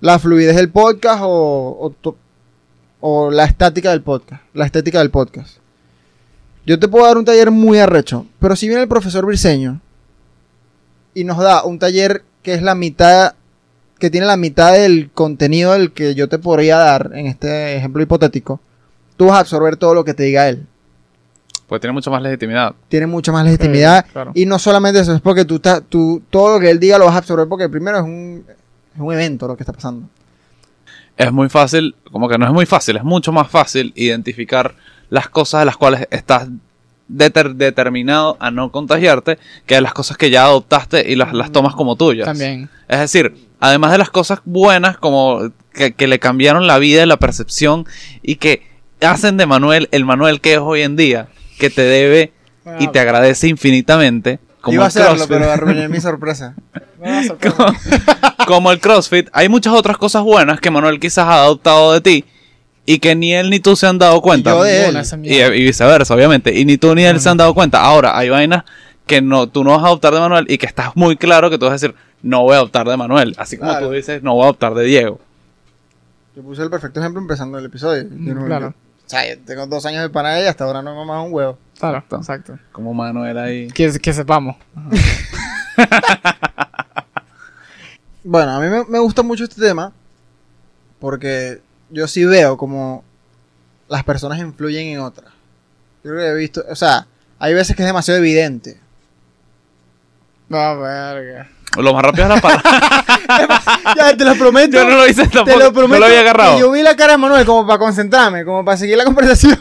la 0.00 0.18
fluidez 0.18 0.56
del 0.56 0.70
podcast 0.70 1.20
o, 1.24 1.94
o 3.00 3.30
la 3.30 3.44
estática 3.44 3.90
del 3.90 4.00
podcast, 4.00 4.42
la 4.54 4.64
estética 4.64 4.98
del 5.00 5.10
podcast. 5.10 5.58
Yo 6.64 6.78
te 6.78 6.88
puedo 6.88 7.04
dar 7.04 7.18
un 7.18 7.26
taller 7.26 7.50
muy 7.50 7.78
arrecho, 7.78 8.26
pero 8.38 8.56
si 8.56 8.66
viene 8.66 8.82
el 8.82 8.88
profesor 8.88 9.26
Briseño 9.26 9.82
y 11.12 11.24
nos 11.24 11.36
da 11.36 11.64
un 11.64 11.78
taller 11.78 12.24
que 12.42 12.54
es 12.54 12.62
la 12.62 12.74
mitad, 12.74 13.34
que 13.98 14.10
tiene 14.10 14.26
la 14.26 14.36
mitad 14.36 14.72
del 14.72 15.10
contenido 15.12 15.72
del 15.72 15.92
que 15.92 16.14
yo 16.14 16.28
te 16.28 16.38
podría 16.38 16.76
dar 16.78 17.10
en 17.14 17.26
este 17.26 17.76
ejemplo 17.76 18.02
hipotético, 18.02 18.60
tú 19.16 19.26
vas 19.26 19.36
a 19.36 19.40
absorber 19.40 19.76
todo 19.76 19.94
lo 19.94 20.04
que 20.04 20.14
te 20.14 20.24
diga 20.24 20.48
él. 20.48 20.66
Pues 21.68 21.80
tiene 21.80 21.92
mucha 21.94 22.10
más 22.10 22.20
legitimidad. 22.22 22.74
Tiene 22.88 23.06
mucha 23.06 23.32
más 23.32 23.44
legitimidad 23.44 24.04
Sí, 24.04 24.12
claro. 24.12 24.32
y 24.34 24.44
no 24.46 24.58
solamente 24.58 25.00
eso, 25.00 25.14
es 25.14 25.20
porque 25.20 25.44
tú, 25.44 25.56
estás, 25.56 25.82
tú 25.88 26.22
todo 26.28 26.54
lo 26.54 26.60
que 26.60 26.70
él 26.70 26.78
diga 26.78 26.98
lo 26.98 27.06
vas 27.06 27.14
a 27.14 27.18
absorber 27.18 27.48
porque 27.48 27.68
primero 27.68 27.96
es 27.98 28.04
un, 28.04 28.44
es 28.94 29.00
un 29.00 29.12
evento 29.12 29.46
lo 29.48 29.56
que 29.56 29.62
está 29.62 29.72
pasando. 29.72 30.08
Es 31.16 31.32
muy 31.32 31.48
fácil, 31.48 31.94
como 32.10 32.28
que 32.28 32.36
no 32.36 32.44
es 32.46 32.52
muy 32.52 32.66
fácil, 32.66 32.96
es 32.96 33.04
mucho 33.04 33.32
más 33.32 33.48
fácil 33.48 33.92
identificar 33.94 34.74
las 35.10 35.28
cosas 35.28 35.60
de 35.60 35.66
las 35.66 35.76
cuales 35.76 36.06
estás 36.10 36.48
deter- 37.08 37.54
determinado 37.54 38.36
a 38.40 38.50
no 38.50 38.72
contagiarte 38.72 39.38
que 39.64 39.76
de 39.76 39.80
las 39.80 39.94
cosas 39.94 40.16
que 40.16 40.30
ya 40.30 40.44
adoptaste 40.44 41.08
y 41.10 41.14
las, 41.14 41.32
las 41.32 41.52
tomas 41.52 41.74
como 41.74 41.94
tuyas. 41.96 42.26
También. 42.26 42.68
Es 42.88 42.98
decir, 42.98 43.48
además 43.66 43.92
de 43.92 43.98
las 43.98 44.10
cosas 44.10 44.40
buenas 44.44 44.96
como 44.98 45.50
que, 45.72 45.92
que 45.94 46.06
le 46.06 46.18
cambiaron 46.18 46.66
la 46.66 46.78
vida 46.78 47.02
y 47.02 47.06
la 47.06 47.16
percepción 47.18 47.86
y 48.22 48.36
que 48.36 48.62
hacen 49.00 49.36
de 49.36 49.46
Manuel 49.46 49.88
el 49.92 50.04
Manuel 50.04 50.40
que 50.40 50.54
es 50.54 50.58
hoy 50.60 50.82
en 50.82 50.96
día, 50.96 51.28
que 51.58 51.70
te 51.70 51.82
debe 51.82 52.32
y 52.78 52.88
te 52.88 53.00
agradece 53.00 53.48
infinitamente. 53.48 54.38
Como 54.60 54.76
Iba 54.76 54.84
a 54.84 54.88
hacerlo, 54.88 55.08
CrossFit. 55.10 55.28
pero 55.28 55.50
arruiné 55.52 55.88
mi 55.88 56.00
sorpresa. 56.00 56.54
como, 57.42 57.66
como 58.46 58.72
el 58.72 58.80
CrossFit, 58.80 59.28
hay 59.32 59.48
muchas 59.48 59.74
otras 59.74 59.98
cosas 59.98 60.22
buenas 60.22 60.60
que 60.60 60.70
Manuel 60.70 60.98
quizás 61.00 61.26
ha 61.26 61.42
adoptado 61.42 61.92
de 61.92 62.00
ti 62.00 62.24
y 62.86 62.98
que 62.98 63.14
ni 63.14 63.34
él 63.34 63.50
ni 63.50 63.60
tú 63.60 63.76
se 63.76 63.86
han 63.86 63.98
dado 63.98 64.20
cuenta. 64.22 64.50
yo 64.52 64.62
de 64.62 64.76
él. 64.76 64.82
Ninguna, 64.84 65.00
esa 65.02 65.16
Y, 65.16 65.20
mierda. 65.20 65.56
y 65.56 65.62
viceversa, 65.64 66.14
obviamente. 66.14 66.58
Y 66.58 66.64
ni 66.64 66.76
tú 66.78 66.94
ni 66.94 67.04
él 67.04 67.20
se 67.20 67.28
han 67.28 67.36
dado 67.36 67.52
cuenta. 67.54 67.80
Ahora, 67.80 68.16
hay 68.16 68.28
vainas 68.30 68.64
que 69.06 69.20
no, 69.20 69.48
tú 69.48 69.64
no 69.64 69.70
vas 69.72 69.82
a 69.84 69.86
adoptar 69.88 70.14
de 70.14 70.20
Manuel 70.20 70.46
y 70.48 70.56
que 70.58 70.64
estás 70.66 70.90
muy 70.94 71.16
claro 71.16 71.50
que 71.50 71.58
tú 71.58 71.66
vas 71.66 71.72
a 71.72 71.74
decir, 71.74 71.94
no 72.24 72.42
voy 72.42 72.54
a 72.54 72.56
adoptar 72.56 72.88
de 72.88 72.96
Manuel. 72.96 73.34
Así 73.38 73.56
como 73.56 73.70
Claro. 73.70 73.86
tú 73.88 73.92
dices, 73.92 74.22
no 74.22 74.34
voy 74.34 74.42
a 74.42 74.44
adoptar 74.46 74.74
de 74.74 74.84
Diego. 74.84 75.20
Yo 76.34 76.42
puse 76.42 76.62
el 76.62 76.70
perfecto 76.70 76.98
ejemplo 77.00 77.20
empezando 77.20 77.58
el 77.58 77.64
episodio. 77.66 78.02
Yo 78.10 78.34
no- 78.34 78.44
claro. 78.46 78.70
yo- 78.70 78.74
o 79.06 79.08
sea, 79.08 79.28
yo 79.34 79.38
tengo 79.44 79.66
dos 79.66 79.84
años 79.86 80.02
de 80.02 80.08
pana 80.08 80.40
y 80.40 80.46
hasta 80.46 80.64
ahora 80.64 80.82
no 80.82 80.92
he 80.92 80.96
mamado 80.96 81.22
un 81.24 81.32
huevo. 81.32 81.58
Claro, 81.78 81.98
Exacto. 81.98 82.16
exacto. 82.16 82.58
Como 82.72 82.92
Manuel 82.94 83.38
ahí. 83.38 83.68
Que, 83.68 83.92
que 84.00 84.12
sepamos. 84.12 84.56
Bueno, 88.26 88.52
a 88.52 88.60
mí 88.60 88.68
me, 88.68 88.84
me 88.86 88.98
gusta 89.00 89.22
mucho 89.22 89.44
este 89.44 89.60
tema 89.60 89.92
porque 90.98 91.60
yo 91.90 92.08
sí 92.08 92.24
veo 92.24 92.56
como 92.56 93.04
las 93.88 94.02
personas 94.04 94.38
influyen 94.38 94.86
en 94.88 95.00
otras. 95.00 95.30
Yo 96.02 96.10
creo 96.10 96.16
que 96.20 96.28
he 96.28 96.34
visto, 96.34 96.64
o 96.70 96.74
sea, 96.74 97.06
hay 97.38 97.52
veces 97.52 97.76
que 97.76 97.82
es 97.82 97.86
demasiado 97.86 98.18
evidente. 98.18 98.80
No, 100.48 100.78
verga. 100.80 101.48
Lo 101.76 101.92
más 101.92 102.02
rápido 102.02 102.24
es 102.24 102.28
la 102.30 102.40
palabra. 102.40 103.04
ya, 103.96 104.16
te 104.16 104.24
lo 104.24 104.34
prometo. 104.36 104.76
Yo 104.76 104.84
no 104.84 104.96
lo 104.96 105.08
hice 105.08 105.26
te 105.26 105.30
tampoco. 105.30 105.58
lo 105.58 105.72
prometo. 105.72 105.94
no 105.94 105.98
lo 106.00 106.06
había 106.06 106.20
agarrado. 106.20 106.58
Yo 106.58 106.70
vi 106.70 106.82
la 106.82 106.94
cara 106.96 107.12
de 107.12 107.18
Manuel 107.18 107.44
como 107.44 107.66
para 107.66 107.78
concentrarme, 107.78 108.44
como 108.44 108.64
para 108.64 108.76
seguir 108.76 108.96
la 108.96 109.04
conversación. 109.06 109.58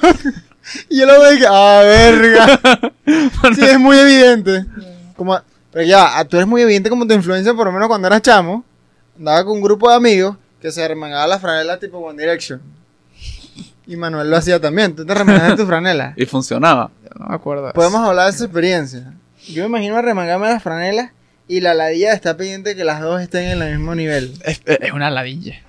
y 0.89 0.99
yo 0.99 1.05
lo 1.05 1.19
veo 1.19 1.33
y 1.33 1.39
que, 1.39 1.47
ah, 1.49 1.81
verga. 1.83 2.59
sí, 3.55 3.61
es 3.61 3.79
muy 3.79 3.97
evidente. 3.97 4.65
Como, 5.15 5.39
pero 5.71 5.85
ya, 5.85 6.17
ah, 6.17 6.25
tú 6.25 6.37
eres 6.37 6.47
muy 6.47 6.61
evidente 6.61 6.89
como 6.89 7.07
tu 7.07 7.13
influencia, 7.13 7.53
por 7.53 7.67
lo 7.67 7.71
menos 7.71 7.87
cuando 7.87 8.07
eras 8.07 8.21
chamo. 8.21 8.63
Andaba 9.17 9.43
con 9.43 9.53
un 9.53 9.61
grupo 9.61 9.89
de 9.89 9.95
amigos 9.95 10.37
que 10.61 10.71
se 10.71 10.87
remangaba 10.87 11.27
la 11.27 11.39
franela 11.39 11.79
tipo 11.79 11.97
One 11.97 12.21
Direction. 12.21 12.61
Y 13.85 13.97
Manuel 13.97 14.29
lo 14.29 14.37
hacía 14.37 14.61
también. 14.61 14.95
Tú 14.95 15.05
te 15.05 15.13
remangabas 15.13 15.57
tu 15.57 15.65
franela. 15.65 16.13
Y 16.15 16.25
funcionaba. 16.25 16.89
Yo 17.03 17.09
no 17.19 17.27
me 17.27 17.35
acuerdo. 17.35 17.67
de 17.67 17.73
Podemos 17.73 18.01
hablar 18.01 18.25
de 18.25 18.31
esa 18.31 18.45
experiencia. 18.45 19.13
Yo 19.49 19.63
me 19.63 19.67
imagino 19.67 19.97
arremangarme 19.97 20.47
las 20.47 20.63
franelas 20.63 21.11
y 21.47 21.59
la 21.61 21.73
ladilla 21.73 22.13
está 22.13 22.35
pendiente 22.37 22.75
que 22.75 22.83
las 22.83 23.01
dos 23.01 23.21
estén 23.21 23.49
en 23.49 23.61
el 23.61 23.77
mismo 23.77 23.95
nivel. 23.95 24.33
Es, 24.45 24.61
es 24.65 24.91
una 24.91 25.09
ladilla. 25.11 25.61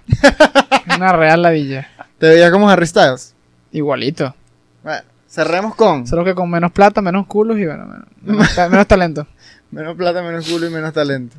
una 0.97 1.13
real 1.13 1.43
ladilla. 1.43 1.89
Te 2.19 2.29
veía 2.29 2.51
como 2.51 2.69
Harry 2.71 2.87
Styles. 2.87 3.35
Igualito. 3.73 4.35
Bueno, 4.83 5.03
cerremos 5.29 5.75
con 5.75 6.07
Solo 6.07 6.25
que 6.25 6.35
con 6.35 6.49
menos 6.51 6.71
plata, 6.73 7.01
menos 7.03 7.27
culos 7.27 7.59
y 7.59 7.67
bueno, 7.67 7.87
menos, 7.87 8.07
menos, 8.23 8.55
ta- 8.55 8.69
menos 8.69 8.87
talento. 8.87 9.27
menos 9.71 9.97
plata, 9.97 10.23
menos 10.23 10.49
culo 10.49 10.67
y 10.67 10.71
menos 10.71 10.93
talento. 10.93 11.37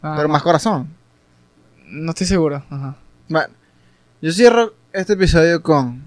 Pero 0.00 0.28
más 0.28 0.42
corazón. 0.42 0.88
No 1.86 2.10
estoy 2.12 2.26
seguro. 2.26 2.64
Ajá. 2.70 2.96
Bueno, 3.28 3.52
yo 4.22 4.32
cierro 4.32 4.72
este 4.92 5.12
episodio 5.12 5.62
con. 5.62 6.02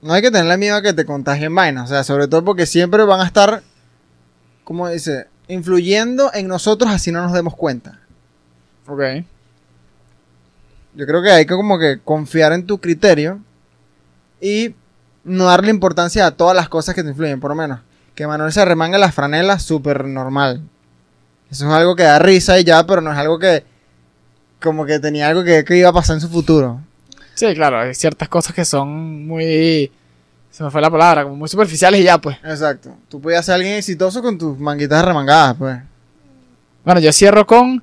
No 0.00 0.12
hay 0.14 0.22
que 0.22 0.30
tenerle 0.30 0.56
miedo 0.56 0.76
a 0.76 0.82
que 0.82 0.92
te 0.92 1.04
contagien 1.04 1.54
vainas. 1.54 1.84
O 1.84 1.88
sea, 1.88 2.04
sobre 2.04 2.28
todo 2.28 2.44
porque 2.44 2.66
siempre 2.66 3.04
van 3.04 3.20
a 3.20 3.26
estar, 3.26 3.62
como 4.68 4.86
dice, 4.86 5.28
influyendo 5.48 6.30
en 6.34 6.46
nosotros 6.46 6.92
así 6.92 7.10
no 7.10 7.22
nos 7.22 7.32
demos 7.32 7.56
cuenta. 7.56 8.00
Ok. 8.86 9.00
Yo 10.92 11.06
creo 11.06 11.22
que 11.22 11.30
hay 11.30 11.46
que 11.46 11.54
como 11.54 11.78
que 11.78 12.00
confiar 12.04 12.52
en 12.52 12.66
tu 12.66 12.78
criterio 12.78 13.40
y 14.42 14.74
no 15.24 15.44
darle 15.44 15.70
importancia 15.70 16.26
a 16.26 16.32
todas 16.32 16.54
las 16.54 16.68
cosas 16.68 16.94
que 16.94 17.02
te 17.02 17.08
influyen, 17.08 17.40
por 17.40 17.50
lo 17.50 17.54
menos. 17.54 17.80
Que 18.14 18.26
Manuel 18.26 18.52
se 18.52 18.62
remanga 18.62 18.98
las 18.98 19.14
franelas, 19.14 19.62
súper 19.62 20.04
normal. 20.04 20.60
Eso 21.50 21.66
es 21.66 21.72
algo 21.72 21.96
que 21.96 22.02
da 22.02 22.18
risa 22.18 22.60
y 22.60 22.64
ya, 22.64 22.86
pero 22.86 23.00
no 23.00 23.10
es 23.10 23.16
algo 23.16 23.38
que 23.38 23.64
como 24.60 24.84
que 24.84 24.98
tenía 24.98 25.28
algo 25.28 25.44
que, 25.44 25.64
que 25.64 25.78
iba 25.78 25.88
a 25.88 25.94
pasar 25.94 26.16
en 26.16 26.20
su 26.20 26.28
futuro. 26.28 26.78
Sí, 27.36 27.54
claro, 27.54 27.80
hay 27.80 27.94
ciertas 27.94 28.28
cosas 28.28 28.54
que 28.54 28.66
son 28.66 29.26
muy. 29.26 29.90
Se 30.58 30.64
me 30.64 30.72
fue 30.72 30.80
la 30.80 30.90
palabra, 30.90 31.22
como 31.22 31.36
muy 31.36 31.48
superficiales 31.48 32.00
y 32.00 32.02
ya, 32.02 32.18
pues. 32.18 32.36
Exacto. 32.42 32.92
Tú 33.08 33.20
podías 33.20 33.46
ser 33.46 33.54
alguien 33.54 33.74
exitoso 33.74 34.20
con 34.20 34.36
tus 34.36 34.58
manguitas 34.58 35.04
remangadas, 35.04 35.54
pues. 35.56 35.78
Bueno, 36.84 37.00
yo 37.00 37.12
cierro 37.12 37.46
con. 37.46 37.80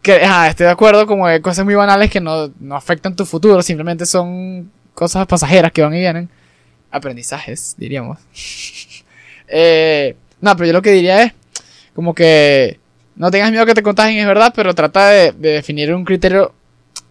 Que, 0.00 0.24
ajá, 0.24 0.46
estoy 0.46 0.66
de 0.66 0.70
acuerdo, 0.70 1.08
como 1.08 1.26
hay 1.26 1.40
cosas 1.40 1.64
muy 1.64 1.74
banales 1.74 2.08
que 2.08 2.20
no, 2.20 2.52
no 2.60 2.76
afectan 2.76 3.16
tu 3.16 3.26
futuro, 3.26 3.60
simplemente 3.62 4.06
son 4.06 4.70
cosas 4.94 5.26
pasajeras 5.26 5.72
que 5.72 5.82
van 5.82 5.94
y 5.94 5.98
vienen. 5.98 6.30
Aprendizajes, 6.92 7.74
diríamos. 7.76 8.20
Eh, 9.46 10.16
no, 10.40 10.56
pero 10.56 10.68
yo 10.68 10.72
lo 10.72 10.80
que 10.80 10.90
diría 10.90 11.22
es, 11.22 11.32
como 11.94 12.14
que 12.14 12.80
no 13.14 13.30
tengas 13.30 13.50
miedo 13.50 13.66
que 13.66 13.74
te 13.74 13.82
contagien, 13.82 14.18
es 14.20 14.26
verdad, 14.26 14.52
pero 14.56 14.74
trata 14.74 15.10
de, 15.10 15.32
de 15.32 15.50
definir 15.50 15.92
un 15.92 16.04
criterio. 16.04 16.54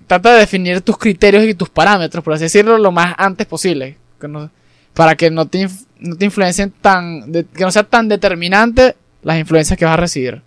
Trata 0.07 0.33
de 0.33 0.39
definir 0.39 0.81
tus 0.81 0.97
criterios 0.97 1.43
y 1.43 1.53
tus 1.53 1.69
parámetros, 1.69 2.23
por 2.23 2.33
así 2.33 2.45
decirlo, 2.45 2.79
lo 2.79 2.91
más 2.91 3.13
antes 3.17 3.45
posible. 3.45 3.97
Que 4.23 4.27
no- 4.27 4.49
para 4.93 5.15
que 5.15 5.29
no 5.31 5.45
te, 5.47 5.59
inf- 5.67 5.85
no 5.99 6.15
te 6.15 6.25
influencien 6.25 6.71
tan. 6.81 7.31
de- 7.31 7.45
que 7.45 7.63
no 7.63 7.71
sea 7.71 7.83
tan 7.83 8.07
determinante 8.09 8.95
las 9.23 9.37
influencias 9.39 9.77
que 9.77 9.85
vas 9.85 9.93
a 9.93 9.97
recibir. 9.97 10.41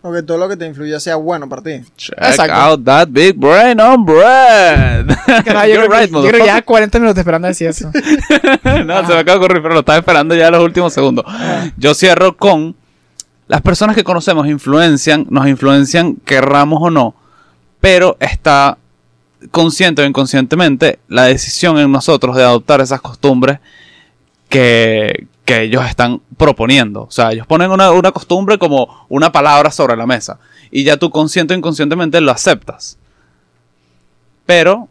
O 0.00 0.12
que 0.12 0.22
todo 0.22 0.38
lo 0.38 0.48
que 0.48 0.56
te 0.56 0.64
influya 0.64 1.00
sea 1.00 1.16
bueno 1.16 1.48
para 1.48 1.60
ti. 1.62 1.80
Check 1.96 2.16
Exacto. 2.18 2.54
out 2.54 2.84
that 2.84 3.08
big 3.10 3.34
brain 3.36 3.80
on 3.80 4.04
bread. 4.04 5.06
Carajo, 5.44 5.66
yo, 5.66 5.74
You're 5.74 5.86
creo 5.86 5.90
que, 5.90 6.00
right, 6.00 6.10
yo 6.12 6.20
creo 6.20 6.30
que 6.32 6.38
ya 6.38 6.42
motherfucker. 6.44 6.64
40 6.64 6.98
minutos 7.00 7.18
esperando 7.18 7.48
decir 7.48 7.66
eso. 7.68 7.90
no, 8.64 9.06
se 9.06 9.12
me 9.12 9.18
acaba 9.18 9.22
de 9.22 9.36
ocurrir, 9.36 9.60
pero 9.62 9.74
lo 9.74 9.80
estaba 9.80 9.98
esperando 9.98 10.34
ya 10.36 10.46
en 10.46 10.52
los 10.52 10.62
últimos 10.62 10.92
segundos. 10.92 11.24
Yo 11.76 11.94
cierro 11.94 12.36
con 12.36 12.76
las 13.48 13.60
personas 13.60 13.96
que 13.96 14.04
conocemos 14.04 14.46
influencian, 14.46 15.26
nos 15.30 15.48
influencian, 15.48 16.14
querramos 16.16 16.78
o 16.80 16.90
no, 16.90 17.14
pero 17.80 18.16
está 18.20 18.78
consciente 19.50 20.02
o 20.02 20.04
inconscientemente 20.04 20.98
la 21.08 21.24
decisión 21.24 21.78
en 21.78 21.90
nosotros 21.92 22.36
de 22.36 22.42
adoptar 22.42 22.80
esas 22.80 23.00
costumbres 23.00 23.60
que, 24.48 25.26
que 25.44 25.62
ellos 25.62 25.84
están 25.86 26.20
proponiendo. 26.36 27.04
O 27.04 27.10
sea, 27.10 27.32
ellos 27.32 27.46
ponen 27.46 27.70
una, 27.70 27.90
una 27.90 28.12
costumbre 28.12 28.58
como 28.58 29.06
una 29.08 29.32
palabra 29.32 29.70
sobre 29.70 29.96
la 29.96 30.06
mesa 30.06 30.38
y 30.70 30.84
ya 30.84 30.96
tú 30.96 31.10
consciente 31.10 31.54
o 31.54 31.56
inconscientemente 31.56 32.20
lo 32.20 32.30
aceptas. 32.30 32.98
Pero 34.46 34.88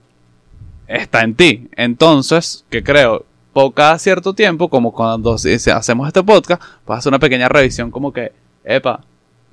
está 0.88 1.22
en 1.22 1.36
ti. 1.36 1.70
Entonces, 1.76 2.66
que 2.70 2.84
creo, 2.84 3.26
cada 3.74 3.98
cierto 4.00 4.34
tiempo, 4.34 4.70
como 4.70 4.94
cuando 4.94 5.34
hacemos 5.34 6.08
este 6.08 6.24
podcast, 6.24 6.62
pues 6.86 7.00
hacer 7.00 7.10
una 7.10 7.20
pequeña 7.20 7.50
revisión 7.50 7.92
como 7.92 8.14
que, 8.14 8.32
epa, 8.64 9.02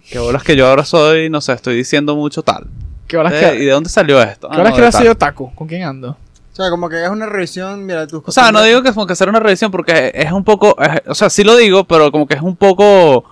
qué 0.08 0.18
bolas 0.18 0.42
que 0.42 0.56
yo 0.56 0.66
ahora 0.66 0.84
soy, 0.84 1.30
no 1.30 1.40
sé, 1.40 1.52
estoy 1.52 1.76
diciendo 1.76 2.14
mucho 2.14 2.42
tal. 2.42 2.66
¿Qué 3.06 3.16
horas 3.16 3.32
Eh, 3.34 3.56
¿Y 3.60 3.64
de 3.66 3.70
dónde 3.72 3.90
salió 3.90 4.20
esto? 4.22 4.48
¿qué 4.48 4.56
Ah, 4.56 4.60
horas 4.60 4.78
no, 4.78 4.84
que 4.84 4.92
soy 4.92 5.08
otaku? 5.08 5.54
¿Con 5.54 5.68
quién 5.68 5.82
ando? 5.84 6.10
O 6.10 6.56
sea, 6.56 6.70
como 6.70 6.88
que 6.88 7.02
es 7.02 7.10
una 7.10 7.26
revisión, 7.26 7.84
mira, 7.84 8.06
tus 8.06 8.22
O 8.24 8.30
sea, 8.32 8.52
no 8.52 8.62
digo 8.62 8.80
que 8.82 8.88
es 8.88 8.94
como 8.94 9.06
que 9.06 9.12
hacer 9.14 9.28
una 9.28 9.40
revisión 9.40 9.70
porque 9.72 10.12
es 10.14 10.30
un 10.32 10.44
poco, 10.44 10.76
es- 10.80 11.02
o 11.08 11.14
sea, 11.14 11.28
sí 11.28 11.42
lo 11.44 11.56
digo, 11.56 11.84
pero 11.84 12.12
como 12.12 12.26
que 12.26 12.34
es 12.34 12.42
un 12.42 12.54
poco 12.56 13.24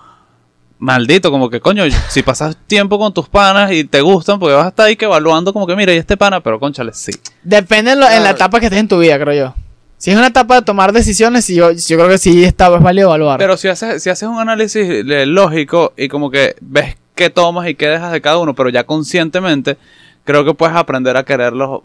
maldito, 0.79 1.31
como 1.31 1.49
que 1.49 1.61
coño, 1.61 1.83
si 2.09 2.21
pasas 2.23 2.57
tiempo 2.67 2.99
con 2.99 3.13
tus 3.13 3.29
panas 3.29 3.71
y 3.71 3.85
te 3.85 4.01
gustan, 4.01 4.39
porque 4.39 4.53
vas 4.55 4.65
a 4.65 4.69
estar 4.69 4.85
ahí 4.87 4.97
que 4.97 5.05
evaluando 5.05 5.53
como 5.53 5.65
que 5.65 5.75
mira, 5.75 5.93
y 5.93 5.97
este 5.97 6.17
pana, 6.17 6.41
pero 6.41 6.59
conchale, 6.59 6.91
sí. 6.93 7.11
Depende 7.43 7.91
en, 7.93 7.99
lo- 8.01 8.09
en 8.09 8.23
la 8.23 8.31
etapa 8.31 8.59
que 8.59 8.65
estés 8.65 8.79
en 8.81 8.87
tu 8.89 8.99
vida, 8.99 9.17
creo 9.17 9.33
yo. 9.47 9.55
Si 9.97 10.11
es 10.11 10.17
una 10.17 10.27
etapa 10.27 10.55
de 10.55 10.61
tomar 10.63 10.91
decisiones, 10.91 11.47
yo, 11.47 11.71
yo 11.71 11.95
creo 11.97 12.09
que 12.09 12.17
sí 12.17 12.43
está, 12.43 12.75
es 12.75 12.81
válido 12.83 13.07
evaluar. 13.07 13.37
Pero 13.39 13.55
si 13.55 13.69
haces, 13.69 14.03
si 14.03 14.09
haces 14.09 14.27
un 14.27 14.37
análisis 14.37 14.85
eh, 14.85 15.25
lógico 15.25 15.93
y 15.95 16.09
como 16.09 16.29
que 16.29 16.57
ves 16.59 16.97
qué 17.15 17.29
tomas 17.29 17.67
y 17.67 17.75
qué 17.75 17.87
dejas 17.87 18.11
de 18.11 18.21
cada 18.21 18.37
uno, 18.39 18.53
pero 18.55 18.69
ya 18.69 18.83
conscientemente, 18.85 19.77
creo 20.23 20.43
que 20.45 20.53
puedes 20.53 20.75
aprender 20.75 21.15
a 21.17 21.23
quererlos, 21.23 21.81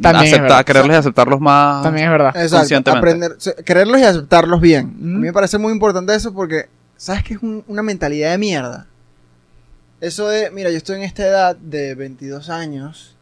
También 0.00 0.16
aceptar, 0.16 0.42
verdad. 0.42 0.64
quererlos 0.64 0.94
y 0.94 0.98
aceptarlos 0.98 1.40
más. 1.40 1.82
También 1.82 2.06
es 2.06 2.10
verdad. 2.12 2.28
Exacto, 2.36 2.56
conscientemente. 2.58 2.98
aprender, 3.26 3.64
quererlos 3.64 4.00
y 4.00 4.04
aceptarlos 4.04 4.60
bien. 4.60 4.94
Mm. 4.98 5.16
A 5.16 5.18
mí 5.18 5.26
me 5.26 5.32
parece 5.32 5.58
muy 5.58 5.72
importante 5.72 6.14
eso 6.14 6.32
porque, 6.32 6.66
¿sabes 6.96 7.22
qué 7.24 7.34
es 7.34 7.42
un- 7.42 7.64
una 7.68 7.82
mentalidad 7.82 8.30
de 8.32 8.38
mierda? 8.38 8.86
Eso 10.00 10.28
de, 10.28 10.50
mira, 10.50 10.70
yo 10.70 10.76
estoy 10.76 10.96
en 10.96 11.02
esta 11.02 11.24
edad 11.26 11.56
de 11.56 11.94
22 11.94 12.50
años 12.50 13.16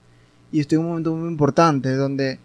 y 0.51 0.61
estoy 0.61 0.77
en 0.77 0.83
un 0.85 0.89
momento 0.91 1.15
muy 1.15 1.29
importante 1.31 1.95
donde 1.95 2.39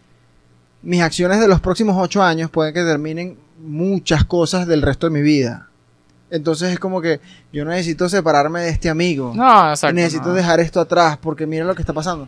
mis 0.84 1.02
acciones 1.02 1.40
de 1.40 1.48
los 1.48 1.60
próximos 1.60 1.96
8 2.00 2.22
años 2.22 2.52
pueden 2.52 2.74
que 2.74 2.82
determinen 2.82 3.38
muchas 3.60 4.24
cosas 4.26 4.68
del 4.68 4.84
resto 4.84 5.08
de 5.08 5.12
mi 5.12 5.22
vida. 5.22 5.67
Entonces 6.30 6.74
es 6.74 6.80
como 6.80 7.02
que 7.02 7.20
yo 7.54 7.64
necesito 7.64 8.10
separarme 8.10 8.62
de 8.62 8.70
este 8.70 8.90
amigo. 8.90 9.32
No, 9.36 9.70
exacto. 9.70 9.94
necesito 9.96 10.28
no. 10.30 10.34
dejar 10.34 10.60
esto 10.60 10.82
atrás 10.82 11.18
porque 11.22 11.46
mira 11.48 11.64
lo 11.66 11.74
que 11.74 11.82
está 11.82 11.94
pasando. 11.94 12.28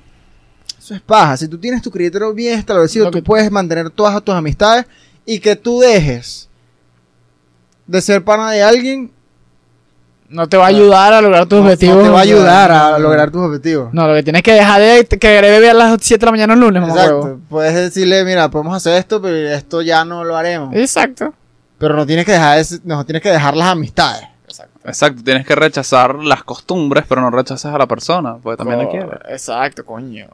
Eso 0.78 0.96
es 0.96 1.02
paja. 1.02 1.36
Si 1.36 1.48
tú 1.48 1.58
tienes 1.58 1.82
tu 1.82 1.92
criterio 1.92 2.34
bien 2.34 2.58
establecido, 2.58 3.08
tú 3.12 3.18
que- 3.18 3.24
puedes 3.24 3.52
mantener 3.52 3.90
todas 3.90 4.22
tus 4.24 4.34
amistades 4.34 4.86
y 5.26 5.40
que 5.40 5.56
tú 5.58 5.80
dejes 5.82 6.48
de 7.88 8.02
ser 8.02 8.24
pana 8.24 8.52
de 8.52 8.64
alguien, 8.64 9.12
No 10.30 10.48
te 10.48 10.58
va 10.58 10.66
a 10.66 10.68
ayudar 10.68 11.12
a 11.12 11.22
lograr 11.22 11.48
tus 11.48 11.58
no- 11.60 11.66
objetivos. 11.66 11.98
no 11.98 12.04
te 12.04 12.10
va 12.10 12.20
a 12.20 12.22
ayudar 12.22 12.72
a 12.72 13.00
lograr 13.00 13.32
tus 13.32 13.42
objetivos. 13.42 13.92
No, 13.94 14.08
lo 14.08 14.14
que 14.14 14.22
tienes 14.24 14.44
que 14.44 14.54
dejar 14.54 14.80
de 14.80 15.06
querer 15.06 15.52
beber 15.52 15.72
a 15.72 15.74
las 15.74 15.98
7 16.02 16.20
de 16.22 16.26
la 16.28 16.32
mañana 16.32 16.54
el 16.54 16.60
lunes, 16.60 16.88
Exacto. 16.88 17.40
Puedes 17.50 17.74
decirle, 17.74 18.24
mira, 18.24 18.48
podemos 18.50 18.76
hacer 18.76 18.94
esto, 18.94 19.20
pero 19.22 19.36
esto 19.36 19.82
ya 19.82 20.06
no 20.06 20.24
lo 20.24 20.38
haremos. 20.38 20.74
Exacto. 20.76 21.34
Pero 21.80 21.96
no 21.96 22.06
tienes 22.06 22.26
que 22.26 22.34
dejar, 22.34 22.64
no 22.84 23.06
tienes 23.06 23.24
que 23.24 23.30
dejar 23.30 23.56
las 23.58 23.70
amistades. 23.70 24.28
Exacto, 24.84 25.24
tienes 25.24 25.46
que 25.46 25.56
rechazar 25.56 26.16
las 26.16 26.44
costumbres, 26.44 27.06
pero 27.08 27.22
no 27.22 27.30
rechaces 27.32 27.66
a 27.72 27.78
la 27.78 27.88
persona, 27.88 28.36
porque 28.42 28.58
también 28.58 28.80
la 28.80 28.86
Oh, 28.86 28.92
quieres. 28.92 29.20
Exacto, 29.30 29.86
coño. 29.86 30.28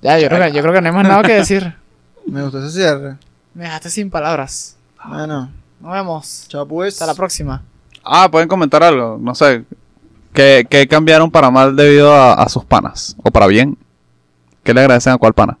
Ya, 0.00 0.18
yo 0.18 0.28
creo, 0.28 0.40
que, 0.44 0.52
yo 0.52 0.62
creo 0.62 0.74
que 0.74 0.80
no 0.80 0.88
hay 0.88 0.94
más 0.94 1.04
nada 1.06 1.22
que 1.22 1.34
decir. 1.34 1.74
Me 2.26 2.42
gustó 2.42 2.58
ese 2.58 2.70
cierre. 2.78 3.16
Me 3.54 3.64
dejaste 3.64 3.90
sin 3.90 4.10
palabras. 4.10 4.76
Bueno, 5.06 5.50
Nos 5.80 5.92
vemos. 5.92 6.44
chao 6.48 6.66
pues. 6.66 6.94
Hasta 6.94 7.06
la 7.06 7.14
próxima. 7.14 7.62
Ah, 8.02 8.28
pueden 8.30 8.48
comentar 8.48 8.82
algo, 8.82 9.18
no 9.20 9.34
sé. 9.34 9.64
¿Qué, 10.32 10.66
qué 10.68 10.88
cambiaron 10.88 11.30
para 11.30 11.50
mal 11.50 11.76
debido 11.76 12.12
a, 12.12 12.34
a 12.34 12.48
sus 12.48 12.64
panas? 12.64 13.14
¿O 13.22 13.30
para 13.30 13.46
bien? 13.46 13.78
¿Qué 14.62 14.74
le 14.74 14.80
agradecen 14.80 15.12
a 15.12 15.18
cuál 15.18 15.32
pana? 15.32 15.56